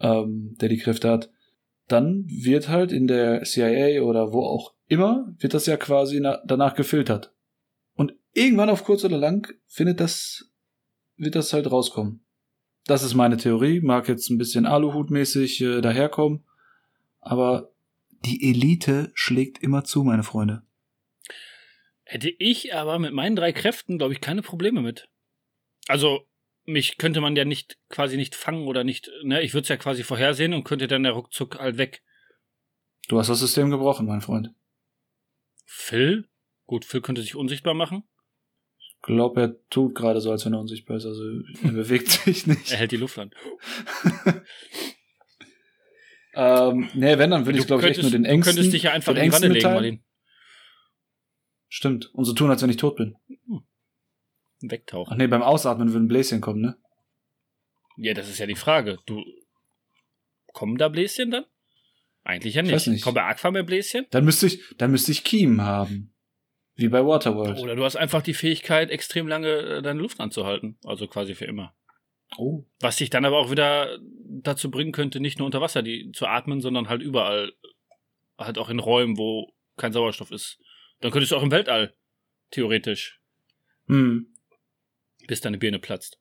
ähm, 0.01 0.57
der 0.61 0.69
die 0.69 0.77
Kräfte 0.77 1.09
hat, 1.09 1.31
dann 1.87 2.27
wird 2.29 2.69
halt 2.69 2.93
in 2.93 3.07
der 3.07 3.45
CIA 3.45 4.03
oder 4.03 4.35
wo 4.35 4.45
auch 4.45 4.75
immer, 4.89 5.35
wird 5.39 5.55
das 5.55 5.65
ja 5.65 5.79
quasi 5.79 6.23
danach 6.45 6.75
gefiltert. 6.75 7.33
Und 7.95 8.15
irgendwann 8.35 8.69
auf 8.69 8.85
kurz 8.85 9.05
oder 9.05 9.17
lang 9.17 9.51
findet 9.67 10.01
das, 10.01 10.49
wird 11.19 11.35
das 11.35 11.53
halt 11.53 11.71
rauskommen. 11.71 12.21
Das 12.87 13.03
ist 13.03 13.15
meine 13.15 13.37
Theorie, 13.37 13.81
mag 13.81 14.09
jetzt 14.09 14.31
ein 14.31 14.39
bisschen 14.39 14.65
Aluhutmäßig 14.65 15.61
äh, 15.61 15.81
daherkommen, 15.81 16.45
aber 17.21 17.71
die 18.25 18.49
Elite 18.49 19.11
schlägt 19.15 19.63
immer 19.63 19.85
zu, 19.85 20.05
meine 20.05 20.23
Freunde. 20.23 20.63
Hätte 22.05 22.31
ich 22.31 22.75
aber 22.75 22.99
mit 22.99 23.13
meinen 23.13 23.37
drei 23.37 23.53
Kräften, 23.53 23.99
glaube 23.99 24.15
ich, 24.15 24.21
keine 24.21 24.41
Probleme 24.41 24.81
mit. 24.81 25.09
Also, 25.87 26.27
mich 26.65 26.97
könnte 26.97 27.21
man 27.21 27.37
ja 27.37 27.45
nicht 27.45 27.79
quasi 27.91 28.17
nicht 28.17 28.35
fangen 28.35 28.67
oder 28.67 28.85
nicht, 28.85 29.11
ne, 29.23 29.43
ich 29.43 29.53
würde 29.53 29.65
es 29.65 29.69
ja 29.69 29.77
quasi 29.77 30.03
vorhersehen 30.03 30.55
und 30.55 30.65
könnte 30.65 30.89
dann 30.89 31.03
der 31.03 31.13
ruckzuck 31.13 31.59
halt 31.59 31.77
weg. 31.77 32.03
Du 33.09 33.19
hast 33.19 33.29
das 33.29 33.41
System 33.41 33.71
gebrochen, 33.71 34.07
mein 34.07 34.21
Freund. 34.21 34.51
Phil? 35.65 36.29
Gut, 36.67 36.85
Phil 36.85 37.01
könnte 37.01 37.23
sich 37.23 37.35
unsichtbar 37.35 37.75
machen. 37.75 38.05
Glaube, 39.09 39.41
er 39.41 39.69
tut 39.71 39.95
gerade 39.95 40.21
so, 40.21 40.31
als 40.31 40.45
wenn 40.45 40.53
er 40.53 40.61
unsichtbar 40.61 40.99
ist. 40.99 41.07
Also 41.07 41.23
er 41.63 41.73
bewegt 41.73 42.09
sich 42.11 42.47
nicht. 42.47 42.71
Er 42.71 42.77
hält 42.77 42.93
die 42.93 42.99
Luft 42.99 43.19
an. 43.19 43.31
ähm, 46.35 46.91
nee, 46.93 47.17
wenn, 47.17 47.31
dann 47.31 47.47
würde 47.47 47.59
ich, 47.59 47.67
glaube 47.67 47.83
ich, 47.83 47.89
echt 47.89 48.03
nur 48.03 48.11
den 48.11 48.27
Ängsten. 48.27 48.53
Du 48.53 48.57
könntest 48.57 48.75
dich 48.75 48.83
ja 48.83 48.93
einfach 48.93 49.15
in 49.15 49.23
die 49.23 49.33
Wanne 49.33 49.49
legen, 49.49 49.73
Martin. 49.73 50.05
Stimmt. 51.69 52.15
Und 52.15 52.27
so 52.27 52.35
tun, 52.35 52.51
als 52.51 52.63
wenn 52.63 52.69
ich 52.69 52.77
tot 52.77 52.97
bin. 52.97 53.17
Hm. 53.47 53.63
Wegtauchen. 54.61 55.15
Ach 55.15 55.17
nee, 55.17 55.27
beim 55.27 55.43
Ausatmen 55.43 55.95
würden 55.95 56.09
Bläschen 56.09 56.43
kommen, 56.43 56.61
ne? 56.61 56.77
Ja, 57.97 58.13
das 58.13 58.29
ist 58.29 58.39
ja 58.39 58.47
die 58.47 58.57
Frage. 58.57 58.99
Du. 59.07 59.25
Kommen 60.53 60.77
da 60.77 60.89
Bläschen 60.89 61.31
dann? 61.31 61.47
Eigentlich 62.25 62.57
ja 62.57 62.63
nicht. 62.63 62.73
Ich 62.73 62.77
weiß 62.77 62.87
nicht. 62.89 63.05
Kommt 63.05 63.15
bei 63.15 63.25
Aqua 63.25 63.51
mehr 63.53 63.63
Bläschen? 63.63 64.07
Dann 64.11 64.27
müsste 64.27 64.49
ich, 64.49 64.63
dann 64.77 64.91
müsste 64.91 65.13
ich 65.13 65.25
Kiemen 65.25 65.63
haben. 65.63 66.13
Wie 66.79 66.89
bei 66.89 67.05
Waterworld. 67.05 67.59
Oder 67.59 67.75
du 67.75 67.85
hast 67.85 67.97
einfach 67.97 68.23
die 68.23 68.35
Fähigkeit, 68.35 68.91
extrem 68.91 69.27
lange 69.27 69.49
äh, 69.49 69.83
deine 69.83 70.01
Luft 70.01 70.21
anzuhalten. 70.21 70.79
Also 70.85 71.09
quasi 71.09 71.35
für 71.35 71.45
immer. 71.45 71.75
Oh. 72.37 72.63
Was 72.79 72.97
dich 72.97 73.11
dann 73.11 73.25
aber 73.25 73.39
auch 73.39 73.51
wieder 73.51 73.99
dazu 74.01 74.71
bringen 74.71 74.93
könnte, 74.93 75.19
nicht 75.19 75.41
nur 75.41 75.47
unter 75.47 75.61
Wasser 75.61 75.83
die 75.83 76.13
zu 76.13 76.29
atmen, 76.29 76.61
sondern 76.61 76.89
halt 76.89 77.03
überall. 77.03 77.53
Halt 78.39 78.59
auch 78.59 78.71
in 78.71 78.79
Räumen, 78.79 79.19
wo 79.19 79.53
kein 79.77 79.93
Sauerstoff 79.93 80.31
ist. 80.31 80.61
Dann 81.01 81.11
könntest 81.11 81.33
du 81.33 81.37
auch 81.37 81.43
im 81.43 81.51
Weltall. 81.51 81.95
Theoretisch. 82.53 83.21
Hm. 83.89 84.29
Bis 85.27 85.41
deine 85.41 85.59
Birne 85.59 85.81
platzt. 85.81 86.21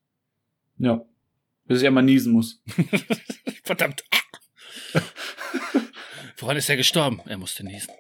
Ja. 0.80 1.06
Bis 1.65 1.82
ich 1.82 1.88
einmal 1.88 2.02
niesen 2.02 2.34
muss. 2.34 2.63
Verdammt. 3.63 4.04
Woran 6.38 6.58
ist 6.58 6.67
er 6.67 6.78
gestorben? 6.78 7.22
Er 7.28 7.38
musste 7.38 7.63
niesen. 7.63 7.93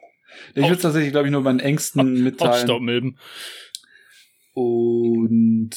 Ich 0.55 0.63
würde 0.63 0.81
tatsächlich, 0.81 1.11
glaube 1.11 1.27
ich, 1.27 1.31
nur 1.31 1.41
meinen 1.41 1.59
Ängsten 1.59 2.23
mitteilen. 2.23 2.51
Hauptstaubmilben. 2.51 3.19
Und 4.53 5.71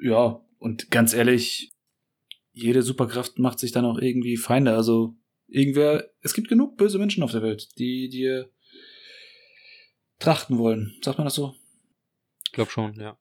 ja, 0.00 0.40
und 0.58 0.90
ganz 0.90 1.12
ehrlich, 1.12 1.72
jede 2.52 2.82
Superkraft 2.82 3.38
macht 3.38 3.58
sich 3.58 3.72
dann 3.72 3.84
auch 3.84 3.98
irgendwie 3.98 4.36
Feinde. 4.36 4.74
Also 4.74 5.16
irgendwer, 5.46 6.10
es 6.22 6.34
gibt 6.34 6.48
genug 6.48 6.76
böse 6.76 6.98
Menschen 6.98 7.22
auf 7.22 7.32
der 7.32 7.42
Welt, 7.42 7.78
die 7.78 8.08
dir 8.08 8.50
trachten 10.18 10.58
wollen. 10.58 10.96
Sagt 11.02 11.18
man 11.18 11.26
das 11.26 11.34
so? 11.34 11.54
Ich 12.46 12.52
glaube 12.52 12.70
schon, 12.70 12.94
ja. 12.94 13.18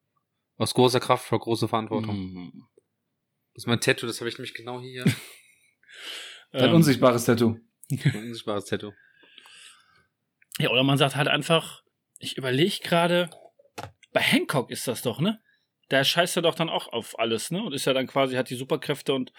Aus 0.57 0.73
großer 0.73 0.99
Kraft 0.99 1.25
vor 1.25 1.39
große 1.39 1.67
Verantwortung. 1.67 2.15
Mhm. 2.15 2.67
Das 3.53 3.63
ist 3.63 3.67
mein 3.67 3.79
Tattoo, 3.79 4.07
das 4.07 4.19
habe 4.19 4.29
ich 4.29 4.37
nämlich 4.37 4.53
genau 4.53 4.79
hier. 4.79 5.03
Dein 6.51 6.69
ähm, 6.69 6.75
unsichtbares 6.75 7.25
Tattoo. 7.25 7.57
Ein 7.89 8.27
unsichtbares 8.27 8.65
Tattoo. 8.65 8.91
Ja, 10.59 10.69
oder 10.69 10.83
man 10.83 10.97
sagt 10.97 11.15
halt 11.15 11.27
einfach, 11.27 11.83
ich 12.19 12.37
überlege 12.37 12.79
gerade, 12.83 13.29
bei 14.11 14.21
Hancock 14.21 14.69
ist 14.69 14.87
das 14.87 15.01
doch, 15.01 15.19
ne? 15.19 15.41
Der 15.91 16.03
scheißt 16.03 16.35
ja 16.35 16.41
doch 16.41 16.55
dann 16.55 16.69
auch 16.69 16.91
auf 16.91 17.19
alles, 17.19 17.51
ne? 17.51 17.61
Und 17.61 17.73
ist 17.73 17.85
ja 17.85 17.93
dann 17.93 18.07
quasi, 18.07 18.35
hat 18.35 18.49
die 18.49 18.55
Superkräfte 18.55 19.13
und 19.13 19.33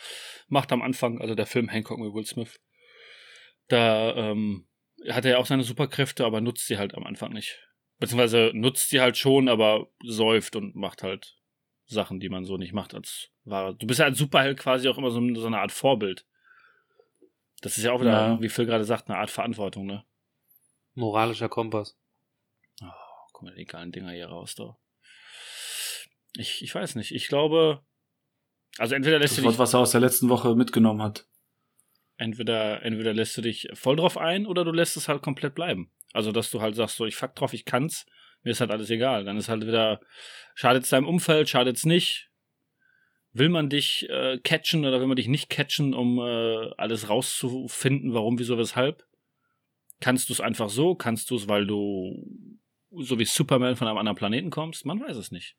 macht 0.48 0.72
am 0.72 0.82
Anfang, 0.82 1.20
also 1.20 1.34
der 1.34 1.46
Film 1.46 1.68
Hancock 1.68 1.98
mit 1.98 2.12
Will 2.12 2.26
Smith, 2.26 2.60
da 3.68 4.14
ähm, 4.14 4.66
hat 5.08 5.24
er 5.24 5.32
ja 5.32 5.38
auch 5.38 5.46
seine 5.46 5.62
Superkräfte, 5.62 6.24
aber 6.24 6.40
nutzt 6.40 6.66
sie 6.66 6.78
halt 6.78 6.94
am 6.94 7.04
Anfang 7.04 7.32
nicht. 7.32 7.60
Beziehungsweise 7.98 8.50
nutzt 8.52 8.90
sie 8.90 9.00
halt 9.00 9.16
schon, 9.16 9.48
aber 9.48 9.88
säuft 10.04 10.56
und 10.56 10.74
macht 10.74 11.02
halt 11.02 11.36
Sachen, 11.86 12.20
die 12.20 12.28
man 12.28 12.44
so 12.44 12.56
nicht 12.56 12.72
macht 12.72 12.94
als 12.94 13.30
wahre. 13.44 13.74
Du 13.76 13.86
bist 13.86 14.00
ja 14.00 14.06
als 14.06 14.18
Superheld 14.18 14.58
quasi 14.58 14.88
auch 14.88 14.98
immer 14.98 15.10
so, 15.10 15.20
so 15.34 15.46
eine 15.46 15.60
Art 15.60 15.72
Vorbild. 15.72 16.26
Das 17.60 17.78
ist 17.78 17.84
ja 17.84 17.92
auch 17.92 18.00
wieder, 18.00 18.10
ja. 18.10 18.42
wie 18.42 18.48
Phil 18.48 18.66
gerade 18.66 18.84
sagt, 18.84 19.08
eine 19.08 19.18
Art 19.18 19.30
Verantwortung, 19.30 19.86
ne? 19.86 20.04
Moralischer 20.94 21.48
Kompass. 21.48 21.96
Oh, 22.82 22.86
guck 23.32 23.42
mal, 23.42 23.54
die 23.54 23.64
geilen 23.64 23.92
Dinger 23.92 24.12
hier 24.12 24.28
raus, 24.28 24.54
da. 24.54 24.76
Ich, 26.36 26.62
ich 26.62 26.74
weiß 26.74 26.96
nicht. 26.96 27.12
Ich 27.12 27.28
glaube, 27.28 27.84
also 28.78 28.94
entweder 28.94 29.18
lässt 29.18 29.36
das 29.38 29.44
du 29.44 29.50
dich, 29.50 29.58
was 29.58 29.74
er 29.74 29.80
aus 29.80 29.92
der 29.92 30.00
letzten 30.00 30.28
Woche 30.28 30.54
mitgenommen 30.56 31.02
hat. 31.02 31.26
Entweder, 32.16 32.82
entweder 32.82 33.12
lässt 33.12 33.36
du 33.36 33.42
dich 33.42 33.68
voll 33.74 33.96
drauf 33.96 34.18
ein 34.18 34.46
oder 34.46 34.64
du 34.64 34.72
lässt 34.72 34.96
es 34.96 35.08
halt 35.08 35.22
komplett 35.22 35.54
bleiben. 35.54 35.92
Also, 36.12 36.32
dass 36.32 36.50
du 36.50 36.60
halt 36.60 36.76
sagst, 36.76 36.96
so, 36.96 37.06
ich 37.06 37.16
fuck 37.16 37.34
drauf, 37.34 37.52
ich 37.52 37.64
kann's, 37.64 38.06
mir 38.42 38.50
ist 38.50 38.60
halt 38.60 38.70
alles 38.70 38.90
egal. 38.90 39.24
Dann 39.24 39.36
ist 39.36 39.48
halt 39.48 39.66
wieder, 39.66 40.00
schadet's 40.54 40.90
deinem 40.90 41.08
Umfeld, 41.08 41.48
schadet's 41.48 41.84
nicht. 41.84 42.30
Will 43.32 43.48
man 43.48 43.68
dich 43.68 44.08
äh, 44.10 44.38
catchen 44.38 44.84
oder 44.86 45.00
will 45.00 45.08
man 45.08 45.16
dich 45.16 45.26
nicht 45.26 45.50
catchen, 45.50 45.92
um 45.92 46.20
äh, 46.20 46.70
alles 46.76 47.08
rauszufinden, 47.08 48.14
warum, 48.14 48.38
wieso, 48.38 48.56
weshalb? 48.58 49.04
Kannst 50.04 50.28
du 50.28 50.34
es 50.34 50.40
einfach 50.42 50.68
so? 50.68 50.94
Kannst 50.94 51.30
du 51.30 51.36
es, 51.36 51.48
weil 51.48 51.66
du 51.66 52.28
so 52.90 53.18
wie 53.18 53.24
Superman 53.24 53.74
von 53.74 53.88
einem 53.88 53.96
anderen 53.96 54.18
Planeten 54.18 54.50
kommst? 54.50 54.84
Man 54.84 55.00
weiß 55.00 55.16
es 55.16 55.30
nicht. 55.30 55.56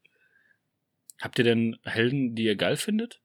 Habt 1.19 1.39
ihr 1.39 1.43
denn 1.43 1.79
Helden, 1.81 2.35
die 2.35 2.43
ihr 2.43 2.55
geil 2.55 2.77
findet? 2.77 3.23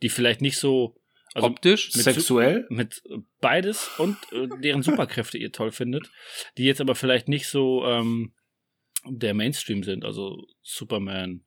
Die 0.00 0.08
vielleicht 0.08 0.42
nicht 0.42 0.58
so 0.58 0.94
also 1.34 1.48
optisch, 1.48 1.92
mit 1.96 2.04
sexuell, 2.04 2.68
mit 2.68 3.02
beides 3.40 3.90
und 3.98 4.16
äh, 4.30 4.46
deren 4.60 4.84
Superkräfte 4.84 5.38
ihr 5.38 5.50
toll 5.50 5.72
findet, 5.72 6.08
die 6.56 6.66
jetzt 6.66 6.80
aber 6.80 6.94
vielleicht 6.94 7.26
nicht 7.26 7.48
so 7.48 7.84
ähm, 7.84 8.32
der 9.08 9.34
Mainstream 9.34 9.82
sind, 9.82 10.04
also 10.04 10.46
Superman. 10.62 11.42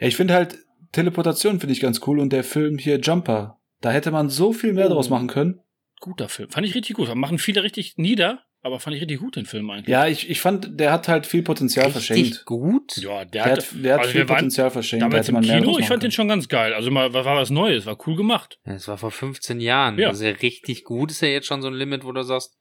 Ja, 0.00 0.06
ich 0.06 0.16
finde 0.16 0.34
halt 0.34 0.58
Teleportation 0.92 1.60
finde 1.60 1.72
ich 1.72 1.80
ganz 1.80 2.02
cool 2.06 2.20
und 2.20 2.30
der 2.30 2.44
Film 2.44 2.76
hier 2.76 3.00
Jumper, 3.00 3.58
da 3.80 3.90
hätte 3.90 4.10
man 4.10 4.28
so 4.28 4.52
viel 4.52 4.74
mehr 4.74 4.90
oh. 4.90 4.92
draus 4.92 5.08
machen 5.08 5.28
können. 5.28 5.62
Guter 6.00 6.28
Film, 6.28 6.50
fand 6.50 6.66
ich 6.66 6.74
richtig 6.74 6.96
gut. 6.96 7.12
Machen 7.14 7.38
viele 7.38 7.62
richtig 7.62 7.96
nieder, 7.96 8.44
aber 8.62 8.80
fand 8.80 8.96
ich 8.96 9.02
richtig 9.02 9.20
gut 9.20 9.36
den 9.36 9.46
Film 9.46 9.70
eigentlich. 9.70 9.88
Ja, 9.88 10.06
ich, 10.06 10.28
ich 10.28 10.40
fand, 10.40 10.78
der 10.78 10.92
hat 10.92 11.08
halt 11.08 11.26
viel 11.26 11.42
Potenzial 11.42 11.86
richtig 11.86 12.06
verschenkt. 12.06 12.44
gut? 12.44 12.96
Ja, 12.96 13.24
der, 13.24 13.44
der 13.44 13.52
hat, 13.52 13.66
der 13.72 13.94
hat 13.94 14.00
also 14.00 14.12
viel 14.12 14.24
Potenzial 14.24 14.70
verschenkt. 14.70 15.02
Damals 15.02 15.28
im 15.28 15.40
Kino, 15.40 15.78
ich 15.78 15.86
fand 15.86 16.02
den 16.02 16.10
schon 16.10 16.28
ganz 16.28 16.48
geil. 16.48 16.74
Also 16.74 16.90
mal, 16.90 17.12
war 17.12 17.24
was 17.24 17.50
Neues, 17.50 17.86
war 17.86 17.96
cool 18.06 18.16
gemacht. 18.16 18.58
Das 18.64 18.88
war 18.88 18.98
vor 18.98 19.10
15 19.10 19.60
Jahren. 19.60 19.98
Ja. 19.98 20.12
Ja 20.12 20.30
richtig 20.30 20.84
gut. 20.84 21.10
Ist 21.10 21.22
ja 21.22 21.28
jetzt 21.28 21.46
schon 21.46 21.62
so 21.62 21.68
ein 21.68 21.74
Limit, 21.74 22.04
wo 22.04 22.12
du 22.12 22.22
sagst, 22.22 22.58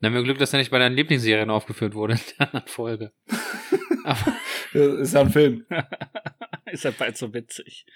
dann 0.00 0.10
haben 0.10 0.16
wir 0.16 0.24
Glück, 0.24 0.38
dass 0.38 0.52
er 0.52 0.58
nicht 0.58 0.70
bei 0.70 0.78
deinen 0.78 0.96
Lieblingsserien 0.96 1.50
aufgeführt 1.50 1.94
wurde 1.94 2.14
in 2.14 2.20
der 2.38 2.48
anderen 2.48 2.68
Folge. 2.68 3.12
aber 4.04 4.36
ist 4.72 5.14
ja 5.14 5.20
ein 5.20 5.30
Film. 5.30 5.66
ist 6.72 6.84
ja 6.84 6.90
bald 6.90 7.16
so 7.16 7.32
witzig. 7.32 7.86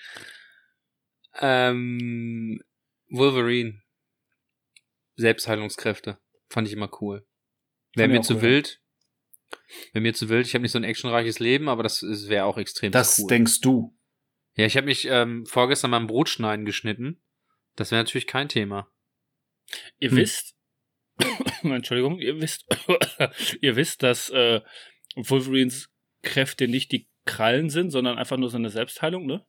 Ähm, 1.41 2.61
Wolverine. 3.09 3.83
Selbstheilungskräfte. 5.21 6.19
Fand 6.49 6.67
ich 6.69 6.75
immer 6.75 6.91
cool. 7.01 7.27
Wäre 7.95 8.09
mir 8.09 8.23
zu 8.23 8.35
cool. 8.37 8.43
wild. 8.43 8.81
Wäre 9.93 10.03
mir 10.03 10.15
zu 10.15 10.29
wild. 10.29 10.47
Ich 10.47 10.55
habe 10.55 10.63
nicht 10.63 10.73
so 10.73 10.79
ein 10.79 10.85
actionreiches 10.85 11.39
Leben, 11.39 11.69
aber 11.69 11.83
das 11.83 12.03
wäre 12.03 12.45
auch 12.45 12.59
extrem 12.59 12.93
das 12.93 13.19
cool. 13.19 13.25
Das 13.25 13.29
denkst 13.29 13.61
du. 13.61 13.97
Ja, 14.57 14.67
ich 14.67 14.77
habe 14.77 14.87
mich 14.87 15.07
ähm, 15.09 15.47
vorgestern 15.47 15.91
beim 15.91 16.07
Brotschneiden 16.07 16.65
geschnitten. 16.65 17.23
Das 17.77 17.91
wäre 17.91 18.01
natürlich 18.03 18.27
kein 18.27 18.49
Thema. 18.49 18.91
Ihr 19.99 20.11
Hm. 20.11 20.17
wisst, 20.19 20.57
Entschuldigung, 21.63 22.19
ihr 22.19 22.41
wisst, 22.41 22.67
ihr 23.61 23.77
wisst, 23.77 24.03
dass 24.03 24.31
äh, 24.31 24.61
Wolverines 25.15 25.91
Kräfte 26.23 26.69
nicht 26.69 26.93
die 26.93 27.09
Krallen 27.27 27.71
sind, 27.71 27.91
sondern 27.91 28.19
einfach 28.19 28.37
nur 28.37 28.51
seine 28.51 28.71
Selbstheilung, 28.71 29.27
ne? 29.27 29.47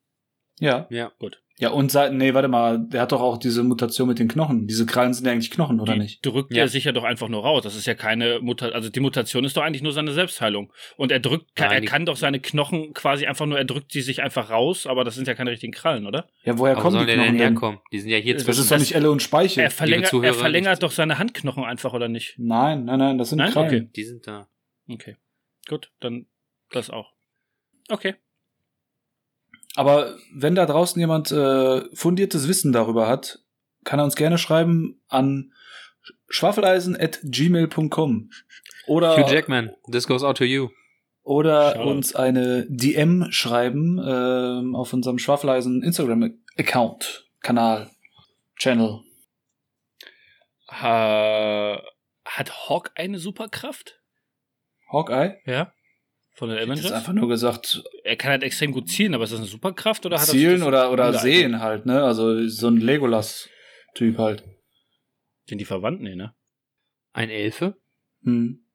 Ja. 0.62 0.88
Ja. 0.90 1.12
Gut. 1.20 1.42
Ja, 1.58 1.70
und 1.70 1.92
seit, 1.92 2.12
nee, 2.14 2.34
warte 2.34 2.48
mal, 2.48 2.80
der 2.80 3.02
hat 3.02 3.12
doch 3.12 3.22
auch 3.22 3.38
diese 3.38 3.62
Mutation 3.64 4.08
mit 4.08 4.18
den 4.18 4.28
Knochen. 4.28 4.66
Diese 4.66 4.88
Krallen 4.88 5.14
sind 5.14 5.28
ja 5.28 5.32
eigentlich 5.32 5.52
Knochen, 5.52 5.80
oder 5.80 5.94
die 5.94 6.00
nicht? 6.00 6.26
drückt 6.26 6.52
Ja. 6.56 6.64
er 6.64 6.68
sich 6.68 6.86
ja 6.86 6.92
doch 6.92 7.04
einfach 7.04 7.28
nur 7.30 7.44
raus. 7.44 7.62
Das 7.62 7.76
ist 7.76 7.86
ja 7.86 7.94
keine 7.94 8.40
Mutation, 8.40 8.74
also 8.76 8.90
die 8.90 9.00
Mutation 9.00 9.44
ist 9.44 9.56
doch 9.58 9.62
eigentlich 9.62 9.84
nur 9.84 9.92
seine 9.94 10.12
Selbstheilung. 10.12 10.74
Und 10.98 11.12
er 11.12 11.20
drückt, 11.20 11.52
Nein, 11.60 11.72
er 11.72 11.82
die- 11.82 11.88
kann 11.88 12.08
doch 12.08 12.16
seine 12.16 12.40
Knochen 12.40 12.94
quasi 12.96 13.28
einfach 13.28 13.46
nur, 13.46 13.60
er 13.60 13.66
drückt 13.66 13.92
sie 13.92 14.02
sich 14.02 14.24
einfach 14.24 14.50
raus, 14.50 14.88
aber 14.88 15.04
das 15.04 15.14
sind 15.14 15.28
ja 15.28 15.36
keine 15.36 15.52
richtigen 15.52 15.72
Krallen, 15.74 16.08
oder? 16.08 16.28
Ja, 16.46 16.58
woher 16.58 16.74
Aber 16.74 16.82
kommen 16.82 16.98
die 16.98 17.06
die 17.06 17.12
denn 17.12 17.20
Knochen 17.20 17.38
denn? 17.38 17.48
herkommen? 17.54 17.80
Die 17.92 18.00
sind 18.00 18.10
ja 18.10 18.18
hier 18.18 18.34
Das 18.34 18.44
Das 18.46 18.56
zwischen. 18.56 18.62
ist 18.64 18.72
doch 18.72 18.80
nicht 18.80 18.96
Elle 18.96 19.12
und 19.12 19.22
Speichel. 19.22 19.62
Er 19.64 19.70
verlängert, 19.70 20.14
er 20.14 20.34
verlängert 20.34 20.72
nicht- 20.72 20.84
doch 20.84 20.92
seine 20.92 21.20
Handknochen 21.20 21.64
einfach, 21.64 21.94
oder 21.94 22.08
nicht? 22.08 22.36
Nein, 22.40 22.86
nein, 22.86 22.98
nein, 22.98 23.18
das 23.20 23.30
sind 23.30 23.38
Nein? 23.38 23.52
Krallen. 23.52 23.68
Okay. 23.68 23.90
Die 23.96 24.04
sind 24.04 24.26
da. 24.26 24.48
Okay. 24.90 25.16
Gut, 25.70 25.92
dann 26.00 26.26
das 26.72 26.90
auch. 26.90 27.12
Okay. 27.90 28.16
Aber 29.76 30.16
wenn 30.34 30.56
da 30.56 30.66
draußen 30.66 31.00
jemand 31.00 31.32
äh, 31.32 31.84
fundiertes 31.96 32.48
Wissen 32.48 32.72
darüber 32.72 33.08
hat, 33.08 33.40
kann 33.84 34.00
er 34.00 34.06
uns 34.06 34.16
gerne 34.16 34.38
schreiben 34.38 35.02
an 35.08 35.54
schwafeleisen.gmail.com 36.30 38.30
oder, 38.88 39.16
Hugh 39.18 39.32
Jackman, 39.32 39.72
this 39.92 40.08
goes 40.08 40.24
out 40.24 40.38
to 40.38 40.44
you. 40.44 40.70
oder 41.24 41.72
Shoutout. 41.74 41.90
uns 41.90 42.16
eine 42.16 42.66
DM 42.70 43.28
schreiben 43.32 44.00
ähm, 44.04 44.76
auf 44.76 44.92
unserem 44.94 45.20
Schwafeleisen 45.20 45.84
Instagram-Account, 45.84 47.30
Kanal, 47.42 47.90
Channel. 48.58 49.02
Äh, 50.70 51.78
hat 52.26 52.70
Hawk 52.70 52.92
eine 52.96 53.20
Superkraft? 53.20 54.00
Hawkeye? 54.92 55.38
Ja. 55.46 55.72
Von 56.42 56.50
den 56.50 56.58
Das 56.58 56.64
ist 56.80 56.86
Avengers? 56.86 56.92
einfach 56.92 57.14
nur 57.14 57.30
gesagt, 57.30 57.84
Er 58.04 58.16
kann 58.16 58.32
halt 58.32 58.42
extrem 58.42 58.72
gut 58.72 58.90
zielen, 58.90 59.14
aber 59.14 59.26
ist 59.26 59.30
das 59.32 59.42
eine 59.42 59.48
Superkraft 59.48 60.08
oder 60.08 60.20
hat 60.20 60.28
er 60.28 60.32
zielen 60.32 60.64
oder, 60.64 60.92
oder 60.92 61.14
sehen 61.14 61.60
halt, 61.60 61.86
ne? 61.86 62.04
Also 62.04 62.48
so 62.48 62.68
ein 62.68 62.78
Legolas-Typ 62.78 64.18
halt. 64.18 64.44
Sind 65.46 65.60
die 65.60 65.66
verwandt? 65.66 66.02
Nee, 66.02 66.16
ne? 66.16 66.34
Ein 67.14 67.30
Elfe? 67.30 67.78
Hm. 68.24 68.66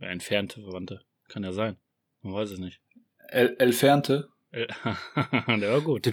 Entfernte 0.00 0.60
Verwandte. 0.60 1.00
Kann 1.28 1.44
ja 1.44 1.52
sein. 1.52 1.78
Man 2.20 2.34
weiß 2.34 2.50
es 2.50 2.58
nicht. 2.58 2.82
El 3.28 3.56
Elfernte. 3.58 4.28
Der 4.52 4.76
war 5.72 5.80
gut. 5.80 6.06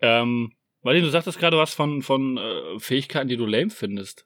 Ähm, 0.00 0.52
Martin, 0.82 1.02
du 1.02 1.10
sagtest 1.10 1.40
gerade 1.40 1.56
was 1.58 1.74
von, 1.74 2.02
von 2.02 2.38
äh, 2.38 2.78
Fähigkeiten, 2.78 3.26
die 3.26 3.36
du 3.36 3.46
lame 3.46 3.70
findest. 3.70 4.24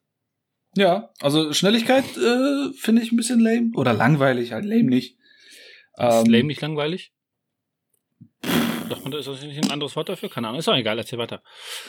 Ja, 0.77 1.11
also 1.20 1.53
Schnelligkeit 1.53 2.05
äh, 2.16 2.72
finde 2.77 3.03
ich 3.03 3.12
ein 3.12 3.16
bisschen 3.16 3.41
lame. 3.41 3.70
Oder 3.75 3.93
langweilig, 3.93 4.53
halt 4.53 4.64
lame 4.64 4.85
nicht. 4.85 5.16
Ist 5.97 5.99
Ähm, 5.99 6.27
lame 6.27 6.45
nicht 6.45 6.61
langweilig? 6.61 7.12
Sagt 8.89 9.05
man, 9.05 9.12
ist 9.12 9.29
das 9.29 9.43
nicht 9.43 9.64
ein 9.64 9.70
anderes 9.70 9.97
Wort 9.97 10.09
dafür? 10.09 10.29
Keine 10.29 10.49
Ahnung. 10.49 10.59
Ist 10.59 10.68
doch 10.68 10.77
egal, 10.77 10.99
erzähl 10.99 11.18
weiter. 11.18 11.43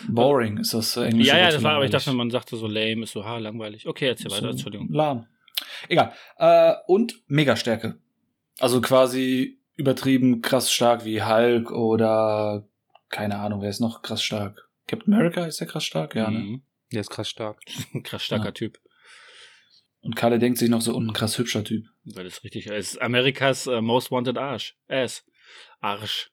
Boring 0.07 0.57
ist 0.57 0.73
das 0.73 0.95
englische 0.95 1.31
ja, 1.31 1.37
ja, 1.37 1.51
das 1.51 1.61
war, 1.63 1.73
aber 1.73 1.85
ich 1.85 1.91
dachte, 1.91 2.13
man 2.13 2.31
sagte 2.31 2.55
so 2.55 2.67
lame, 2.67 3.03
ist 3.03 3.11
so, 3.11 3.25
ha, 3.25 3.37
langweilig. 3.37 3.87
Okay, 3.87 4.07
erzähl 4.07 4.31
weiter, 4.31 4.41
So 4.41 4.49
Entschuldigung. 4.49 4.87
Lahm. 4.91 5.27
Egal. 5.89 6.13
Äh, 6.37 6.73
und 6.87 7.21
Megastärke. 7.27 7.97
Also 8.59 8.79
quasi 8.81 9.59
übertrieben 9.75 10.41
krass 10.41 10.71
stark 10.71 11.03
wie 11.03 11.21
Hulk 11.23 11.71
oder 11.71 12.67
keine 13.09 13.39
Ahnung, 13.39 13.61
wer 13.61 13.69
ist 13.69 13.81
noch 13.81 14.01
krass 14.01 14.23
stark? 14.23 14.69
Captain 14.87 15.13
America 15.13 15.45
ist 15.45 15.59
der 15.59 15.67
krass 15.67 15.83
stark, 15.83 16.15
ja, 16.15 16.29
ne? 16.29 16.61
Der 16.91 17.01
ist 17.01 17.09
krass 17.09 17.29
stark. 17.29 17.61
Krass 18.03 18.23
starker 18.23 18.45
Ja. 18.45 18.51
Typ. 18.51 18.79
Und 20.01 20.15
Kalle 20.15 20.37
denkt 20.37 20.59
sich 20.59 20.69
noch 20.69 20.81
so, 20.81 20.95
und 20.95 21.07
ein 21.07 21.13
krass 21.13 21.37
hübscher 21.39 21.63
Typ. 21.63 21.85
Weil 22.03 22.25
das 22.25 22.43
richtig 22.43 22.67
ist. 22.67 23.01
Amerikas 23.01 23.65
äh, 23.65 23.81
Most 23.81 24.11
Wanted 24.11 24.37
Arsch. 24.37 24.77
Ass. 24.87 25.25
Arsch. 25.79 26.31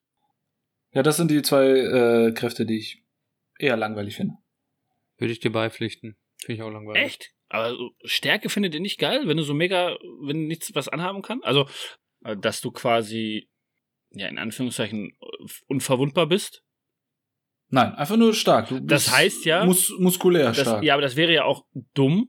Ja, 0.93 1.03
das 1.03 1.17
sind 1.17 1.31
die 1.31 1.41
zwei 1.41 1.65
äh, 1.69 2.33
Kräfte, 2.33 2.67
die 2.67 2.77
ich 2.79 3.03
eher 3.59 3.79
langweilig 3.79 4.17
finde. 4.17 4.35
Würde 5.17 5.33
ich 5.33 5.41
dir 5.41 5.51
beipflichten. 5.51 6.19
Finde 6.39 6.57
ich 6.57 6.63
auch 6.63 6.71
langweilig. 6.71 7.03
Echt? 7.03 7.31
Aber 7.49 7.77
Stärke 8.05 8.51
findet 8.51 8.75
ihr 8.75 8.81
nicht 8.81 8.99
geil, 8.99 9.23
wenn 9.27 9.37
du 9.39 9.43
so 9.43 9.55
mega, 9.55 9.97
wenn 10.21 10.43
du 10.43 10.47
nichts 10.47 10.75
was 10.75 10.89
anhaben 10.89 11.23
kann? 11.23 11.43
Also, 11.43 11.67
äh, 12.25 12.37
dass 12.37 12.61
du 12.61 12.73
quasi, 12.73 13.49
ja, 14.11 14.29
in 14.29 14.39
Anführungszeichen, 14.39 15.17
unverwundbar 15.67 16.27
bist? 16.27 16.63
Nein, 17.75 17.95
einfach 17.95 18.17
nur 18.17 18.35
stark. 18.35 18.69
Du 18.69 18.79
Das 18.81 19.05
bist 19.07 19.17
heißt 19.17 19.45
ja- 19.47 19.65
Mus 19.65 19.93
muskulär 19.99 20.49
Das, 20.49 20.61
stark. 20.61 20.85
ja, 20.85 20.93
aber 20.95 21.03
das 21.03 21.17
wäre 21.17 21.33
ja 21.33 21.45
auch 21.45 21.65
dumm, 21.95 22.29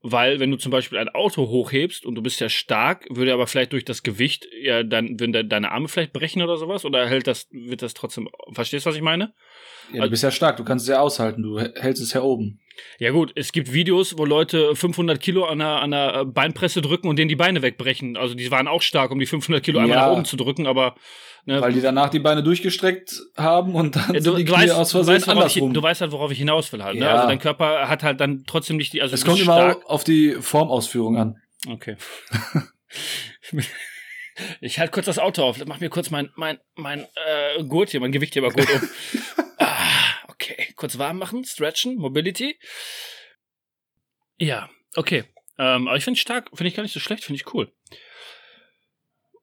weil 0.00 0.38
wenn 0.38 0.52
du 0.52 0.56
zum 0.56 0.70
Beispiel 0.70 0.96
ein 0.98 1.08
Auto 1.08 1.48
hochhebst 1.48 2.06
und 2.06 2.14
du 2.14 2.22
bist 2.22 2.38
ja 2.40 2.48
stark, 2.48 3.04
würde 3.10 3.32
aber 3.34 3.48
vielleicht 3.48 3.72
durch 3.72 3.84
das 3.84 4.04
Gewicht 4.04 4.46
ja 4.62 4.84
dann, 4.84 5.18
würden 5.18 5.32
de 5.32 5.42
deine 5.42 5.72
Arme 5.72 5.88
vielleicht 5.88 6.12
brechen 6.12 6.40
oder 6.40 6.56
sowas 6.56 6.84
oder 6.84 7.06
hält 7.08 7.26
das, 7.26 7.48
wird 7.50 7.82
das 7.82 7.94
trotzdem, 7.94 8.28
verstehst 8.52 8.86
du, 8.86 8.90
was 8.90 8.96
ich 8.96 9.02
meine? 9.02 9.34
Ja, 9.92 10.04
du 10.04 10.10
bist 10.10 10.22
ja 10.22 10.30
stark, 10.30 10.56
du 10.56 10.64
kannst 10.64 10.84
es 10.84 10.88
ja 10.90 11.00
aushalten, 11.00 11.42
du 11.42 11.58
hältst 11.58 12.00
es 12.00 12.12
ja 12.12 12.22
oben. 12.22 12.60
Ja 13.00 13.10
gut, 13.10 13.32
es 13.34 13.50
gibt 13.50 13.72
Videos, 13.72 14.16
wo 14.18 14.24
Leute 14.24 14.76
500 14.76 15.20
Kilo 15.20 15.46
an 15.46 15.60
einer, 15.60 15.80
an 15.82 15.92
einer 15.92 16.24
Beinpresse 16.24 16.80
drücken 16.80 17.08
und 17.08 17.16
denen 17.18 17.28
die 17.28 17.34
Beine 17.34 17.60
wegbrechen. 17.62 18.16
Also 18.16 18.34
die 18.36 18.48
waren 18.52 18.68
auch 18.68 18.82
stark, 18.82 19.10
um 19.10 19.18
die 19.18 19.26
500 19.26 19.64
Kilo 19.64 19.80
einmal 19.80 19.96
Ja. 19.96 20.06
nach 20.06 20.12
oben 20.12 20.24
zu 20.24 20.36
drücken, 20.36 20.68
aber 20.68 20.94
ne, 21.48 21.62
Weil 21.62 21.72
die 21.72 21.80
danach 21.80 22.10
die 22.10 22.18
Beine 22.18 22.42
durchgestreckt 22.42 23.22
haben 23.36 23.74
und 23.74 23.96
dann 23.96 24.14
Ja, 24.14 24.20
du, 24.20 24.36
die 24.36 24.44
du, 24.44 24.52
weißt, 24.52 24.72
aus 24.72 24.90
du, 24.90 24.98
Versehen 24.98 25.16
weißt, 25.16 25.26
worauf 25.28 25.56
ich, 25.56 25.72
du 25.72 25.82
weißt 25.82 26.00
halt, 26.02 26.12
worauf 26.12 26.30
ich 26.30 26.38
hinaus 26.38 26.72
will 26.72 26.84
halt. 26.84 26.96
Ne? 26.96 27.06
Ja. 27.06 27.14
Also 27.14 27.28
dein 27.28 27.38
Körper 27.38 27.88
hat 27.88 28.02
halt 28.02 28.20
dann 28.20 28.44
trotzdem 28.46 28.76
nicht 28.76 28.92
die. 28.92 29.00
Also 29.02 29.14
es 29.14 29.22
du 29.22 29.30
kommt 29.30 29.40
immer 29.40 29.78
auf 29.86 30.04
die 30.04 30.36
Formausführung 30.40 31.16
an. 31.16 31.40
Okay. 31.66 31.96
ich 34.60 34.78
halte 34.78 34.92
kurz 34.92 35.06
das 35.06 35.18
Auto 35.18 35.42
auf. 35.42 35.64
Mach 35.64 35.80
mir 35.80 35.88
kurz 35.88 36.10
mein, 36.10 36.30
mein, 36.36 36.58
mein 36.74 37.06
äh, 37.56 37.64
Gurt 37.64 37.90
hier, 37.90 38.00
mein 38.00 38.12
Gewicht 38.12 38.34
hier 38.34 38.42
mal 38.42 38.52
gut 38.52 38.68
um. 38.70 38.88
ah, 39.58 39.74
okay. 40.28 40.68
Kurz 40.76 40.98
warm 40.98 41.18
machen, 41.18 41.44
stretchen, 41.44 41.96
Mobility. 41.96 42.58
Ja, 44.38 44.68
okay. 44.94 45.24
Ähm, 45.58 45.88
aber 45.88 45.96
ich 45.96 46.04
finde 46.04 46.20
stark, 46.20 46.50
finde 46.50 46.68
ich 46.68 46.76
gar 46.76 46.82
nicht 46.82 46.92
so 46.92 47.00
schlecht, 47.00 47.24
finde 47.24 47.40
ich 47.40 47.52
cool. 47.52 47.72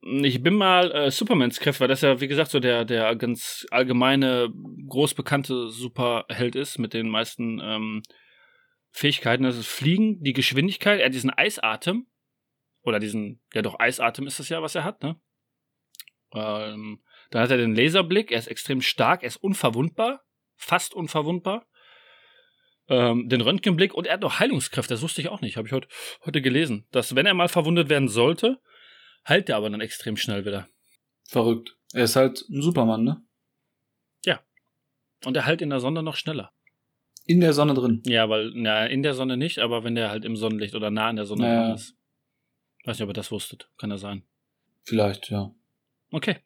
Ich 0.07 0.43
bin 0.43 0.53
mal 0.53 0.91
äh, 0.91 1.09
Supermans 1.09 1.59
Kräfte, 1.59 1.81
weil 1.81 1.87
das 1.87 2.01
ja, 2.01 2.21
wie 2.21 2.27
gesagt, 2.27 2.51
so 2.51 2.59
der, 2.59 2.85
der 2.85 3.15
ganz 3.15 3.65
allgemeine, 3.71 4.53
groß 4.87 5.15
bekannte 5.15 5.69
Superheld 5.69 6.55
ist 6.55 6.77
mit 6.77 6.93
den 6.93 7.09
meisten 7.09 7.59
ähm, 7.59 8.03
Fähigkeiten. 8.91 9.41
Das 9.41 9.57
ist 9.57 9.65
Fliegen, 9.65 10.21
die 10.21 10.33
Geschwindigkeit, 10.33 10.99
er 10.99 11.07
hat 11.07 11.13
diesen 11.15 11.31
Eisatem. 11.31 12.05
Oder 12.83 12.99
diesen, 12.99 13.41
ja 13.55 13.63
doch, 13.63 13.79
Eisatem 13.79 14.27
ist 14.27 14.39
das 14.39 14.49
ja, 14.49 14.61
was 14.61 14.75
er 14.75 14.83
hat, 14.83 15.01
ne? 15.01 15.19
Ähm, 16.35 17.01
dann 17.31 17.41
hat 17.41 17.49
er 17.49 17.57
den 17.57 17.75
Laserblick, 17.75 18.31
er 18.31 18.37
ist 18.37 18.47
extrem 18.47 18.81
stark, 18.81 19.23
er 19.23 19.27
ist 19.27 19.37
unverwundbar, 19.37 20.21
fast 20.55 20.93
unverwundbar. 20.93 21.65
Ähm, 22.89 23.27
den 23.27 23.41
Röntgenblick 23.41 23.95
und 23.95 24.05
er 24.05 24.13
hat 24.13 24.21
noch 24.21 24.39
Heilungskräfte, 24.39 24.93
das 24.93 25.01
wusste 25.01 25.21
ich 25.21 25.29
auch 25.29 25.41
nicht, 25.41 25.57
habe 25.57 25.67
ich 25.67 25.73
heute, 25.73 25.87
heute 26.23 26.43
gelesen. 26.43 26.85
Dass, 26.91 27.15
wenn 27.15 27.25
er 27.25 27.33
mal 27.33 27.47
verwundet 27.47 27.89
werden 27.89 28.07
sollte, 28.07 28.59
heilt 29.27 29.49
er 29.49 29.57
aber 29.57 29.69
dann 29.69 29.81
extrem 29.81 30.17
schnell 30.17 30.45
wieder. 30.45 30.67
Verrückt. 31.27 31.75
Er 31.93 32.03
ist 32.03 32.15
halt 32.15 32.45
ein 32.49 32.61
Supermann, 32.61 33.03
ne? 33.03 33.21
Und 35.25 35.35
er 35.35 35.45
heilt 35.45 35.61
in 35.61 35.69
der 35.69 35.79
Sonne 35.79 36.03
noch 36.03 36.15
schneller. 36.15 36.51
In 37.25 37.39
der 37.41 37.53
Sonne 37.53 37.73
drin. 37.73 38.03
Ja, 38.05 38.29
weil, 38.29 38.51
na, 38.53 38.85
in 38.85 39.01
der 39.01 39.15
Sonne 39.15 39.37
nicht, 39.37 39.59
aber 39.59 39.83
wenn 39.83 39.95
der 39.95 40.09
halt 40.09 40.23
im 40.23 40.35
Sonnenlicht 40.35 40.75
oder 40.75 40.91
nah 40.91 41.07
an 41.07 41.15
der 41.15 41.25
Sonne 41.25 41.43
Naja. 41.43 41.61
dran 41.67 41.75
ist. 41.75 41.95
Weiß 42.83 42.97
nicht, 42.99 43.03
ob 43.03 43.09
ihr 43.09 43.13
das 43.13 43.31
wusstet. 43.31 43.67
Kann 43.77 43.89
ja 43.89 43.97
sein. 43.97 44.23
Vielleicht, 44.83 45.31
ja. 45.31 45.53
Okay. 46.11 46.37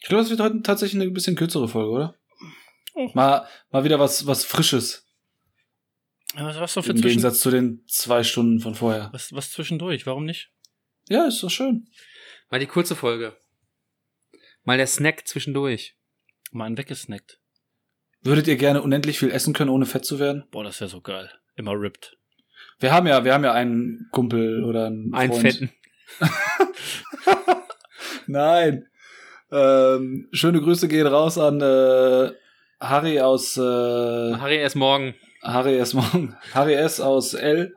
Ich 0.00 0.08
glaube, 0.08 0.22
es 0.22 0.30
wird 0.30 0.40
heute 0.40 0.62
tatsächlich 0.62 1.00
eine 1.00 1.10
bisschen 1.10 1.36
kürzere 1.36 1.68
Folge, 1.68 1.90
oder? 1.90 2.14
Oh. 2.94 3.10
Mal, 3.12 3.46
mal 3.70 3.84
wieder 3.84 4.00
was, 4.00 4.26
was 4.26 4.44
Frisches. 4.44 5.06
Was, 6.34 6.58
was, 6.58 6.72
für 6.84 6.92
Im 6.92 7.00
Gegensatz 7.00 7.40
zu 7.40 7.50
den 7.50 7.84
zwei 7.86 8.24
Stunden 8.24 8.60
von 8.60 8.74
vorher. 8.74 9.10
was, 9.12 9.32
was 9.34 9.50
zwischendurch? 9.52 10.06
Warum 10.06 10.24
nicht? 10.24 10.50
Ja, 11.08 11.26
ist 11.26 11.42
doch 11.42 11.50
schön. 11.50 11.88
Mal 12.50 12.60
die 12.60 12.66
kurze 12.66 12.94
Folge. 12.94 13.36
Mal 14.64 14.76
der 14.76 14.86
Snack 14.86 15.26
zwischendurch. 15.26 15.96
Mal 16.52 16.66
einen 16.66 16.78
weggesnackt. 16.78 17.38
Würdet 18.22 18.46
ihr 18.48 18.56
gerne 18.56 18.82
unendlich 18.82 19.18
viel 19.18 19.30
essen 19.30 19.52
können, 19.52 19.70
ohne 19.70 19.86
fett 19.86 20.04
zu 20.04 20.18
werden? 20.18 20.44
Boah, 20.50 20.64
das 20.64 20.80
wäre 20.80 20.88
so 20.88 21.00
geil. 21.00 21.30
Immer 21.56 21.72
ripped. 21.72 22.16
Wir 22.80 22.92
haben 22.92 23.06
ja, 23.06 23.24
wir 23.24 23.34
haben 23.34 23.44
ja 23.44 23.52
einen 23.52 24.08
Kumpel 24.10 24.64
oder 24.64 24.86
einen 24.86 25.12
Ein 25.14 25.30
Freund. 25.30 25.42
fetten. 25.42 25.70
Nein. 28.26 28.86
Ähm, 29.52 30.28
schöne 30.32 30.60
Grüße 30.60 30.88
gehen 30.88 31.06
raus 31.06 31.38
an 31.38 31.60
äh, 31.60 32.32
Harry 32.80 33.20
aus 33.20 33.56
äh, 33.56 33.60
Harry 33.60 34.56
erst 34.56 34.76
morgen. 34.76 35.14
Harry 35.42 35.76
S. 35.78 35.92
Morgen. 35.92 36.34
Harry 36.54 36.74
S. 36.74 37.00
aus 37.00 37.34
L. 37.34 37.74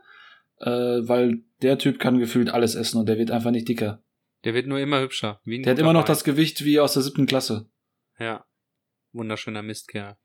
Äh, 0.59 0.69
weil 0.69 1.41
der 1.61 1.77
Typ 1.77 1.99
kann 1.99 2.17
gefühlt 2.17 2.49
alles 2.49 2.75
essen 2.75 2.97
und 2.99 3.07
der 3.07 3.17
wird 3.17 3.29
einfach 3.29 3.51
nicht 3.51 3.67
dicker. 3.67 4.01
Der 4.43 4.53
wird 4.53 4.67
nur 4.67 4.79
immer 4.79 5.01
hübscher. 5.01 5.41
Der 5.45 5.71
hat 5.71 5.79
immer 5.79 5.93
noch 5.93 6.01
Wein. 6.01 6.07
das 6.07 6.23
Gewicht 6.23 6.63
wie 6.63 6.79
aus 6.79 6.93
der 6.93 7.03
siebten 7.03 7.25
Klasse. 7.25 7.69
Ja. 8.19 8.45
Wunderschöner 9.13 9.63
Mistkerl. 9.63 10.17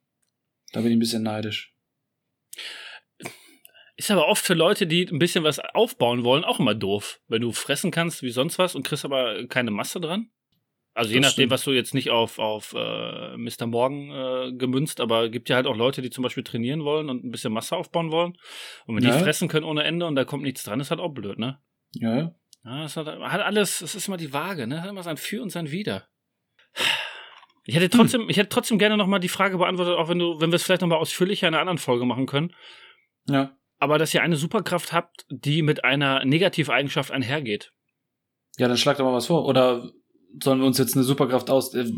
Da 0.72 0.80
bin 0.80 0.90
ich 0.90 0.96
ein 0.96 1.00
bisschen 1.00 1.22
neidisch. 1.22 1.74
Ist 3.96 4.10
aber 4.10 4.26
oft 4.28 4.44
für 4.44 4.54
Leute, 4.54 4.86
die 4.86 5.06
ein 5.06 5.18
bisschen 5.18 5.44
was 5.44 5.58
aufbauen 5.58 6.24
wollen, 6.24 6.44
auch 6.44 6.58
immer 6.58 6.74
doof. 6.74 7.20
Wenn 7.28 7.42
du 7.42 7.52
fressen 7.52 7.90
kannst 7.90 8.22
wie 8.22 8.30
sonst 8.30 8.58
was 8.58 8.74
und 8.74 8.84
kriegst 8.84 9.04
aber 9.04 9.46
keine 9.48 9.70
Masse 9.70 10.00
dran. 10.00 10.30
Also 10.94 11.10
je 11.10 11.16
Das 11.20 11.30
nachdem, 11.30 11.42
stimmt. 11.44 11.50
was 11.52 11.64
du 11.64 11.72
jetzt 11.72 11.94
nicht 11.94 12.10
auf, 12.10 12.38
auf 12.38 12.74
äh, 12.74 13.36
Mr. 13.36 13.66
Morgan 13.66 14.10
äh, 14.10 14.52
gemünzt, 14.56 15.00
aber 15.00 15.28
gibt 15.30 15.48
ja 15.48 15.56
halt 15.56 15.66
auch 15.66 15.76
Leute, 15.76 16.02
die 16.02 16.10
zum 16.10 16.22
Beispiel 16.22 16.42
trainieren 16.42 16.84
wollen 16.84 17.08
und 17.08 17.24
ein 17.24 17.30
bisschen 17.30 17.52
Masse 17.52 17.76
aufbauen 17.76 18.10
wollen. 18.10 18.36
Und 18.86 18.96
wenn 18.96 19.04
Ja. 19.04 19.16
die 19.16 19.22
fressen 19.22 19.48
können 19.48 19.64
ohne 19.64 19.84
Ende 19.84 20.04
und 20.06 20.16
da 20.16 20.24
kommt 20.24 20.42
nichts 20.42 20.64
dran, 20.64 20.80
ist 20.80 20.90
halt 20.90 21.00
auch 21.00 21.12
blöd, 21.14 21.38
ne? 21.38 21.58
Ja, 21.94 22.34
ja. 22.64 22.84
Es 22.84 22.96
hat, 22.96 23.06
hat 23.06 23.40
alles, 23.40 23.80
es 23.80 23.94
ist 23.94 24.08
immer 24.08 24.16
die 24.16 24.32
Waage, 24.32 24.66
ne? 24.66 24.82
Hat 24.82 24.88
immer 24.90 25.02
sein 25.02 25.16
Für 25.16 25.42
und 25.42 25.50
sein 25.50 25.70
Wider. 25.70 26.06
Ich 27.64 27.76
hätte 27.76 27.90
trotzdem, 27.90 28.28
ich 28.28 28.36
hätte 28.36 28.48
trotzdem 28.48 28.78
gerne 28.78 28.96
noch 28.96 29.06
mal 29.06 29.18
die 29.20 29.28
Frage 29.28 29.56
beantwortet, 29.58 29.96
auch 29.96 30.08
wenn 30.08 30.18
du, 30.18 30.40
wenn 30.40 30.50
wir 30.50 30.56
es 30.56 30.62
vielleicht 30.64 30.80
noch 30.82 30.88
mal 30.88 30.96
ausführlicher 30.96 31.46
in 31.48 31.54
einer 31.54 31.60
anderen 31.60 31.78
Folge 31.78 32.04
machen 32.04 32.26
können. 32.26 32.54
Ja. 33.28 33.56
Aber 33.78 33.98
dass 33.98 34.14
ihr 34.14 34.22
eine 34.22 34.36
Superkraft 34.36 34.92
habt, 34.92 35.24
die 35.28 35.62
mit 35.62 35.84
einer 35.84 36.24
Negativeigenschaft 36.24 37.10
einhergeht. 37.10 37.72
Ja, 38.58 38.68
dann 38.68 38.76
schlag 38.76 38.96
doch 38.98 39.04
mal 39.04 39.12
was 39.14 39.26
vor. 39.26 39.44
Oder 39.46 39.90
sollen 40.42 40.60
wir 40.60 40.66
uns 40.66 40.78
jetzt 40.78 40.94
eine 40.94 41.04
Superkraft 41.04 41.50
aus. 41.50 41.72
äh, 41.74 41.90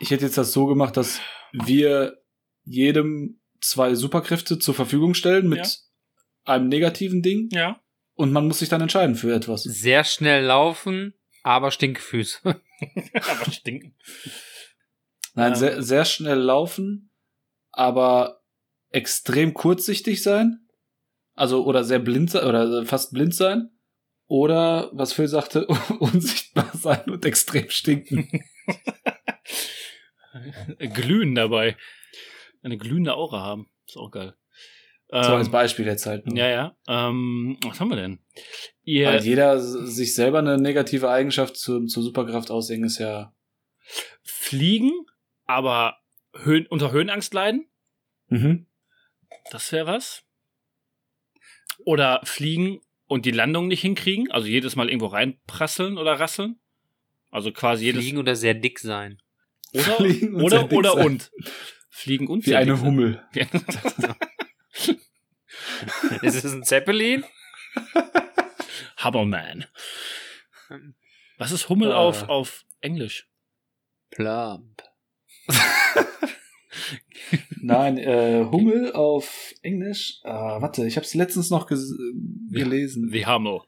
Ich 0.00 0.10
hätte 0.10 0.24
jetzt 0.24 0.38
das 0.38 0.52
so 0.52 0.66
gemacht, 0.66 0.96
dass 0.96 1.20
wir 1.52 2.18
jedem 2.64 3.40
zwei 3.60 3.94
Superkräfte 3.94 4.58
zur 4.58 4.74
Verfügung 4.74 5.14
stellen 5.14 5.48
mit 5.48 5.58
Ja. 5.58 6.52
einem 6.52 6.68
negativen 6.68 7.22
Ding 7.22 7.48
Ja. 7.50 7.80
Und 8.18 8.32
man 8.32 8.48
muss 8.48 8.58
sich 8.58 8.68
dann 8.68 8.80
entscheiden 8.80 9.14
für 9.14 9.32
etwas. 9.32 9.62
Sehr 9.62 10.02
schnell 10.02 10.44
laufen, 10.44 11.14
aber 11.44 11.70
Stinkfüße. 11.70 12.40
Aber 13.14 13.50
stinken. 13.50 13.96
Nein, 15.34 15.52
Ähm. 15.52 15.58
sehr, 15.58 15.82
sehr 15.82 16.04
schnell 16.04 16.38
laufen, 16.38 17.10
aber 17.72 18.44
extrem 18.90 19.52
kurzsichtig 19.52 20.22
sein. 20.22 20.68
Also, 21.34 21.64
oder 21.64 21.82
sehr 21.82 21.98
blind 21.98 22.30
sein, 22.30 22.44
oder 22.44 22.86
fast 22.86 23.12
blind 23.12 23.34
sein. 23.34 23.70
Oder, 24.26 24.90
was 24.92 25.12
Phil 25.12 25.26
sagte, 25.26 25.66
unsichtbar 25.98 26.70
sein 26.74 27.10
und 27.10 27.24
extrem 27.24 27.68
stinken. 27.70 28.28
Glühen 30.78 31.34
dabei. 31.34 31.76
Eine 32.62 32.78
glühende 32.78 33.14
Aura 33.14 33.40
haben. 33.40 33.70
Ist 33.86 33.96
auch 33.96 34.10
geil. 34.10 34.34
So 35.10 35.16
als 35.16 35.46
Ähm, 35.46 35.52
Beispiel 35.52 35.86
jetzt 35.86 36.06
halt. 36.06 36.26
nur. 36.26 36.36
ja, 36.36 36.48
ja. 36.48 36.76
Ähm, 36.86 37.56
was 37.62 37.80
haben 37.80 37.88
wir 37.88 37.96
denn? 37.96 38.20
Ihr, 38.82 39.06
Weil 39.06 39.24
jeder 39.24 39.58
sich 39.60 40.14
selber 40.14 40.38
eine 40.38 40.58
negative 40.58 41.08
Eigenschaft 41.10 41.56
zu, 41.56 41.86
zur 41.86 42.02
Superkraft 42.02 42.50
aussehen 42.50 42.84
ist 42.84 42.98
ja. 42.98 43.34
fliegen, 44.22 44.92
aber 45.46 45.96
Höhen, 46.34 46.66
unter 46.66 46.92
Höhenangst 46.92 47.32
leiden. 47.32 47.68
Mhm. 48.28 48.66
Das 49.50 49.72
wäre 49.72 49.86
was. 49.86 50.24
Oder 51.84 52.20
fliegen 52.24 52.80
und 53.06 53.24
die 53.24 53.30
Landung 53.30 53.68
nicht 53.68 53.80
hinkriegen. 53.80 54.30
Also 54.30 54.46
jedes 54.46 54.76
Mal 54.76 54.88
irgendwo 54.88 55.06
reinprasseln 55.06 55.96
oder 55.96 56.20
rasseln. 56.20 56.60
Also 57.30 57.50
quasi 57.52 57.86
jedes. 57.86 58.02
Fliegen 58.02 58.18
oder 58.18 58.36
sehr 58.36 58.54
dick 58.54 58.78
sein. 58.78 59.22
Oder, 59.72 59.82
Fliegen 59.96 60.34
und 60.34 60.50
sehr 60.50 60.58
oder, 60.60 60.68
dick 60.68 60.78
oder 60.78 60.92
sein. 60.92 61.06
und. 61.06 61.30
Fliegen 61.90 62.28
und 62.28 62.44
Wie 62.44 62.50
sehr 62.50 62.58
eine 62.58 62.72
dick 62.72 62.80
sein. 62.80 62.86
Hummel. 62.86 63.22
Ist 66.22 66.44
es 66.44 66.52
ein 66.52 66.64
Zeppelin? 66.64 67.24
Hummelman. 69.04 69.66
Was 71.38 71.52
ist 71.52 71.68
Hummel 71.68 71.92
Ah. 71.92 71.98
auf, 71.98 72.28
auf 72.28 72.64
Englisch? 72.80 73.28
Plump. 74.10 74.82
Nein, 77.60 77.98
äh, 77.98 78.44
Hummel 78.50 78.92
auf 78.92 79.52
Englisch. 79.62 80.20
Ah, 80.24 80.60
warte, 80.60 80.86
ich 80.86 80.96
habe 80.96 81.04
es 81.06 81.14
letztens 81.14 81.50
noch 81.50 81.66
gelesen. 81.66 83.10
The 83.10 83.26
Hummel. 83.26 83.60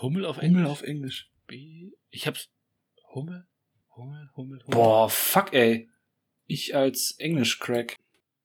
Hummel 0.00 0.24
auf 0.24 0.36
Hummel 0.36 0.46
Englisch? 0.48 0.66
auf 0.68 0.82
Englisch. 0.82 1.30
Ich 2.10 2.26
hab's. 2.26 2.48
Hummel? 3.14 3.46
Hummel, 3.96 4.30
Hummel, 4.36 4.58
Hummel. 4.64 4.74
Boah, 4.76 5.08
fuck, 5.10 5.52
ey. 5.52 5.88
Ich 6.46 6.74
als 6.74 7.12
Englisch-Crack. 7.18 7.96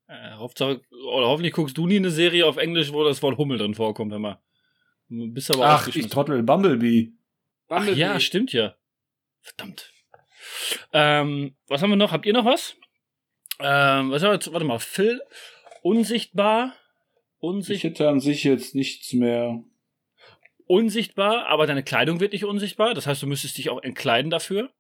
Äh, 0.08 0.32
Hauptsache, 0.34 0.82
oder 1.14 1.28
hoffentlich 1.28 1.53
guckst 1.53 1.78
du 1.78 1.88
nie 1.88 1.97
eine 1.97 2.12
Serie 2.12 2.45
auf 2.45 2.58
Englisch, 2.58 2.91
wo 2.93 3.03
das 3.03 3.22
Wort 3.24 3.38
Hummel 3.38 3.58
drin 3.58 3.74
vorkommt, 3.74 4.12
hör 4.12 4.20
mal. 4.20 4.39
Du 5.10 5.28
Bist 5.32 5.51
aber 5.51 5.66
Ach, 5.66 5.88
ich 5.88 6.08
trottel, 6.08 6.43
Bumblebee. 6.43 7.12
Ach 7.70 7.88
ja, 7.88 8.20
stimmt 8.20 8.53
ja. 8.53 8.76
Verdammt. 9.41 9.91
Ähm, 10.93 11.56
was 11.68 11.82
haben 11.82 11.89
wir 11.89 11.97
noch? 11.97 12.12
Habt 12.12 12.26
ihr 12.26 12.34
noch 12.34 12.45
was? 12.45 12.76
Ähm, 13.60 14.12
was 14.12 14.22
haben 14.22 14.30
wir 14.30 14.34
jetzt? 14.34 14.51
Warte 14.51 14.66
mal, 14.66 14.80
Phil, 14.80 15.22
unsichtbar, 15.82 16.74
Ich 17.38 17.41
unsichtbar, 17.43 17.89
hätte 17.91 18.10
an 18.10 18.20
sich 18.20 18.43
jetzt 18.43 18.76
nichts 18.76 19.14
mehr. 19.14 19.64
unsichtbar, 20.68 21.47
aber 21.47 21.68
deine 21.68 21.84
Kleidung 21.84 22.20
wird 22.20 22.34
nicht 22.34 22.45
unsichtbar. 22.45 22.93
Das 22.93 23.08
heißt, 23.08 23.22
du 23.22 23.28
müsstest 23.28 23.58
dich 23.58 23.70
auch 23.70 23.82
entkleiden 23.82 24.30
dafür. 24.32 24.72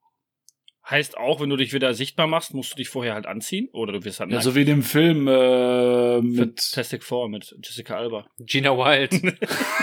Heißt 0.87 1.17
auch, 1.17 1.41
wenn 1.41 1.49
du 1.49 1.55
dich 1.57 1.73
wieder 1.73 1.93
sichtbar 1.95 2.27
machst, 2.27 2.53
musst 2.53 2.73
du 2.73 2.75
dich 2.75 2.89
vorher 2.89 3.15
halt 3.15 3.25
anziehen. 3.25 3.69
Oder 3.73 3.93
du 3.93 4.03
wirst 4.03 4.19
halt 4.19 4.29
Ja, 4.29 4.35
nackt. 4.35 4.43
so 4.43 4.53
wie 4.55 4.61
in 4.61 4.67
dem 4.67 4.83
Film 4.83 5.27
äh, 5.27 6.21
mit 6.21 6.37
mit. 6.37 6.61
Fantastic 6.61 7.03
Four, 7.03 7.27
mit 7.29 7.55
Jessica 7.63 7.97
Alba. 7.97 8.27
Gina 8.39 8.69
Wild. 8.77 9.11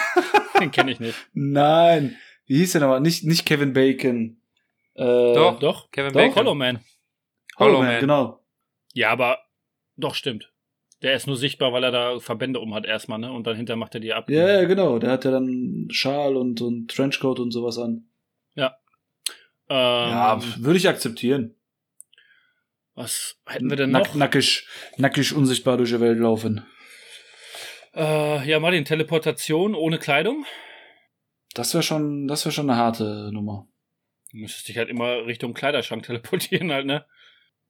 Den 0.61 0.71
kenne 0.71 0.93
ich 0.93 1.01
nicht. 1.01 1.15
Nein. 1.33 2.17
Wie 2.47 2.59
hieß 2.59 2.73
der 2.73 2.83
nochmal? 2.83 3.01
Nicht, 3.01 3.25
nicht 3.25 3.45
Kevin 3.47 3.73
Bacon. 3.73 4.41
Äh, 4.95 5.03
Doch. 5.35 5.59
Doch, 5.59 5.91
Kevin 5.91 6.13
Doch, 6.13 6.21
Bacon. 6.21 6.37
Hollow 6.37 6.55
Man. 6.55 6.81
Hollow 7.59 7.83
Man, 7.83 8.01
genau. 8.01 8.41
Ja, 8.95 9.11
aber 9.11 9.39
doch, 9.97 10.15
stimmt. 10.15 10.53
Der 11.03 11.15
ist 11.15 11.27
nur 11.27 11.37
sichtbar, 11.37 11.73
weil 11.73 11.83
er 11.83 11.91
da 11.91 12.21
Verbände 12.21 12.61
um 12.61 12.75
hat 12.75 12.87
erstmal, 12.87 13.19
ne? 13.19 13.33
Und 13.33 13.47
dann 13.47 13.57
hinterher 13.57 13.77
macht 13.79 13.95
er 13.95 14.01
die 14.01 14.13
ab. 14.13 14.31
Ja, 14.31 14.49
ja, 14.61 14.65
genau. 14.67 14.99
Der 15.01 15.11
hat 15.11 15.25
ja 15.25 15.33
dann 15.33 15.89
Schal 15.91 16.37
und, 16.37 16.61
und 16.61 16.91
Trenchcoat 16.93 17.41
und 17.41 17.51
sowas 17.51 17.77
an. 17.79 18.07
Ähm, 19.75 20.11
ja, 20.11 20.41
würde 20.59 20.77
ich 20.77 20.89
akzeptieren. 20.89 21.55
was 22.95 23.37
hätten 23.47 23.71
wir 23.71 23.77
denn 23.77 23.91
noch? 23.91 24.01
Nack, 24.01 24.15
nackig, 24.15 24.67
nackig 24.99 25.33
unsichtbar 25.35 25.77
durch 25.79 25.91
die 25.91 26.01
Welt 26.01 26.19
laufen. 26.19 26.67
Äh, 27.95 28.47
ja, 28.49 28.61
Martin, 28.61 28.85
Teleportation 28.85 29.75
ohne 29.75 29.99
Kleidung. 29.99 30.45
Das 31.55 31.73
wäre 31.75 31.83
schon, 31.83 32.27
das 32.29 32.45
wäre 32.45 32.53
schon 32.53 32.69
eine 32.71 32.79
harte 32.79 33.31
Nummer. 33.33 33.69
Du 34.31 34.39
müsstest 34.39 34.69
dich 34.69 34.77
halt 34.79 34.89
immer 34.89 35.27
Richtung 35.27 35.55
Kleiderschrank 35.55 36.03
teleportieren 36.07 36.71
halt, 36.73 36.87
ne? 36.87 37.07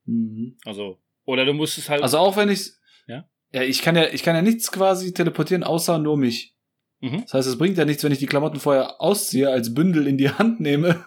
Mhm. 0.05 0.57
Also, 0.65 1.01
oder 1.25 1.45
du 1.45 1.53
musstest 1.53 1.89
halt. 1.89 2.03
Also 2.03 2.19
auch 2.19 2.37
wenn 2.37 2.49
ich, 2.49 2.71
Ja? 3.07 3.29
ja, 3.53 3.63
ich 3.63 3.83
kann 3.83 3.95
ja, 3.97 4.07
ich 4.13 4.23
kann 4.23 4.35
ja 4.37 4.43
nichts 4.43 4.73
quasi 4.73 5.13
teleportieren, 5.13 5.63
außer 5.65 5.99
nur 5.99 6.17
mich. 6.17 6.55
Mhm. 7.01 7.23
Das 7.23 7.35
heißt, 7.35 7.49
es 7.49 7.59
bringt 7.59 7.79
ja 7.79 7.85
nichts, 7.85 8.03
wenn 8.05 8.13
ich 8.13 8.19
die 8.19 8.27
Klamotten 8.27 8.59
vorher 8.61 9.01
ausziehe, 9.01 9.51
als 9.51 9.75
Bündel 9.75 10.07
in 10.09 10.19
die 10.19 10.31
Hand 10.31 10.61
nehme. 10.61 11.05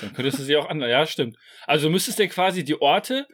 Dann 0.00 0.12
könntest 0.14 0.38
du 0.38 0.42
sie 0.42 0.56
auch 0.56 0.68
an. 0.68 0.80
Ja, 0.80 1.06
stimmt. 1.06 1.36
Also 1.66 1.86
du 1.86 1.92
müsstest 1.92 2.18
dir 2.18 2.28
quasi 2.28 2.64
die 2.64 2.80
Orte, 2.80 3.26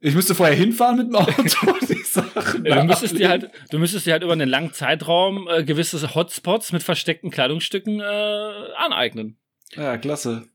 Ich 0.00 0.14
müsste 0.14 0.34
vorher 0.34 0.54
hinfahren 0.56 0.96
mit 0.98 1.06
dem 1.08 1.16
Auto 1.16 1.70
und 1.70 1.88
die 1.88 2.02
Sachen. 2.02 2.66
äh, 2.66 2.74
du 2.74 2.84
müsstest 2.84 3.18
dir 3.18 3.28
halt, 3.28 3.50
du 3.70 3.78
müsstest 3.78 4.06
dir 4.06 4.12
halt 4.12 4.22
über 4.22 4.32
einen 4.32 4.48
langen 4.48 4.72
Zeitraum 4.72 5.48
äh, 5.48 5.64
gewisse 5.64 6.14
Hotspots 6.14 6.72
mit 6.72 6.82
versteckten 6.82 7.30
Kleidungsstücken 7.30 8.00
äh, 8.00 8.04
aneignen. 8.76 9.38
Ja, 9.76 9.96
klasse. 9.98 10.48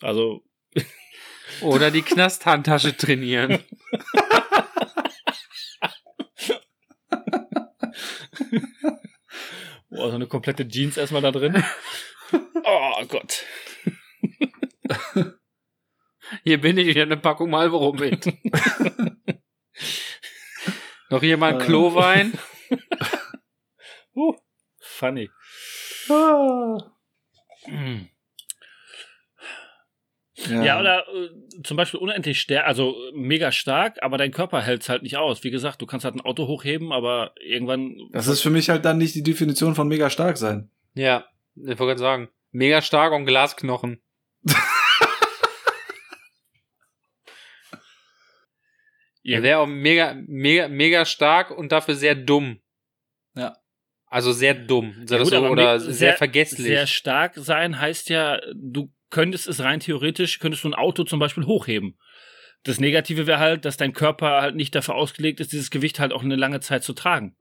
Also, 0.00 0.42
Oder 1.62 1.90
die 1.90 2.02
Knasthandtasche 2.02 2.96
trainieren. 2.96 3.58
boah, 9.90 10.10
so 10.10 10.14
eine 10.14 10.26
komplette 10.26 10.66
Jeans 10.68 10.96
erstmal 10.96 11.22
da 11.22 11.30
drin. 11.32 11.62
Oh 12.64 13.04
Gott. 13.08 13.44
Hier 16.46 16.60
bin 16.60 16.78
ich, 16.78 16.86
ich 16.86 16.96
habe 16.96 17.10
eine 17.10 17.16
Packung 17.16 17.50
Marlboro 17.50 17.92
mit. 17.92 18.24
Noch 21.10 21.22
jemand 21.22 21.60
Äh. 21.60 21.64
Klowein? 21.64 22.32
Uh, 24.18 24.34
funny. 24.80 25.28
Ah. 26.08 26.78
Hm. 27.66 28.08
Ja, 30.46 30.80
oder 30.80 31.04
äh, 31.06 31.28
zum 31.64 31.76
Beispiel 31.76 32.00
unendlich 32.00 32.40
stark, 32.40 32.64
also 32.64 32.96
mega 33.12 33.52
stark, 33.52 34.02
aber 34.02 34.16
dein 34.16 34.30
Körper 34.30 34.62
hält's 34.62 34.88
halt 34.88 35.02
nicht 35.02 35.18
aus. 35.18 35.44
Wie 35.44 35.50
gesagt, 35.50 35.82
du 35.82 35.86
kannst 35.86 36.06
halt 36.06 36.14
ein 36.14 36.22
Auto 36.22 36.46
hochheben, 36.46 36.92
aber 36.92 37.34
irgendwann. 37.44 37.98
Das 38.12 38.26
ist 38.26 38.40
für 38.40 38.48
mich 38.48 38.70
halt 38.70 38.86
dann 38.86 38.96
nicht 38.96 39.14
die 39.14 39.22
Definition 39.22 39.74
von 39.74 39.86
mega 39.86 40.08
stark 40.08 40.38
sein. 40.38 40.70
Ja, 40.94 41.26
ich 41.56 41.66
wollte 41.66 41.84
gerade 41.84 41.98
sagen. 41.98 42.28
Mega 42.52 42.80
stark 42.80 43.12
und 43.12 43.26
Glasknochen. 43.26 44.00
Ja. 49.26 49.38
Er 49.38 49.42
wäre 49.42 49.58
auch 49.58 49.66
mega, 49.66 50.14
mega, 50.28 50.68
mega 50.68 51.04
stark 51.04 51.50
und 51.50 51.72
dafür 51.72 51.96
sehr 51.96 52.14
dumm. 52.14 52.60
Ja. 53.34 53.56
Also 54.06 54.30
sehr 54.32 54.54
dumm. 54.54 55.04
Ja, 55.10 55.18
gut, 55.18 55.26
so, 55.26 55.44
oder 55.48 55.72
mit- 55.80 55.82
sehr, 55.94 56.14
vergesslich. 56.16 56.64
Sehr 56.64 56.86
stark 56.86 57.32
sein 57.34 57.80
heißt 57.80 58.08
ja, 58.08 58.40
du 58.54 58.92
könntest 59.10 59.48
es 59.48 59.60
rein 59.64 59.80
theoretisch, 59.80 60.38
könntest 60.38 60.62
du 60.62 60.68
ein 60.68 60.74
Auto 60.74 61.02
zum 61.02 61.18
Beispiel 61.18 61.44
hochheben. 61.44 61.98
Das 62.62 62.78
Negative 62.78 63.26
wäre 63.26 63.40
halt, 63.40 63.64
dass 63.64 63.76
dein 63.76 63.92
Körper 63.92 64.40
halt 64.42 64.54
nicht 64.54 64.74
dafür 64.76 64.94
ausgelegt 64.94 65.40
ist, 65.40 65.50
dieses 65.52 65.70
Gewicht 65.70 65.98
halt 65.98 66.12
auch 66.12 66.22
eine 66.22 66.36
lange 66.36 66.60
Zeit 66.60 66.84
zu 66.84 66.92
tragen. 66.92 67.36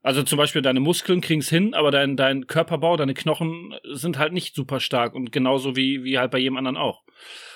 Also 0.00 0.22
zum 0.22 0.38
Beispiel 0.38 0.62
deine 0.62 0.80
Muskeln 0.80 1.20
kriegen 1.20 1.42
es 1.42 1.50
hin, 1.50 1.74
aber 1.74 1.90
dein, 1.90 2.16
dein 2.16 2.46
Körperbau, 2.46 2.96
deine 2.96 3.14
Knochen 3.14 3.74
sind 3.84 4.18
halt 4.18 4.32
nicht 4.32 4.54
super 4.54 4.80
stark 4.80 5.14
und 5.14 5.30
genauso 5.30 5.76
wie, 5.76 6.04
wie 6.04 6.18
halt 6.18 6.30
bei 6.30 6.38
jedem 6.38 6.56
anderen 6.56 6.78
auch. 6.78 7.02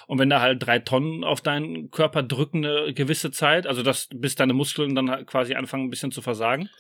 Und 0.07 0.19
wenn 0.19 0.31
da 0.31 0.41
halt 0.41 0.65
drei 0.65 0.79
Tonnen 0.79 1.25
auf 1.25 1.41
deinen 1.41 1.91
Körper 1.91 2.23
drücken 2.23 2.65
eine 2.65 2.95
gewisse 2.95 3.33
Zeit, 3.33 3.67
also 3.67 3.83
das, 3.83 4.09
bis 4.15 4.37
deine 4.37 4.53
Muskeln 4.53 4.95
dann 4.95 5.11
halt 5.11 5.27
quasi 5.27 5.55
anfangen 5.55 5.85
ein 5.85 5.91
bisschen 5.91 6.13
zu 6.13 6.23
versagen, 6.23 6.71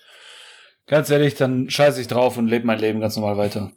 Ganz 0.86 1.10
ehrlich, 1.10 1.34
dann 1.34 1.68
scheiße 1.68 2.00
ich 2.00 2.06
drauf 2.06 2.36
und 2.36 2.46
lebe 2.46 2.64
mein 2.64 2.78
Leben 2.78 3.00
ganz 3.00 3.16
normal 3.16 3.36
weiter. 3.36 3.72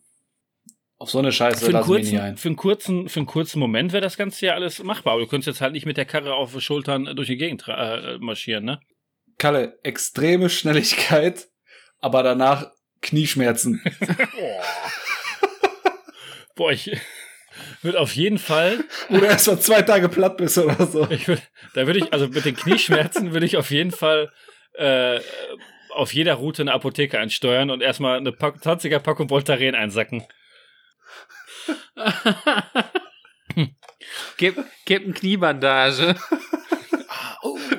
Auf 0.98 1.10
so 1.10 1.20
eine 1.20 1.32
Scheiße 1.32 1.66
für 1.66 1.76
einen, 1.76 1.84
kurzen, 1.84 2.20
ein. 2.20 2.38
für, 2.38 2.50
einen 2.50 2.56
kurzen, 2.56 3.10
für 3.10 3.20
einen 3.20 3.26
kurzen 3.26 3.60
Moment 3.60 3.94
wäre 3.94 4.02
das 4.02 4.18
Ganze 4.18 4.46
ja 4.46 4.54
alles 4.54 4.84
machbar. 4.84 5.14
Aber 5.14 5.24
du 5.24 5.28
könntest 5.28 5.48
jetzt 5.48 5.62
halt 5.62 5.74
nicht 5.74 5.86
mit 5.86 5.98
der 5.98 6.06
Karre 6.06 6.36
auf 6.36 6.60
Schultern 6.62 7.06
durch 7.16 7.28
die 7.28 7.38
Gegend 7.38 7.66
äh, 7.68 8.18
marschieren, 8.20 8.66
ne? 8.66 8.80
Kalle, 9.38 9.80
extreme 9.84 10.50
Schnelligkeit, 10.50 11.48
aber 12.00 12.22
danach 12.22 12.72
Knieschmerzen. 13.02 13.82
Boah, 16.56 16.74
ich 16.74 16.92
würde 17.82 18.00
auf 18.00 18.16
jeden 18.16 18.38
Fall, 18.38 18.84
Oder 19.10 19.28
erst 19.28 19.48
mal 19.48 19.60
zwei 19.60 19.82
Tage 19.82 20.10
platt 20.10 20.38
bist 20.38 20.58
oder 20.58 20.86
so. 20.86 21.10
ich 21.10 21.28
würd, 21.28 21.42
da 21.74 21.86
würde 21.88 22.00
ich, 22.00 22.14
also 22.14 22.28
mit 22.28 22.46
den 22.46 22.56
Knieschmerzen 22.56 23.34
würde 23.34 23.46
ich 23.46 23.58
auf 23.58 23.72
jeden 23.72 23.92
Fall 23.92 24.32
äh, 24.74 25.20
auf 25.92 26.14
jeder 26.14 26.36
Route 26.36 26.62
eine 26.62 26.74
Apotheke 26.74 27.20
einsteuern 27.20 27.70
und 27.70 27.82
erstmal 27.82 28.18
eine 28.18 28.32
Pack 28.32 28.58
20er 28.58 29.00
Packung 29.00 29.30
Voltaren 29.30 29.76
einsacken. 29.76 30.26
Gib, 34.38 34.64
gib 34.86 35.04
eine 35.04 35.14
Kniebandage. 35.14 36.16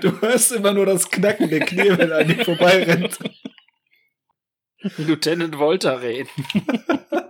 Du 0.01 0.21
hörst 0.21 0.53
immer 0.53 0.73
nur 0.73 0.87
das 0.87 1.11
Knacken 1.11 1.49
der 1.51 1.61
Knie, 1.61 1.97
wenn 1.97 2.11
er 2.11 2.19
an 2.19 2.29
dir 2.29 2.45
vorbeirennt. 2.45 3.19
Lieutenant 4.97 5.59
Voltaren. 5.59 6.29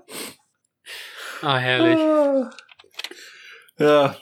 ah, 1.42 1.56
herrlich. 1.56 1.98
Ja. 3.78 4.16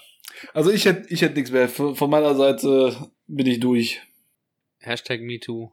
Also 0.54 0.70
ich 0.70 0.84
hätte 0.84 1.12
ich 1.12 1.22
hätt 1.22 1.34
nichts 1.34 1.50
mehr. 1.50 1.68
Von 1.68 2.10
meiner 2.10 2.34
Seite 2.34 3.10
bin 3.26 3.46
ich 3.46 3.60
durch. 3.60 4.00
Hashtag 4.80 5.20
MeToo. 5.20 5.72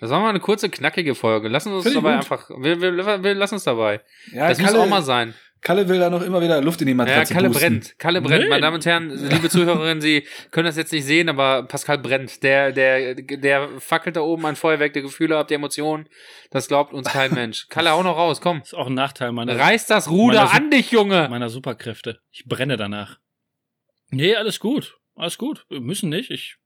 Das 0.00 0.10
war 0.10 0.20
mal 0.20 0.30
eine 0.30 0.40
kurze, 0.40 0.68
knackige 0.68 1.14
Folge. 1.14 1.48
Lassen 1.48 1.70
wir 1.70 1.76
uns 1.76 1.92
dabei 1.92 2.10
gut. 2.10 2.18
einfach. 2.18 2.50
Wir, 2.50 2.80
wir, 2.80 3.22
wir 3.22 3.34
lassen 3.34 3.54
uns 3.54 3.64
dabei. 3.64 4.02
Ja, 4.32 4.48
das 4.48 4.58
Kalle, 4.58 4.72
muss 4.72 4.80
auch 4.80 4.88
mal 4.88 5.02
sein. 5.02 5.34
Kalle 5.64 5.88
will 5.88 5.98
da 5.98 6.10
noch 6.10 6.22
immer 6.22 6.40
wieder 6.42 6.60
Luft 6.60 6.80
in 6.82 6.86
die 6.86 6.92
Ja, 6.92 6.96
Matratze 6.96 7.32
Kalle 7.34 7.48
pusten. 7.48 7.80
brennt. 7.80 7.98
Kalle 7.98 8.20
brennt. 8.20 8.44
Nee. 8.44 8.48
Meine 8.50 8.60
Damen 8.60 8.74
und 8.76 8.84
Herren, 8.86 9.08
liebe 9.10 9.48
Zuhörerinnen, 9.48 10.00
Sie 10.02 10.24
können 10.50 10.66
das 10.66 10.76
jetzt 10.76 10.92
nicht 10.92 11.04
sehen, 11.06 11.28
aber 11.30 11.62
Pascal 11.62 11.96
brennt. 11.98 12.42
Der, 12.42 12.70
der, 12.70 13.14
der 13.14 13.80
fackelt 13.80 14.14
da 14.16 14.20
oben 14.20 14.44
ein 14.44 14.56
Feuerwerk 14.56 14.92
der 14.92 15.00
Gefühle 15.02 15.38
ab, 15.38 15.48
der 15.48 15.56
Emotionen. 15.56 16.06
Das 16.50 16.68
glaubt 16.68 16.92
uns 16.92 17.08
kein 17.08 17.32
Mensch. 17.34 17.66
Kalle, 17.70 17.90
hau 17.92 18.02
noch 18.02 18.16
raus, 18.16 18.40
komm. 18.42 18.60
ist 18.60 18.74
auch 18.74 18.86
ein 18.88 18.94
Nachteil 18.94 19.32
meiner, 19.32 19.58
Reiß 19.58 19.86
das 19.86 20.10
Ruder 20.10 20.44
Meine 20.44 20.50
Su- 20.50 20.56
an 20.56 20.70
dich, 20.70 20.90
Junge! 20.92 21.28
meiner 21.30 21.48
Superkräfte. 21.48 22.20
Ich 22.30 22.44
brenne 22.44 22.76
danach. 22.76 23.18
Nee, 24.10 24.36
alles 24.36 24.60
gut. 24.60 24.98
Alles 25.16 25.38
gut. 25.38 25.64
Wir 25.70 25.80
müssen 25.80 26.10
nicht. 26.10 26.30
Ich 26.30 26.56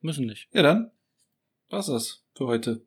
müssen 0.00 0.26
nicht. 0.26 0.48
Ja, 0.52 0.62
dann. 0.62 0.90
Was 1.70 1.86
das 1.86 2.24
für 2.36 2.46
heute? 2.46 2.84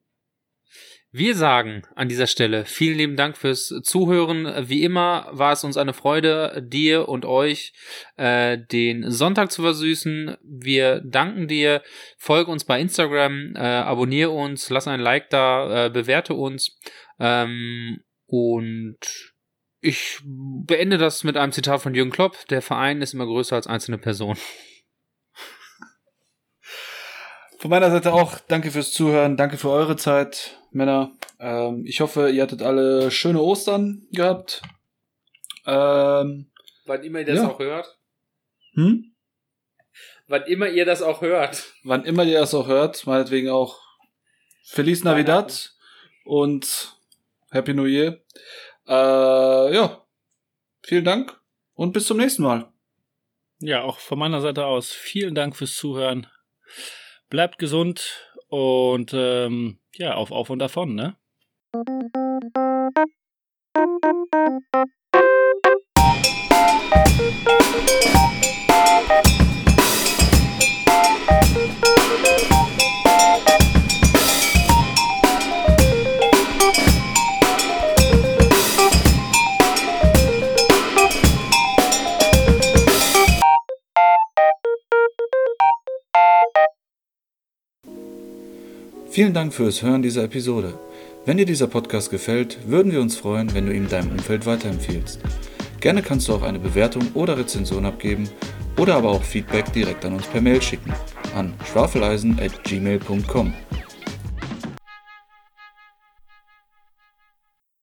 Wir 1.17 1.33
sagen 1.33 1.83
an 1.95 2.09
dieser 2.09 2.27
Stelle 2.27 2.65
vielen 2.65 2.97
lieben 2.97 3.15
Dank 3.15 3.37
fürs 3.37 3.67
Zuhören. 3.83 4.67
Wie 4.67 4.83
immer 4.83 5.29
war 5.31 5.53
es 5.53 5.63
uns 5.63 5.77
eine 5.77 5.93
Freude, 5.93 6.61
dir 6.61 7.07
und 7.07 7.23
euch 7.23 7.71
äh, 8.17 8.57
den 8.57 9.09
Sonntag 9.09 9.49
zu 9.49 9.61
versüßen. 9.61 10.35
Wir 10.43 10.99
danken 11.05 11.47
dir. 11.47 11.83
Folge 12.17 12.51
uns 12.51 12.65
bei 12.65 12.81
Instagram, 12.81 13.53
äh, 13.55 13.59
abonniere 13.59 14.31
uns, 14.31 14.69
lass 14.69 14.89
ein 14.89 14.99
Like 14.99 15.29
da, 15.29 15.85
äh, 15.85 15.89
bewerte 15.89 16.33
uns. 16.33 16.77
Ähm, 17.17 18.01
und 18.25 18.97
ich 19.79 20.19
beende 20.21 20.97
das 20.97 21.23
mit 21.23 21.37
einem 21.37 21.53
Zitat 21.53 21.81
von 21.81 21.95
Jürgen 21.95 22.11
Klopp. 22.11 22.45
Der 22.49 22.61
Verein 22.61 23.01
ist 23.01 23.13
immer 23.13 23.25
größer 23.25 23.55
als 23.55 23.67
einzelne 23.67 23.99
Personen. 23.99 24.37
Von 27.65 27.71
meiner 27.71 27.89
Seite 27.89 28.13
auch 28.13 28.37
danke 28.47 28.69
fürs 28.69 28.91
Zuhören, 28.91 29.37
danke 29.37 29.57
für 29.57 29.71
eure 29.71 29.95
Zeit, 29.95 30.55
Männer. 30.69 31.17
Ähm, 31.39 31.83
ich 31.87 31.99
hoffe, 31.99 32.29
ihr 32.29 32.43
hattet 32.43 32.61
alle 32.61 33.09
schöne 33.09 33.41
Ostern 33.41 34.05
gehabt. 34.11 34.61
Ähm, 35.65 36.51
Wann 36.85 37.03
immer 37.03 37.21
ihr 37.21 37.25
das 37.25 37.37
Ja. 37.37 37.49
auch 37.49 37.57
hört. 37.57 37.97
hm? 38.75 39.15
Wann 40.27 40.43
immer 40.43 40.67
ihr 40.67 40.85
das 40.85 41.01
auch 41.01 41.21
hört. 41.21 41.73
Wann 41.83 42.05
immer 42.05 42.23
ihr 42.23 42.39
das 42.39 42.53
auch 42.53 42.67
hört, 42.67 43.07
meinetwegen 43.07 43.49
auch 43.49 43.81
Feliz 44.65 45.03
Navidad 45.03 45.73
und 46.23 46.95
Happy 47.49 47.73
New 47.73 47.85
Year. 47.85 48.21
Äh, 48.87 49.73
ja, 49.73 50.05
vielen 50.83 51.05
Dank 51.05 51.35
und 51.73 51.93
bis 51.93 52.05
zum 52.05 52.17
nächsten 52.17 52.43
Mal. 52.43 52.71
Ja, 53.57 53.81
auch 53.81 53.97
von 53.97 54.19
meiner 54.19 54.41
Seite 54.41 54.67
aus 54.67 54.91
vielen 54.91 55.33
Dank 55.33 55.55
fürs 55.55 55.75
Zuhören. 55.75 56.27
Bleibt 57.29 57.57
gesund 57.57 58.31
und 58.49 59.11
ähm, 59.13 59.79
ja, 59.95 60.15
auf, 60.15 60.31
auf 60.31 60.49
und 60.49 60.59
davon, 60.59 60.95
ne? 60.95 61.15
Vielen 89.15 89.33
Dank 89.33 89.53
fürs 89.53 89.81
Hören 89.81 90.01
dieser 90.01 90.25
Episode. 90.25 90.77
Wenn 91.25 91.37
dir 91.37 91.45
dieser 91.45 91.67
Podcast 91.67 92.11
gefällt, 92.11 92.57
würden 92.67 92.91
wir 92.91 92.99
uns 92.99 93.15
freuen, 93.15 93.53
wenn 93.53 93.65
du 93.65 93.73
ihn 93.73 93.87
deinem 93.87 94.11
Umfeld 94.11 94.45
weiterempfiehlst. 94.45 95.21
Gerne 95.79 96.01
kannst 96.01 96.27
du 96.27 96.33
auch 96.33 96.41
eine 96.41 96.59
Bewertung 96.59 97.07
oder 97.13 97.37
Rezension 97.37 97.85
abgeben 97.85 98.27
oder 98.77 98.97
aber 98.97 99.11
auch 99.11 99.23
Feedback 99.23 99.71
direkt 99.71 100.03
an 100.03 100.15
uns 100.15 100.27
per 100.27 100.41
Mail 100.41 100.61
schicken 100.61 100.91
an 101.33 101.53
schwafeleisen@gmail.com. 101.63 103.53